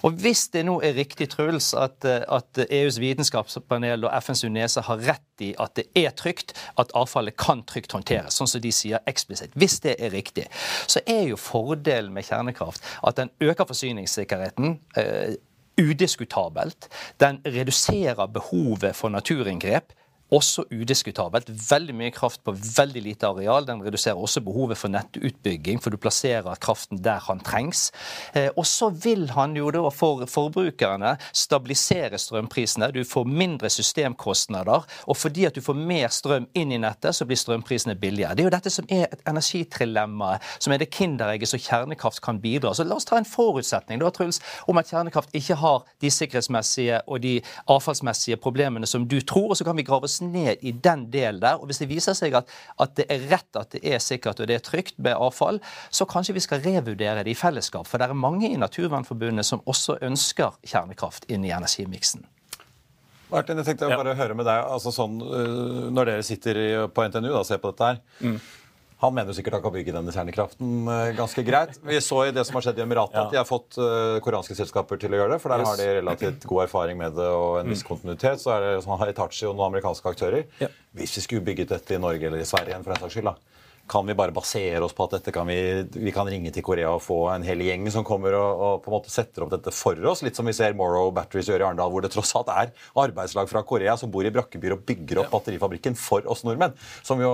og 0.06 0.18
hvis 0.22 0.48
det 0.54 0.66
nå 0.68 0.80
er 0.86 0.98
riktig, 0.98 1.30
Truls, 1.32 1.72
at, 1.78 2.00
eh, 2.08 2.24
at 2.28 2.64
EUs 2.68 3.00
vitenskapspanel 3.02 4.08
og 4.08 4.16
FNs 4.22 4.46
UNESA 4.48 4.86
har 4.90 5.06
rett 5.12 5.46
i 5.46 5.54
at 5.62 5.76
det 5.80 5.88
er 5.98 6.12
trygt, 6.18 6.56
at 6.82 6.92
avfallet 6.98 7.38
kan 7.40 7.64
trygt 7.68 7.96
håndteres, 7.96 8.38
sånn 8.38 8.50
som 8.50 8.64
de 8.64 8.74
sier 8.76 9.02
eksplisitt. 9.10 9.56
Hvis 9.60 9.80
det 9.86 9.98
er 10.00 10.14
riktig, 10.14 10.48
så 10.88 11.04
er 11.10 11.24
jo 11.32 11.40
fordelen 11.40 12.14
med 12.16 12.28
kjernekraft 12.28 12.86
at 13.08 13.18
den 13.18 13.32
øker 13.42 13.70
forsyningssikkerheten. 13.70 14.78
Eh, 14.98 15.40
udiskutabelt. 15.82 16.88
Den 17.20 17.40
reduserer 17.46 18.28
behovet 18.28 18.96
for 18.96 19.10
naturinngrep 19.10 19.94
også 20.32 20.64
udiskutabelt. 20.72 21.50
Veldig 21.70 21.96
mye 21.96 22.12
kraft 22.16 22.42
på 22.46 22.54
veldig 22.56 23.04
lite 23.04 23.28
areal. 23.28 23.66
Den 23.68 23.84
reduserer 23.84 24.20
også 24.20 24.42
behovet 24.46 24.80
for 24.80 24.92
nettutbygging, 24.92 25.82
for 25.84 25.92
du 25.92 26.00
plasserer 26.00 26.56
kraften 26.62 27.02
der 27.04 27.20
han 27.28 27.42
trengs. 27.44 27.90
Eh, 28.34 28.50
og 28.56 28.66
så 28.68 28.90
vil 28.90 29.30
han 29.36 29.56
jo 29.58 29.72
da 29.72 29.84
for 29.92 30.24
forbrukerne 30.32 31.18
stabilisere 31.34 32.18
strømprisene. 32.18 32.92
Du 32.96 33.04
får 33.04 33.28
mindre 33.28 33.70
systemkostnader. 33.70 34.88
Og 35.08 35.18
fordi 35.18 35.46
at 35.46 35.56
du 35.56 35.62
får 35.62 35.76
mer 35.76 36.08
strøm 36.08 36.48
inn 36.56 36.72
i 36.72 36.80
nettet, 36.80 37.16
så 37.16 37.28
blir 37.28 37.40
strømprisene 37.40 37.96
billigere. 38.00 38.36
Det 38.36 38.46
er 38.46 38.50
jo 38.50 38.56
dette 38.56 38.74
som 38.74 38.88
er 38.90 39.10
et 39.12 39.28
energitrilemma, 39.28 40.38
som 40.60 40.74
er 40.74 40.82
det 40.82 40.92
kinderegget 40.96 41.52
som 41.52 41.60
kjernekraft 41.60 42.24
kan 42.24 42.40
bidra. 42.42 42.74
Så 42.74 42.88
la 42.88 42.96
oss 42.96 43.10
ta 43.10 43.20
en 43.20 43.28
forutsetning 43.28 44.00
da, 44.00 44.10
Truls, 44.16 44.40
om 44.68 44.80
at 44.80 44.90
kjernekraft 44.92 45.36
ikke 45.36 45.60
har 45.60 45.84
de 46.02 46.12
sikkerhetsmessige 46.12 47.02
og 47.08 47.22
de 47.26 47.38
avfallsmessige 47.68 48.40
problemene 48.42 48.88
som 48.88 49.08
du 49.08 49.20
tror, 49.22 49.52
og 49.52 49.60
så 49.60 49.68
kan 49.68 49.78
vi 49.78 49.86
grave 49.88 50.08
oss 50.08 50.21
ned 50.22 50.62
i 50.62 50.72
den 50.72 51.08
delen 51.14 51.42
der. 51.42 51.60
Og 51.60 51.70
hvis 51.70 51.82
det 51.82 51.90
viser 51.92 52.18
seg 52.18 52.36
at, 52.38 52.52
at, 52.82 52.96
det 52.98 53.08
er 53.12 53.28
rett, 53.32 53.50
at 53.60 53.76
det 53.76 53.82
er 53.84 54.04
sikkert 54.04 54.42
og 54.42 54.50
det 54.50 54.60
er 54.60 54.66
trygt 54.66 55.00
med 55.00 55.18
avfall, 55.18 55.62
så 55.90 56.08
kanskje 56.10 56.38
vi 56.38 56.46
skal 56.46 56.64
revurdere 56.66 57.26
det 57.26 57.34
i 57.34 57.38
fellesskap. 57.38 57.90
For 57.90 58.02
det 58.02 58.10
er 58.10 58.18
mange 58.18 58.50
i 58.50 58.60
Naturvernforbundet 58.60 59.48
som 59.48 59.64
også 59.66 60.00
ønsker 60.06 60.58
kjernekraft 60.68 61.28
inn 61.32 61.46
i 61.48 61.54
energimiksen. 61.56 62.26
Martin, 63.32 63.62
jeg 63.62 63.70
tenkte 63.70 63.88
å 63.88 63.96
bare 63.96 64.16
høre 64.20 64.36
med 64.36 64.44
deg, 64.44 64.66
altså 64.68 64.92
sånn, 64.92 65.22
øh, 65.24 65.86
Når 65.96 66.10
dere 66.10 66.24
sitter 66.28 66.58
på 66.92 67.06
NTNU 67.08 67.30
og 67.32 67.46
ser 67.48 67.62
på 67.64 67.72
dette 67.72 67.94
her, 67.94 68.02
mm. 68.20 68.40
Han 69.02 69.16
mener 69.16 69.34
jo 69.34 69.38
sikkert 69.38 69.58
han 69.58 69.64
kan 69.64 69.74
bygge 69.74 69.96
denne 69.96 70.14
kjernekraften 70.14 70.74
uh, 70.86 71.12
ganske 71.18 71.44
greit. 71.46 71.80
Vi 71.88 72.02
så 72.06 72.20
i 72.28 72.34
det 72.36 72.46
som 72.48 72.60
har 72.60 72.68
skjedd 72.68 72.82
i 72.82 72.86
Emiratet, 72.86 73.18
ja. 73.18 73.26
at 73.26 73.34
de 73.34 73.40
har 73.42 73.48
fått 73.50 73.80
uh, 73.82 74.20
koreanske 74.24 74.58
selskaper 74.58 75.02
til 75.02 75.16
å 75.16 75.22
gjøre 75.22 75.36
det. 75.36 75.42
For 75.44 75.54
der 75.54 75.64
yes. 75.64 75.72
har 75.72 75.82
de 75.82 75.88
relativt 75.98 76.50
god 76.50 76.66
erfaring 76.68 77.00
med 77.02 77.18
det 77.18 77.30
og 77.34 77.62
en 77.64 77.72
viss 77.74 77.82
mm. 77.86 77.90
kontinuitet. 77.90 78.44
Så 78.44 78.54
er 78.56 78.68
det 78.68 78.76
sånn 78.86 79.02
Hitachi 79.02 79.48
og 79.50 79.56
noen 79.56 79.72
amerikanske 79.72 80.14
aktører. 80.14 80.46
Ja. 80.62 80.70
Hvis 80.98 81.18
vi 81.18 81.26
skulle 81.26 81.46
bygget 81.50 81.74
dette 81.74 81.98
i 81.98 82.02
Norge 82.02 82.30
eller 82.30 82.44
i 82.44 82.48
Sverige 82.48 82.76
igjen, 82.76 82.86
for 82.86 82.94
den 82.94 83.02
saks 83.02 83.18
skyld, 83.18 83.32
da, 83.32 83.62
kan 83.92 84.06
vi 84.08 84.14
bare 84.16 84.32
basere 84.32 84.84
oss 84.86 84.94
på 84.96 85.04
at 85.08 85.18
dette 85.18 85.34
kan 85.36 85.48
vi, 85.50 85.58
vi 85.92 86.14
kan 86.16 86.30
ringe 86.30 86.52
til 86.54 86.64
Korea 86.64 86.94
og 86.96 87.02
få 87.04 87.18
en 87.34 87.44
hel 87.44 87.64
gjeng 87.66 87.90
som 87.92 88.06
kommer 88.08 88.38
og, 88.38 88.62
og, 88.68 88.76
på 88.84 88.92
en 88.92 88.96
måte 88.96 89.12
setter 89.12 89.44
opp 89.44 89.52
dette 89.52 89.74
for 89.76 90.00
oss. 90.08 90.22
Litt 90.24 90.38
som 90.38 90.48
vi 90.48 90.56
ser 90.56 90.78
Morrow 90.78 91.12
Batteries 91.16 91.50
gjøre 91.52 91.66
i 91.66 91.68
Arendal, 91.68 91.92
hvor 91.92 92.06
det 92.06 92.14
tross 92.14 92.32
alt 92.40 92.52
er 92.54 92.72
arbeidslag 93.02 93.50
fra 93.52 93.66
Korea 93.68 93.98
som 94.00 94.14
bor 94.14 94.28
i 94.28 94.32
brakkebyer 94.34 94.78
og 94.78 94.86
bygger 94.88 95.24
opp 95.24 95.34
batterifabrikken 95.34 95.98
for 96.00 96.28
oss 96.32 96.46
nordmenn. 96.48 96.78
Som 97.04 97.24
jo 97.24 97.34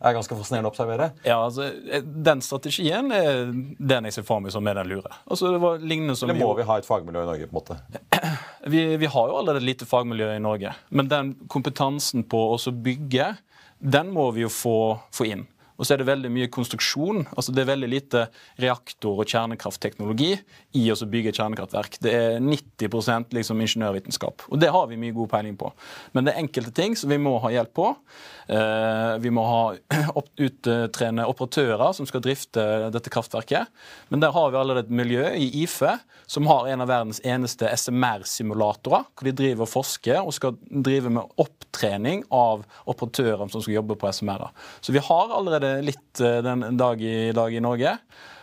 er 0.00 0.16
ganske 0.16 0.36
fascinerende 0.36 0.70
å 0.70 0.72
observere. 0.74 1.10
Ja, 1.24 1.38
altså, 1.44 1.70
eh, 1.90 2.02
Den 2.02 2.42
strategien 2.44 3.10
er 3.14 3.46
den 3.52 4.08
jeg 4.08 4.16
ser 4.18 4.26
for 4.28 4.44
meg 4.44 4.52
som 4.52 4.66
er 4.68 4.78
den 4.80 4.90
lure. 4.90 5.12
Altså, 5.24 5.52
det 5.54 5.60
var 5.62 5.78
lignende 5.80 6.16
som 6.16 6.30
Eller 6.30 6.40
må 6.40 6.52
vi 6.58 6.66
ha 6.68 6.78
et 6.78 6.88
fagmiljø 6.88 7.22
i 7.22 7.30
Norge? 7.30 7.48
på 7.48 7.56
en 7.56 7.60
måte? 7.60 7.80
Vi, 8.66 8.80
vi 8.98 9.06
har 9.06 9.28
jo 9.30 9.36
allerede 9.38 9.62
et 9.62 9.68
lite 9.68 9.86
fagmiljø 9.86 10.32
i 10.34 10.40
Norge. 10.42 10.72
Men 10.90 11.06
den 11.06 11.28
kompetansen 11.46 12.24
på 12.26 12.40
å 12.50 12.72
bygge, 12.74 13.36
den 13.78 14.10
må 14.10 14.24
vi 14.34 14.42
jo 14.42 14.48
få, 14.50 14.98
få 15.14 15.28
inn. 15.30 15.44
Og 15.76 15.86
så 15.86 15.94
er 15.94 16.00
det 16.00 16.08
veldig 16.08 16.30
mye 16.32 16.50
konstruksjon. 16.52 17.26
altså 17.36 17.52
Det 17.52 17.62
er 17.62 17.72
veldig 17.72 17.90
lite 17.90 18.26
reaktor- 18.62 19.20
og 19.20 19.28
kjernekraftteknologi 19.28 20.32
i 20.80 20.84
å 20.92 20.96
bygge 20.96 21.34
kjernekraftverk. 21.36 21.98
Det 22.00 22.14
er 22.14 22.38
90% 22.40 23.36
liksom 23.36 23.60
ingeniørvitenskap. 23.60 24.46
Og 24.50 24.60
det 24.60 24.72
har 24.72 24.86
vi 24.90 25.00
mye 25.00 25.16
god 25.16 25.30
peiling 25.30 25.56
på. 25.60 25.72
Men 26.12 26.26
det 26.26 26.34
er 26.34 26.44
enkelte 26.44 26.72
ting 26.76 26.96
som 26.96 27.12
vi 27.12 27.20
må 27.20 27.36
ha 27.44 27.52
hjelp 27.52 27.74
på. 27.76 27.90
Eh, 28.48 29.18
vi 29.22 29.32
må 29.34 29.44
ha 29.46 29.62
uttrene 30.46 31.26
operatører 31.26 31.92
som 31.96 32.08
skal 32.08 32.24
drifte 32.24 32.66
dette 32.94 33.12
kraftverket. 33.12 33.72
Men 34.08 34.22
der 34.22 34.34
har 34.36 34.52
vi 34.52 34.60
allerede 34.60 34.86
et 34.86 34.96
miljø 35.02 35.28
i 35.34 35.50
IFE 35.64 35.96
som 36.26 36.46
har 36.50 36.68
en 36.70 36.82
av 36.82 36.90
verdens 36.90 37.20
eneste 37.26 37.68
SMR-simulatorer, 37.70 39.06
hvor 39.14 39.28
de 39.28 39.34
driver 39.36 39.66
og 39.66 39.72
forsker 39.72 40.22
og 40.22 40.34
skal 40.34 40.56
drive 40.70 41.12
med 41.12 41.36
opptrening 41.42 42.24
av 42.34 42.64
operatører 42.86 43.46
som 43.50 43.62
skal 43.62 43.78
jobbe 43.78 43.98
på 43.98 44.10
SMR-er. 44.10 44.50
Så 44.80 44.94
vi 44.94 45.02
har 45.02 45.34
allerede 45.34 45.65
litt 45.84 46.22
eh, 46.22 46.40
den 46.44 46.78
dag 46.78 47.02
i 47.02 47.32
dag 47.36 47.54
i 47.54 47.62
Norge. 47.62 47.96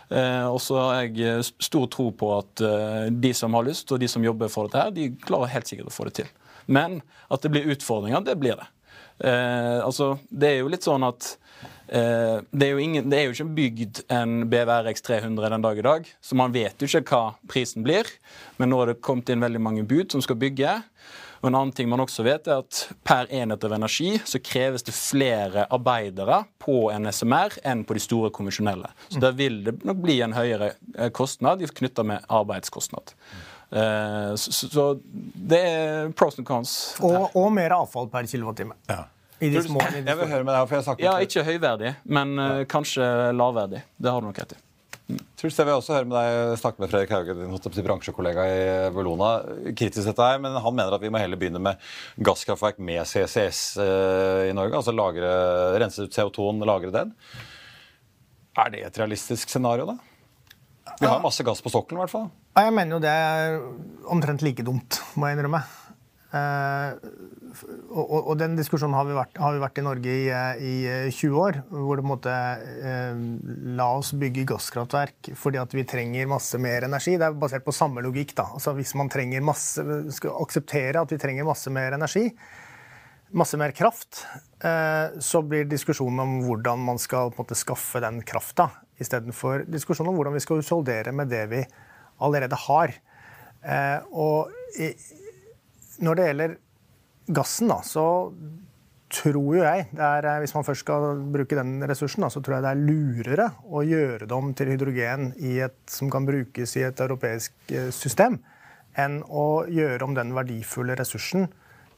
Eh, 0.08 0.46
og 0.46 0.60
så 0.62 0.78
har 0.80 1.06
jeg 1.06 1.44
stor 1.62 1.88
tro 1.92 2.10
på 2.14 2.30
at 2.36 2.64
eh, 2.64 3.06
de 3.10 3.32
som 3.36 3.56
har 3.56 3.66
lyst, 3.66 3.92
og 3.92 4.02
de 4.02 4.10
som 4.10 4.24
jobber 4.24 4.52
for 4.52 4.68
dette, 4.68 4.82
her, 4.82 4.94
de 4.94 5.10
klarer 5.24 5.54
helt 5.54 5.70
sikkert 5.70 5.92
å 5.92 5.96
få 5.96 6.08
det 6.10 6.16
til. 6.22 6.32
Men 6.66 7.00
at 7.32 7.44
det 7.44 7.52
blir 7.52 7.72
utfordringer, 7.74 8.24
det 8.24 8.36
blir 8.40 8.60
det. 8.60 8.68
Eh, 9.24 9.80
altså, 9.84 10.14
det 10.30 10.52
er 10.52 10.62
jo 10.62 10.72
litt 10.72 10.86
sånn 10.86 11.06
at 11.06 11.34
Eh, 11.88 12.38
det 12.50 12.66
er, 12.66 12.72
jo 12.72 12.80
ingen, 12.80 13.08
det 13.12 13.18
er 13.18 13.26
jo 13.26 13.34
ikke 13.34 13.56
bygd 13.58 14.00
en 14.12 14.46
BVRX 14.48 15.04
300 15.04 15.50
den 15.52 15.64
dag 15.66 15.78
i 15.78 15.84
dag, 15.84 16.06
så 16.24 16.38
man 16.38 16.54
vet 16.54 16.80
jo 16.80 16.88
ikke 16.88 17.04
hva 17.10 17.34
prisen 17.50 17.84
blir. 17.84 18.08
Men 18.58 18.72
nå 18.72 18.80
har 18.80 18.92
det 18.92 19.02
kommet 19.04 19.30
inn 19.32 19.44
veldig 19.44 19.60
mange 19.62 19.84
bud 19.88 20.14
som 20.14 20.24
skal 20.24 20.38
bygge. 20.40 20.78
Og 21.44 21.50
en 21.50 21.58
annen 21.58 21.74
ting 21.76 21.90
man 21.92 22.00
også 22.00 22.24
vet 22.24 22.46
er 22.48 22.62
at 22.62 22.78
Per 23.04 23.28
enhet 23.28 23.64
av 23.68 23.74
energi 23.76 24.14
så 24.24 24.40
kreves 24.40 24.86
det 24.86 24.94
flere 24.96 25.66
arbeidere 25.68 26.38
på 26.62 26.86
en 26.88 27.10
SMR 27.12 27.58
enn 27.68 27.82
på 27.84 27.98
de 27.98 28.00
store 28.00 28.30
konvensjonelle. 28.32 28.88
Så 29.12 29.20
da 29.20 29.28
vil 29.36 29.60
det 29.66 29.74
nok 29.84 30.00
bli 30.00 30.22
en 30.24 30.32
høyere 30.32 30.72
eh, 30.96 31.10
kostnad 31.12 31.60
knytta 31.76 32.06
med 32.08 32.24
arbeidskostnad. 32.32 33.12
Eh, 33.76 34.32
så, 34.40 34.86
det 35.52 35.60
er 35.68 36.14
pros 36.16 36.40
and 36.40 36.48
cons. 36.48 36.72
Og, 37.04 37.28
og 37.36 37.52
mer 37.52 37.76
avfall 37.76 38.08
per 38.08 38.24
kilowattime. 38.30 38.78
Ja. 38.88 39.02
I 39.44 39.50
de 39.52 39.60
små, 39.66 39.82
i 39.84 40.00
de 40.00 40.08
jeg 40.08 40.20
vil 40.22 40.30
høre 40.30 40.46
med 40.46 40.54
deg, 40.54 40.68
for 40.70 40.78
jeg 40.78 40.86
snakker 40.86 41.04
Ja, 41.04 41.14
Ikke 41.20 41.44
høyverdig, 41.44 41.90
men 42.08 42.38
uh, 42.40 42.62
kanskje 42.70 43.04
lavverdig. 43.36 43.82
Det 44.00 44.12
har 44.14 44.24
du 44.24 44.30
nok 44.30 44.40
rett 44.40 44.54
i. 44.56 44.60
Truls, 45.44 45.58
jeg 45.60 45.68
vil 45.68 45.76
også 45.76 45.92
høre 45.92 46.06
med 46.08 46.14
deg 46.16 46.54
snakke 46.56 46.80
med 46.80 46.88
Fredrik 46.88 47.10
Hauge, 47.12 47.34
din 47.36 47.84
bransjekollega 47.84 48.44
i 48.48 48.60
Bellona. 48.96 49.26
Kritisk 49.76 50.08
dette 50.08 50.24
her, 50.24 50.38
men 50.40 50.54
Han 50.56 50.72
mener 50.72 50.96
at 50.96 51.02
vi 51.02 51.10
må 51.12 51.20
heller 51.20 51.36
begynne 51.36 51.60
med 51.60 51.82
gasskraftverk 52.16 52.78
med 52.80 53.02
CCS 53.04 53.60
eh, 53.84 54.46
i 54.48 54.54
Norge. 54.56 54.78
Altså 54.78 54.94
lagre, 54.96 55.34
rense 55.82 56.06
ut 56.06 56.16
CO2-en, 56.16 56.64
lagre 56.64 56.94
den. 56.94 57.12
Er 58.56 58.72
det 58.72 58.80
et 58.86 59.02
realistisk 59.02 59.52
scenario, 59.52 59.84
da? 59.92 59.98
Vi 60.96 61.12
har 61.12 61.20
masse 61.20 61.44
gass 61.44 61.60
på 61.60 61.74
sokkelen, 61.76 62.00
i 62.00 62.06
hvert 62.06 62.14
fall. 62.14 62.30
Jeg 62.56 62.72
mener 62.80 62.96
jo 62.96 63.04
det 63.04 63.12
er 63.12 63.60
omtrent 64.16 64.46
like 64.48 64.64
dumt, 64.64 65.02
må 65.20 65.28
jeg 65.28 65.36
innrømme. 65.36 65.60
Uh, 66.34 66.96
og, 67.94 68.08
og, 68.16 68.32
den 68.40 68.56
diskusjonen 68.58 68.96
har 68.98 69.06
vi 69.06 69.14
vært, 69.14 69.36
har 69.38 69.54
vi 69.54 69.60
vært 69.62 69.76
i 69.78 69.84
Norge 69.86 70.14
i, 70.18 70.24
i, 70.58 70.74
20 71.14 71.36
år. 71.38 71.60
Hvor 71.70 72.00
det 72.00 72.02
på 72.02 72.08
en 72.08 72.10
måte 72.10 72.38
La 73.78 73.86
oss 73.94 74.10
bygge 74.18 74.46
gasskraftverk 74.50 75.30
fordi 75.38 75.60
at 75.62 75.76
vi 75.76 75.86
trenger 75.86 76.30
masse 76.30 76.58
mer 76.58 76.88
energi. 76.88 77.14
Det 77.20 77.28
er 77.28 77.38
basert 77.38 77.66
på 77.66 77.76
samme 77.76 78.02
logikk. 78.02 78.34
da. 78.40 78.48
Altså 78.58 78.74
Hvis 78.74 78.96
man 78.98 79.12
trenger 79.12 79.46
masse, 79.46 79.84
skal 80.18 80.34
akseptere 80.42 81.04
at 81.04 81.14
vi 81.14 81.20
trenger 81.22 81.46
masse 81.46 81.70
mer 81.74 81.94
energi, 81.94 82.26
masse 83.38 83.58
mer 83.60 83.74
kraft, 83.76 84.24
så 85.22 85.42
blir 85.46 85.70
diskusjonen 85.70 86.22
om 86.24 86.36
hvordan 86.48 86.82
man 86.90 86.98
skal 87.02 87.30
på 87.30 87.42
en 87.42 87.46
måte 87.46 87.58
skaffe 87.58 88.02
den 88.02 88.22
krafta, 88.26 88.70
istedenfor 89.02 89.66
diskusjonen 89.70 90.10
om 90.10 90.18
hvordan 90.18 90.34
vi 90.34 90.42
skal 90.42 90.62
husholdere 90.62 91.14
med 91.14 91.30
det 91.30 91.46
vi 91.50 91.64
allerede 92.22 92.58
har. 92.66 92.94
og 94.10 94.54
i, 94.78 94.94
når 96.02 96.18
det 96.18 96.28
gjelder 96.28 96.54
gassen, 97.34 97.70
da, 97.70 97.80
så 97.86 98.06
tror 99.14 99.56
jo 99.56 99.62
jeg, 99.62 99.86
er, 99.94 100.26
eh, 100.26 100.40
hvis 100.42 100.54
man 100.56 100.66
først 100.66 100.84
skal 100.84 101.20
bruke 101.34 101.58
den 101.58 101.76
ressursen, 101.86 102.24
da, 102.24 102.30
så 102.32 102.42
tror 102.42 102.56
jeg 102.56 102.64
det 102.64 102.72
er 102.72 102.84
lurere 102.88 103.48
å 103.70 103.84
gjøre 103.86 104.28
det 104.28 104.36
om 104.36 104.52
til 104.56 104.72
hydrogen 104.72 105.32
et, 105.38 105.76
som 105.90 106.10
kan 106.12 106.26
brukes 106.26 106.76
i 106.80 106.86
et 106.88 107.04
europeisk 107.04 107.54
eh, 107.70 107.90
system, 107.94 108.40
enn 108.98 109.20
å 109.26 109.64
gjøre 109.70 110.06
om 110.06 110.16
den 110.16 110.34
verdifulle 110.36 110.96
ressursen 110.98 111.48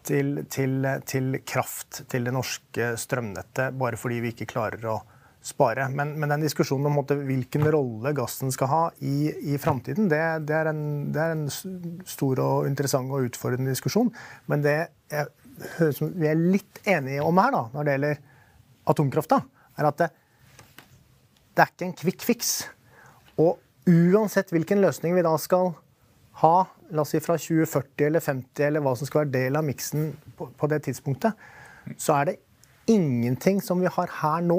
til, 0.06 0.44
til, 0.52 0.86
til 1.08 1.40
kraft 1.44 2.04
til 2.10 2.28
det 2.28 2.34
norske 2.34 2.92
strømnettet 3.00 3.76
bare 3.76 3.98
fordi 4.00 4.20
vi 4.22 4.32
ikke 4.34 4.48
klarer 4.52 4.84
å 4.92 5.00
spare. 5.46 5.86
Men, 5.94 6.14
men 6.20 6.32
den 6.32 6.44
diskusjonen 6.44 6.88
om 6.90 6.98
måte, 6.98 7.16
hvilken 7.28 7.66
rolle 7.70 8.12
gassen 8.16 8.50
skal 8.54 8.70
ha 8.70 8.82
i, 8.98 9.30
i 9.54 9.58
framtiden, 9.62 10.08
det, 10.10 10.22
det, 10.48 10.62
det, 11.14 11.22
er 11.22 11.34
en, 11.34 11.46
stor 12.06 12.42
og 12.42 12.68
interessant 12.70 13.12
og 13.14 13.28
utfordrende 13.28 13.70
diskusjon. 13.70 14.10
Men 14.50 14.64
det 14.64 14.76
jeg, 15.12 15.30
vi 16.18 16.28
er 16.28 16.38
litt 16.38 16.80
enige 16.88 17.24
om 17.24 17.38
her, 17.40 17.54
da, 17.54 17.62
når 17.74 17.86
det 17.86 17.94
gjelder 17.96 18.22
atomkrafta, 18.92 19.40
er 19.78 19.88
at 19.88 20.00
det, 20.02 20.08
det 21.56 21.64
er 21.64 21.72
ikke 21.72 21.88
en 21.88 21.98
quick 22.00 22.26
fix. 22.26 22.54
Og 23.38 23.60
uansett 23.86 24.50
hvilken 24.52 24.82
løsning 24.82 25.14
vi 25.16 25.24
da 25.24 25.36
skal 25.40 25.76
ha, 26.42 26.56
la 26.92 27.04
oss 27.04 27.14
si 27.14 27.20
fra 27.22 27.38
2040 27.40 28.08
eller 28.08 28.24
50 28.24 28.66
eller 28.66 28.82
hva 28.84 28.96
som 28.98 29.08
skal 29.08 29.24
være 29.24 29.34
del 29.38 29.58
av 29.58 29.64
miksen 29.66 30.10
på, 30.36 30.50
på 30.58 30.68
det 30.70 30.82
tidspunktet, 30.88 31.38
så 31.96 32.18
er 32.18 32.32
det 32.32 32.36
ingenting 32.90 33.62
som 33.62 33.80
vi 33.82 33.90
har 33.90 34.10
her 34.20 34.42
nå 34.44 34.58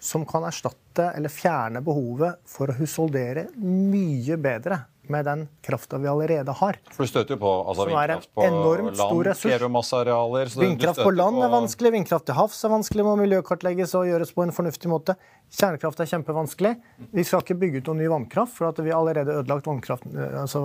som 0.00 0.24
kan 0.28 0.46
erstatte 0.48 1.10
eller 1.14 1.32
fjerne 1.32 1.82
behovet 1.84 2.40
for 2.48 2.72
å 2.72 2.78
husholdere 2.80 3.48
mye 3.60 4.38
bedre 4.40 4.80
med 5.08 5.24
den 5.24 5.48
krafta 5.64 5.98
vi 5.98 6.08
allerede 6.08 6.52
har. 6.52 6.78
For 6.92 7.06
du 7.06 7.10
støter 7.10 7.34
jo 7.34 7.40
på 7.42 7.52
altså, 7.70 7.86
vindkraft 7.88 8.30
på 8.34 8.44
en 8.44 8.56
enormt 8.58 9.00
stor 9.00 9.66
masse 9.72 9.96
arealer. 9.96 10.52
Vindkraft 10.60 11.02
på 11.02 11.12
land 11.14 11.40
er 11.44 11.52
vanskelig, 11.52 11.92
vindkraft 11.96 12.28
til 12.28 12.38
havs 12.38 12.60
er 12.64 12.72
vanskelig, 12.74 13.06
må 13.06 13.16
miljøkartlegges 13.20 13.94
og 13.98 14.08
gjøres 14.10 14.34
på 14.36 14.44
en 14.46 14.54
fornuftig 14.54 14.92
måte. 14.92 15.16
Kjernekraft 15.50 16.02
er 16.04 16.10
kjempevanskelig. 16.12 16.74
Vi 17.16 17.24
skal 17.26 17.42
ikke 17.42 17.58
bygge 17.62 17.80
ut 17.80 17.90
noen 17.90 18.02
ny 18.04 18.10
vannkraft, 18.12 18.54
for 18.58 18.70
at 18.70 18.78
vi 18.78 18.92
har 18.92 19.00
allerede 19.00 19.40
ødelagt 19.40 19.66
altså 19.66 20.62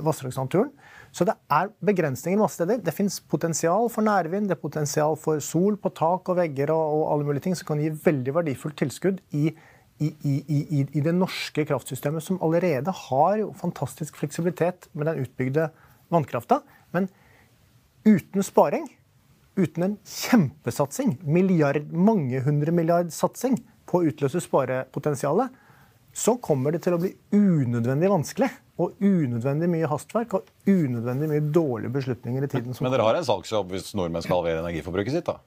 vassdragsnaturen. 0.00 0.72
Så 1.14 1.26
det 1.28 1.36
er 1.52 1.70
begrensninger 1.84 2.40
masse 2.40 2.58
steder. 2.58 2.80
Det 2.82 2.94
fins 2.96 3.20
potensial 3.20 3.86
for 3.92 4.06
nærvind, 4.06 4.48
det 4.50 4.56
er 4.56 4.64
potensial 4.64 5.14
for 5.20 5.38
sol 5.44 5.78
på 5.78 5.92
tak 5.94 6.32
og 6.32 6.40
vegger 6.40 6.74
og, 6.74 6.96
og 6.98 7.04
alle 7.12 7.28
mulige 7.28 7.46
ting 7.46 7.54
som 7.58 7.68
kan 7.68 7.82
gi 7.82 7.92
veldig 7.94 8.34
verdifullt 8.40 8.80
tilskudd 8.80 9.22
i 9.38 9.52
i, 9.98 10.10
i, 10.22 10.86
i, 10.92 11.00
det 11.00 11.12
norske 11.14 11.64
kraftsystemet, 11.68 12.24
som 12.24 12.40
allerede 12.42 12.92
har 13.08 13.36
jo 13.38 13.52
fantastisk 13.58 14.16
fleksibilitet 14.18 14.88
med 14.92 15.06
den 15.06 15.22
utbygde 15.22 15.68
vannkrafta. 16.12 16.60
Men 16.90 17.08
uten 18.04 18.42
sparing, 18.42 18.88
uten 19.56 19.86
en 19.86 19.96
kjempesatsing, 20.02 21.18
milliard, 21.22 21.92
mange 21.92 22.42
hundre 22.42 22.74
milliard 22.74 23.12
satsing 23.14 23.60
på 23.86 24.00
å 24.00 24.10
utløse 24.10 24.42
sparepotensialet, 24.42 25.54
så 26.14 26.36
kommer 26.42 26.74
det 26.74 26.84
til 26.84 26.94
å 26.94 27.00
bli 27.02 27.10
unødvendig 27.34 28.10
vanskelig. 28.10 28.50
Og 28.82 28.98
unødvendig 28.98 29.68
mye 29.70 29.86
hastverk 29.86 30.32
og 30.34 30.48
unødvendig 30.66 31.28
mye 31.30 31.42
dårlige 31.54 31.94
beslutninger 31.94 32.42
i 32.42 32.48
tiden 32.50 32.74
som 32.74 32.86
Men 32.86 32.94
dere 32.96 33.06
har 33.06 33.18
en 33.18 33.26
salgsjobb 33.26 33.70
hvis 33.70 33.92
nordmenn 33.94 34.24
skal 34.24 34.40
halvere 34.40 34.64
energiforbruket 34.64 35.14
sitt, 35.14 35.28
da? 35.30 35.38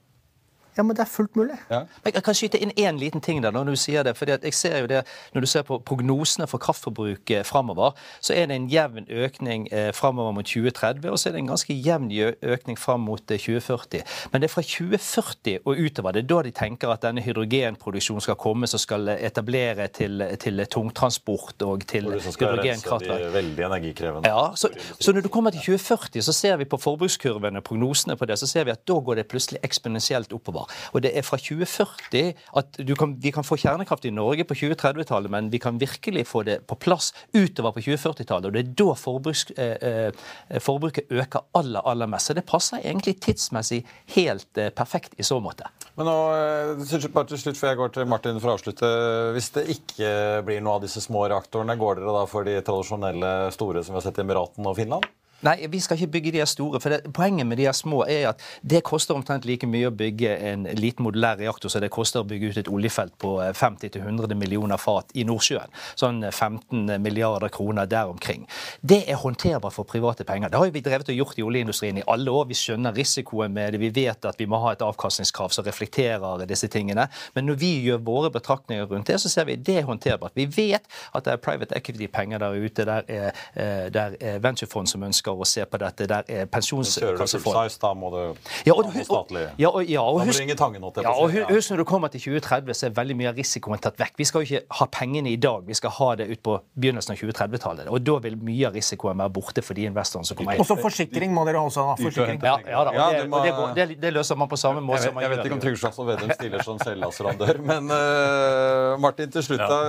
Ja, 0.78 0.82
men 0.86 0.94
det 0.96 1.02
er 1.02 1.10
fullt 1.10 1.36
mulig. 1.36 1.56
Ja. 1.70 1.80
Jeg 2.06 2.22
kan 2.22 2.36
skyte 2.38 2.58
inn 2.62 2.70
én 2.78 2.98
liten 3.00 3.20
ting 3.24 3.42
der 3.42 3.50
når 3.50 3.72
du 3.72 3.76
sier 3.76 4.04
det. 4.06 4.16
fordi 4.16 4.36
jeg 4.42 4.54
ser 4.54 4.78
jo 4.78 4.86
det, 4.86 5.02
Når 5.34 5.40
du 5.40 5.46
ser 5.46 5.62
på 5.62 5.78
prognosene 5.78 6.46
for 6.46 6.58
kraftforbruket 6.58 7.46
framover, 7.46 7.96
så 8.20 8.34
er 8.34 8.46
det 8.46 8.56
en 8.56 8.68
jevn 8.70 9.06
økning 9.10 9.66
eh, 9.72 9.92
framover 9.92 10.32
mot 10.32 10.46
2030, 10.46 11.10
og 11.10 11.18
så 11.18 11.28
er 11.28 11.32
det 11.32 11.38
en 11.42 11.50
ganske 11.50 11.74
jevn 11.74 12.10
økning 12.42 12.78
fram 12.78 13.00
mot 13.00 13.20
2040. 13.26 13.98
Eh, 13.98 14.02
men 14.32 14.40
det 14.40 14.48
er 14.48 14.52
fra 14.52 14.62
2040 14.62 15.58
og 15.64 15.82
utover. 15.82 16.12
Det 16.12 16.22
er 16.22 16.28
da 16.30 16.42
de 16.46 16.52
tenker 16.54 16.92
at 16.94 17.02
denne 17.02 17.24
hydrogenproduksjonen 17.26 18.22
skal 18.22 18.38
komme, 18.38 18.70
som 18.70 18.78
skal 18.78 19.08
etablere 19.16 19.88
til, 19.88 20.22
til 20.38 20.64
tungtransport 20.70 21.62
og 21.66 21.86
til 21.90 22.06
hydrogenkraftverk. 22.12 23.26
Veldig 23.34 23.66
energikrevende. 23.66 24.30
Ja, 24.30 24.54
så, 24.54 24.70
så, 25.00 25.12
når 25.12 25.26
du 25.26 25.28
kommer 25.28 25.50
til 25.50 25.60
2040, 25.60 26.22
så 26.22 26.32
ser 26.32 26.56
vi 26.62 26.64
på 26.64 26.78
forbrukskurvene, 26.78 27.64
prognosene 27.66 28.16
på 28.16 28.30
det, 28.30 28.38
så 28.38 28.46
ser 28.46 28.68
vi 28.68 28.76
at 28.76 28.86
da 28.86 29.00
går 29.02 29.22
det 29.22 29.26
plutselig 29.26 29.60
eksponentielt 29.66 30.32
oppover. 30.32 30.67
Og 30.92 31.02
det 31.04 31.12
er 31.16 31.26
fra 31.26 31.38
2040 31.40 32.32
at 32.60 32.80
kan, 32.98 33.14
vi 33.22 33.32
kan 33.34 33.46
få 33.46 33.58
kjernekraft 33.60 34.06
i 34.08 34.14
Norge 34.14 34.46
på 34.48 34.56
2030-tallet, 34.58 35.30
men 35.32 35.50
vi 35.52 35.60
kan 35.62 35.78
virkelig 35.80 36.26
få 36.28 36.44
det 36.48 36.60
på 36.68 36.78
plass 36.80 37.12
utover 37.34 37.74
på 37.76 37.84
2040-tallet. 37.86 38.48
Og 38.50 38.56
det 38.56 38.64
er 38.64 38.72
da 38.82 38.94
forbruks, 38.98 39.44
eh, 39.56 39.88
eh, 39.90 40.60
forbruket 40.64 41.12
øker 41.12 41.46
aller, 41.58 41.84
aller 41.84 42.10
mest. 42.10 42.30
Så 42.30 42.38
det 42.38 42.46
passer 42.48 42.82
egentlig 42.82 43.18
tidsmessig 43.24 43.82
helt 44.16 44.58
eh, 44.58 44.72
perfekt 44.74 45.18
i 45.18 45.26
så 45.26 45.40
måte. 45.42 45.68
Men 45.98 46.10
nå, 46.10 46.16
eh, 46.34 47.08
bare 47.14 47.30
til 47.32 47.42
slutt, 47.42 47.60
før 47.60 47.72
jeg 47.72 47.80
går 47.82 47.94
til 47.94 48.10
Martin 48.10 48.40
for 48.42 48.52
å 48.52 48.58
avslutte. 48.58 48.90
Hvis 49.36 49.52
det 49.56 49.68
ikke 49.74 50.10
blir 50.46 50.62
noe 50.64 50.78
av 50.78 50.84
disse 50.86 51.02
små 51.04 51.26
reaktorene, 51.30 51.78
går 51.78 52.00
dere 52.00 52.18
da 52.20 52.26
for 52.30 52.48
de 52.48 52.58
tradisjonelle 52.64 53.32
store 53.54 53.84
som 53.84 53.94
vi 53.94 54.00
har 54.00 54.08
sett 54.08 54.20
i 54.20 54.26
Emiraten 54.26 54.68
og 54.68 54.76
Finland? 54.78 55.08
Nei, 55.46 55.66
vi 55.70 55.78
skal 55.78 55.94
ikke 55.94 56.10
bygge 56.16 56.32
de 56.32 56.46
store. 56.46 56.80
for 56.80 56.90
det, 56.90 57.12
Poenget 57.14 57.46
med 57.46 57.56
de 57.56 57.72
små 57.72 58.04
er 58.08 58.28
at 58.28 58.40
det 58.70 58.82
koster 58.82 59.14
omtrent 59.14 59.44
like 59.44 59.66
mye 59.66 59.86
å 59.86 59.94
bygge 59.94 60.32
en 60.50 60.66
liten 60.74 61.04
modulær 61.06 61.38
reaktor 61.38 61.70
som 61.70 61.80
det 61.80 61.90
koster 61.94 62.20
å 62.20 62.26
bygge 62.26 62.48
ut 62.48 62.58
et 62.58 62.68
oljefelt 62.68 63.14
på 63.18 63.36
50-100 63.54 64.30
eh, 64.30 64.34
millioner 64.36 64.76
fat 64.76 65.14
i 65.14 65.22
Nordsjøen. 65.24 65.70
Sånn 65.94 66.24
15 66.30 66.90
eh, 66.90 66.98
milliarder 66.98 67.48
kroner 67.54 67.86
der 67.86 68.10
omkring. 68.10 68.48
Det 68.80 69.04
er 69.06 69.20
håndterbart 69.22 69.76
for 69.76 69.86
private 69.86 70.26
penger. 70.26 70.50
Det 70.50 70.58
har 70.58 70.72
vi 70.74 70.82
drevet 70.82 71.12
og 71.14 71.20
gjort 71.20 71.38
i 71.38 71.46
oljeindustrien 71.46 72.02
i 72.02 72.06
alle 72.06 72.34
år. 72.34 72.48
Vi 72.50 72.58
skjønner 72.58 72.98
risikoen 72.98 73.54
med 73.54 73.76
det. 73.76 73.82
Vi 73.84 73.92
vet 73.94 74.26
at 74.26 74.42
vi 74.42 74.50
må 74.50 74.58
ha 74.64 74.74
et 74.74 74.82
avkastningskrav 74.82 75.54
som 75.54 75.66
reflekterer 75.68 76.42
disse 76.50 76.66
tingene. 76.66 77.06
Men 77.38 77.46
når 77.46 77.60
vi 77.62 77.72
gjør 77.86 78.02
våre 78.10 78.32
betraktninger 78.34 78.90
rundt 78.90 79.06
det, 79.06 79.20
så 79.22 79.30
ser 79.30 79.46
vi 79.46 79.54
at 79.54 79.64
det 79.70 79.78
er 79.84 79.86
håndterbart. 79.86 80.34
Vi 80.34 80.48
vet 80.50 80.82
at 81.14 81.24
det 81.24 81.36
er 81.36 81.42
private 81.46 81.78
equity-penger 81.78 82.42
der 82.42 82.58
ute. 82.58 82.88
Der 82.90 83.06
er, 83.06 83.32
eh, 83.54 83.86
der 83.94 84.18
er 84.20 84.42
venturefond 84.42 84.90
som 84.90 85.06
ønsker 85.06 85.27
ønsker 85.28 85.44
å 85.44 85.48
se 85.48 85.64
på 85.68 85.80
dette. 85.80 86.06
Der 86.08 86.24
er 86.28 86.46
pensjonskassefond. 86.50 87.78
Da 87.80 87.92
må 87.94 88.10
du 88.12 88.18
ja, 88.66 88.74
og, 88.74 88.90
statlig. 89.04 89.44
Ja, 89.58 89.70
og, 89.70 89.84
ja, 89.88 90.02
og, 90.02 90.22
husk, 90.26 90.42
ja, 90.42 91.12
og 91.12 91.32
husk 91.52 91.72
når 91.72 91.82
du 91.82 91.84
kommer 91.88 92.08
til 92.12 92.20
2030, 92.20 92.74
så 92.74 92.88
er 92.88 92.94
veldig 92.96 93.16
mye 93.18 93.30
av 93.32 93.38
risikoen 93.38 93.80
tatt 93.82 93.98
vekk. 94.00 94.16
Vi 94.18 94.26
skal 94.28 94.44
jo 94.44 94.48
ikke 94.48 94.78
ha 94.78 94.88
pengene 94.92 95.32
i 95.32 95.36
dag, 95.40 95.64
vi 95.66 95.76
skal 95.76 95.92
ha 95.98 96.10
det 96.20 96.28
ut 96.32 96.42
på 96.44 96.58
begynnelsen 96.78 97.14
av 97.14 97.20
2030-tallet. 97.22 97.90
Og 97.92 98.02
da 98.04 98.18
vil 98.24 98.38
mye 98.48 98.68
av 98.68 98.78
risikoen 98.78 99.18
være 99.22 99.34
borte 99.34 99.64
for 99.64 99.78
de 99.78 99.88
investorene 99.88 100.28
som 100.28 100.38
kommer 100.38 100.56
inn. 100.56 100.64
Også 100.64 100.78
forsikring 100.80 101.34
må 101.34 101.44
dere 101.48 101.62
også 101.62 101.86
ha. 101.90 101.96
Forsikring. 102.00 102.40
Ja, 102.44 102.56
ja 102.64 102.84
da, 102.86 102.94
og, 102.94 103.16
det, 103.16 103.24
og 103.28 103.46
det, 103.46 103.54
går, 103.58 103.74
det, 103.78 103.88
det, 104.02 104.14
løser 104.16 104.38
man 104.40 104.50
på 104.50 104.58
samme 104.60 104.82
måte 104.84 105.04
som 105.06 105.16
man 105.16 105.24
gjør. 105.24 105.36
Jeg 105.36 105.38
vet 105.38 105.50
ikke 105.50 105.58
om 105.58 105.64
Trygve 105.64 105.82
Slagsvold 105.82 106.12
Vedum 106.12 106.34
stiller 106.38 106.66
som 106.66 106.82
selvassurandør, 106.82 107.62
men 107.68 107.92
uh, 107.92 108.96
Martin, 109.04 109.30
til 109.32 109.44
slutt, 109.44 109.64
ja. 109.64 109.80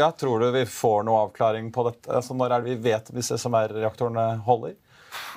ja, 0.00 0.10
tror 0.18 0.44
du 0.44 0.50
vi 0.54 0.64
får 0.68 1.06
noe 1.08 1.24
avklaring 1.28 1.70
på 1.74 1.86
dette? 1.88 2.10
Altså, 2.12 2.36
når 2.36 2.56
er 2.56 2.64
det 2.64 2.74
vi 2.74 2.90
vet 2.90 3.10
hvis 3.14 3.32
SMR-reaktorene 3.38 4.26
holder? 4.46 4.73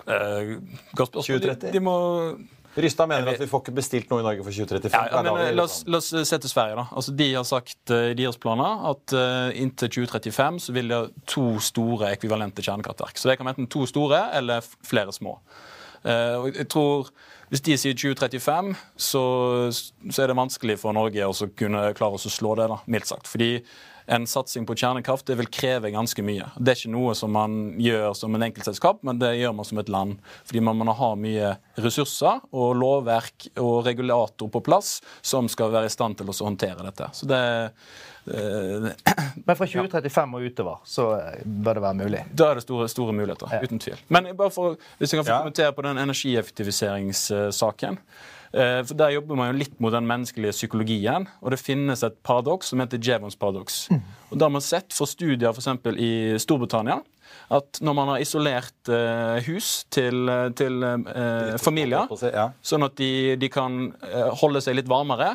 Uh, 0.08 0.58
godt 0.96 1.18
2030? 1.20 1.68
De, 1.68 1.74
de 1.76 1.84
må 1.84 1.98
Rystad 2.78 3.10
mener 3.10 3.32
at 3.32 3.40
vi 3.42 3.48
får 3.50 3.64
ikke 3.64 3.74
bestilt 3.80 4.12
noe 4.12 4.22
i 4.22 4.26
Norge 4.26 4.44
for 4.46 4.54
2035. 4.54 5.08
Ja, 5.10 5.22
men, 5.26 5.56
la, 5.58 5.64
oss, 5.64 5.80
la, 5.90 5.98
oss, 5.98 6.12
se 6.30 6.38
til 6.44 6.52
Sverige. 6.52 6.76
da. 6.78 6.84
Altså, 6.94 7.14
de 7.18 7.28
har 7.34 7.48
sagt 7.50 7.94
i 7.94 8.14
deres 8.20 8.38
planer 8.38 8.84
at 8.92 9.16
uh, 9.18 9.48
inntil 9.58 9.90
2035 9.96 10.60
så 10.68 10.76
vil 10.76 10.92
de 10.92 11.00
ha 11.00 11.08
to 11.26 11.48
store 11.64 12.12
ekvivalente 12.14 12.62
kjernekraftverk. 12.62 13.18
Så 13.18 13.32
det 13.32 13.40
kan 13.40 13.50
være 13.50 13.58
enten 13.58 13.72
to 13.74 13.88
store 13.90 14.22
eller 14.38 14.62
flere 14.86 15.16
små. 15.16 15.40
Uh, 16.06 16.44
og 16.44 16.56
jeg 16.56 16.70
tror 16.74 17.12
Hvis 17.48 17.62
de 17.64 17.78
sier 17.80 17.96
2035, 17.96 18.74
så, 19.00 19.22
så 19.72 20.24
er 20.24 20.28
det 20.28 20.36
vanskelig 20.36 20.74
for 20.82 20.92
Norge 20.92 21.24
å 21.24 21.48
kunne 21.56 21.94
klare 21.96 22.20
å 22.20 22.32
slå 22.32 22.58
det, 22.60 22.66
da, 22.68 22.82
mildt 22.92 23.08
sagt. 23.08 23.30
Fordi 23.32 23.62
en 24.08 24.28
satsing 24.28 24.66
på 24.68 24.76
kjernekraft 24.76 25.28
det 25.28 25.36
vil 25.40 25.50
kreve 25.52 25.92
ganske 25.92 26.24
mye. 26.24 26.46
Det 26.56 26.72
er 26.72 26.80
ikke 26.80 26.92
noe 26.94 27.16
som 27.18 27.34
man 27.36 27.58
gjør 27.80 28.14
som 28.16 28.36
en 28.36 28.46
enkeltselskap, 28.48 29.02
men 29.08 29.20
det 29.20 29.34
gjør 29.36 29.56
man 29.58 29.68
som 29.68 29.82
et 29.82 29.92
land. 29.92 30.22
Fordi 30.48 30.64
man 30.64 30.80
må 30.80 30.96
ha 30.96 31.10
mye 31.20 31.54
ressurser 31.84 32.40
og 32.56 32.78
lovverk 32.80 33.50
og 33.60 33.82
regulator 33.88 34.52
på 34.52 34.64
plass 34.64 34.98
som 35.20 35.50
skal 35.52 35.74
være 35.76 35.92
i 35.92 35.96
stand 35.96 36.20
til 36.20 36.32
å 36.32 36.38
håndtere 36.40 36.88
dette. 36.88 37.12
Så 37.16 37.28
det 37.28 37.42
eh, 37.42 37.90
men 38.28 39.56
fra 39.56 39.66
2035 39.66 40.38
og 40.38 40.48
utover 40.52 40.80
så 40.88 41.10
eh, 41.18 41.44
bør 41.46 41.80
det 41.80 41.84
være 41.84 42.00
mulig? 42.02 42.24
Da 42.32 42.52
er 42.52 42.60
det 42.60 42.66
store, 42.66 42.88
store 42.92 43.16
muligheter. 43.16 43.52
Ja. 43.54 43.62
Uten 43.64 43.80
tvil. 43.84 44.00
Men 44.14 44.32
bare 44.38 44.54
for, 44.54 44.78
hvis 45.00 45.14
jeg 45.14 45.22
kan 45.22 45.30
få 45.30 45.36
ja. 45.36 45.44
kommentere 45.46 45.76
på 45.78 45.86
den 45.88 46.02
energieffektiviseringssaken. 46.04 48.00
Eh, 48.54 48.80
for 48.88 48.94
Der 49.00 49.16
jobber 49.16 49.40
man 49.40 49.52
jo 49.52 49.60
litt 49.60 49.80
mot 49.84 49.94
den 49.94 50.08
menneskelige 50.10 50.56
psykologien. 50.56 51.28
Og 51.42 51.52
det 51.52 51.62
finnes 51.62 52.04
et 52.04 52.18
paradoks 52.24 52.74
som 52.74 52.84
heter 52.84 53.02
Jevons 53.02 53.40
paradoks. 53.40 53.88
Mm. 53.92 54.02
Og 54.32 54.40
Da 54.40 54.46
har 54.46 54.56
man 54.58 54.66
sett 54.66 54.94
for 54.94 55.10
studier 55.10 55.54
f.eks. 55.54 55.72
i 55.96 56.40
Storbritannia 56.40 57.02
at 57.54 57.80
når 57.84 57.96
man 57.96 58.10
har 58.12 58.24
isolert 58.24 58.92
eh, 58.92 59.38
hus 59.48 59.86
til, 59.94 60.28
til 60.58 60.84
eh, 60.84 61.56
familier, 61.62 62.10
sånn 62.66 62.88
at 62.88 62.98
de, 63.00 63.12
de, 63.40 63.50
kan 63.52 63.86
eh, 64.04 64.32
holde 64.42 64.62
seg 64.64 64.78
litt 64.80 64.90
varmere, 64.92 65.34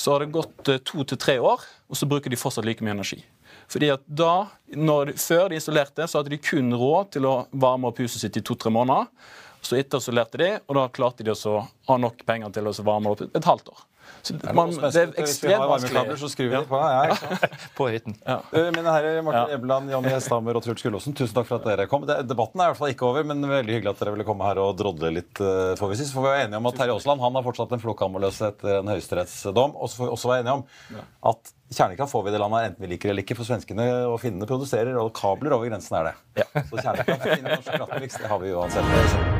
så 0.00 0.14
har 0.14 0.24
det 0.24 0.32
gått 0.32 0.68
eh, 0.72 0.80
to 0.86 1.04
til 1.04 1.20
tre 1.20 1.36
år, 1.44 1.60
og 1.90 1.98
så 1.98 2.08
bruker 2.08 2.32
de 2.32 2.38
fortsatt 2.40 2.64
like 2.64 2.84
mye 2.84 2.94
energi. 2.96 3.18
Fordi 3.70 3.90
at 3.92 4.02
da, 4.06 4.48
når, 4.72 5.12
Før 5.20 5.50
de 5.50 5.58
isolerte, 5.60 6.06
så 6.08 6.20
hadde 6.20 6.32
de 6.32 6.40
kun 6.42 6.72
råd 6.72 7.12
til 7.16 7.28
å 7.28 7.34
varme 7.52 7.90
opp 7.90 8.00
huset 8.02 8.22
sitt 8.22 8.38
i 8.40 8.42
to-tre 8.46 8.72
måneder. 8.72 9.10
Så 9.60 9.76
etterisolerte 9.76 10.40
de, 10.40 10.50
og 10.64 10.78
da 10.78 10.86
klarte 10.88 11.26
de 11.26 11.34
å 11.36 11.60
ha 11.90 11.98
nok 12.00 12.24
penger 12.26 12.54
til 12.56 12.70
å 12.70 12.74
varme 12.86 13.12
opp 13.12 13.26
et 13.28 13.50
halvt 13.50 13.68
år. 13.74 13.84
Så 14.22 14.36
man, 14.56 14.72
det 14.76 14.90
er 15.00 15.12
ekstremt 15.22 15.66
vanskelig. 15.70 16.18
så 16.20 16.28
skriver 16.28 16.30
skrur 16.30 16.50
vi 16.50 16.56
de 16.56 16.68
på. 16.70 16.80
Ja? 16.80 17.38
På 17.78 17.88
høyten. 17.88 18.16
Ja. 18.26 18.38
Mine 18.74 18.92
herrer, 18.94 19.20
Martin 19.24 19.52
Ja. 19.52 19.56
Ebeland, 19.56 19.90
Jonny 19.92 20.12
Hesthammer 20.12 20.58
og 20.58 20.64
Truls 20.64 20.82
Gullåsen, 20.84 21.16
tusen 21.16 21.34
takk 21.36 21.48
for 21.48 21.60
at 21.60 21.68
dere 21.70 21.86
kom. 21.90 22.04
Det, 22.08 22.18
debatten 22.28 22.60
er 22.60 22.68
i 22.68 22.72
hvert 22.74 22.80
fall 22.82 22.92
ikke 22.92 23.08
over, 23.08 23.24
men 23.30 23.40
veldig 23.48 23.78
hyggelig 23.78 23.94
at 23.94 24.02
dere 24.04 24.14
ville 24.16 24.26
komme 24.28 24.44
her 24.48 24.60
og 24.62 24.74
drodle 24.80 25.12
litt. 25.16 25.32
For 25.40 25.80
får 25.80 25.94
vi 25.94 26.00
si. 26.02 26.08
Så 26.10 26.18
får 26.18 26.26
vi 26.26 26.32
være 26.34 26.44
enige 26.48 26.60
om 26.60 26.68
at 26.70 26.78
Terje 26.80 26.96
Aasland 26.98 27.24
han 27.24 27.38
har 27.40 27.46
fortsatt 27.46 27.72
en 27.76 27.82
flokkammerløs 27.82 28.42
etter 28.50 28.78
en 28.80 28.92
høyesterettsdom. 28.92 29.76
Og 29.80 29.90
så 29.90 30.00
får 30.02 30.08
vi 30.10 30.14
også 30.18 30.32
være 30.34 30.44
enige 30.44 30.58
om 30.60 30.64
at 31.32 31.52
kjernekraft 31.70 32.12
får 32.12 32.24
vi 32.26 32.32
i 32.32 32.34
det 32.34 32.40
landet 32.42 32.70
enten 32.70 32.84
vi 32.84 32.92
liker 32.94 33.12
eller 33.12 33.24
ikke, 33.24 33.36
for 33.38 33.46
svenskene 33.48 33.86
og 34.10 34.18
finnene 34.22 34.48
produserer, 34.50 34.96
og 35.00 35.12
kabler 35.16 35.54
over 35.56 35.70
grensen 35.70 36.00
er 36.00 36.10
det. 36.10 36.48
Så 36.66 36.82
kjernekraft 36.82 37.30
innen 37.36 37.54
norsk 37.54 37.70
kraftmiks, 37.76 38.18
det 38.20 38.32
har 38.34 38.42
vi 38.42 38.56
uansett. 38.58 39.39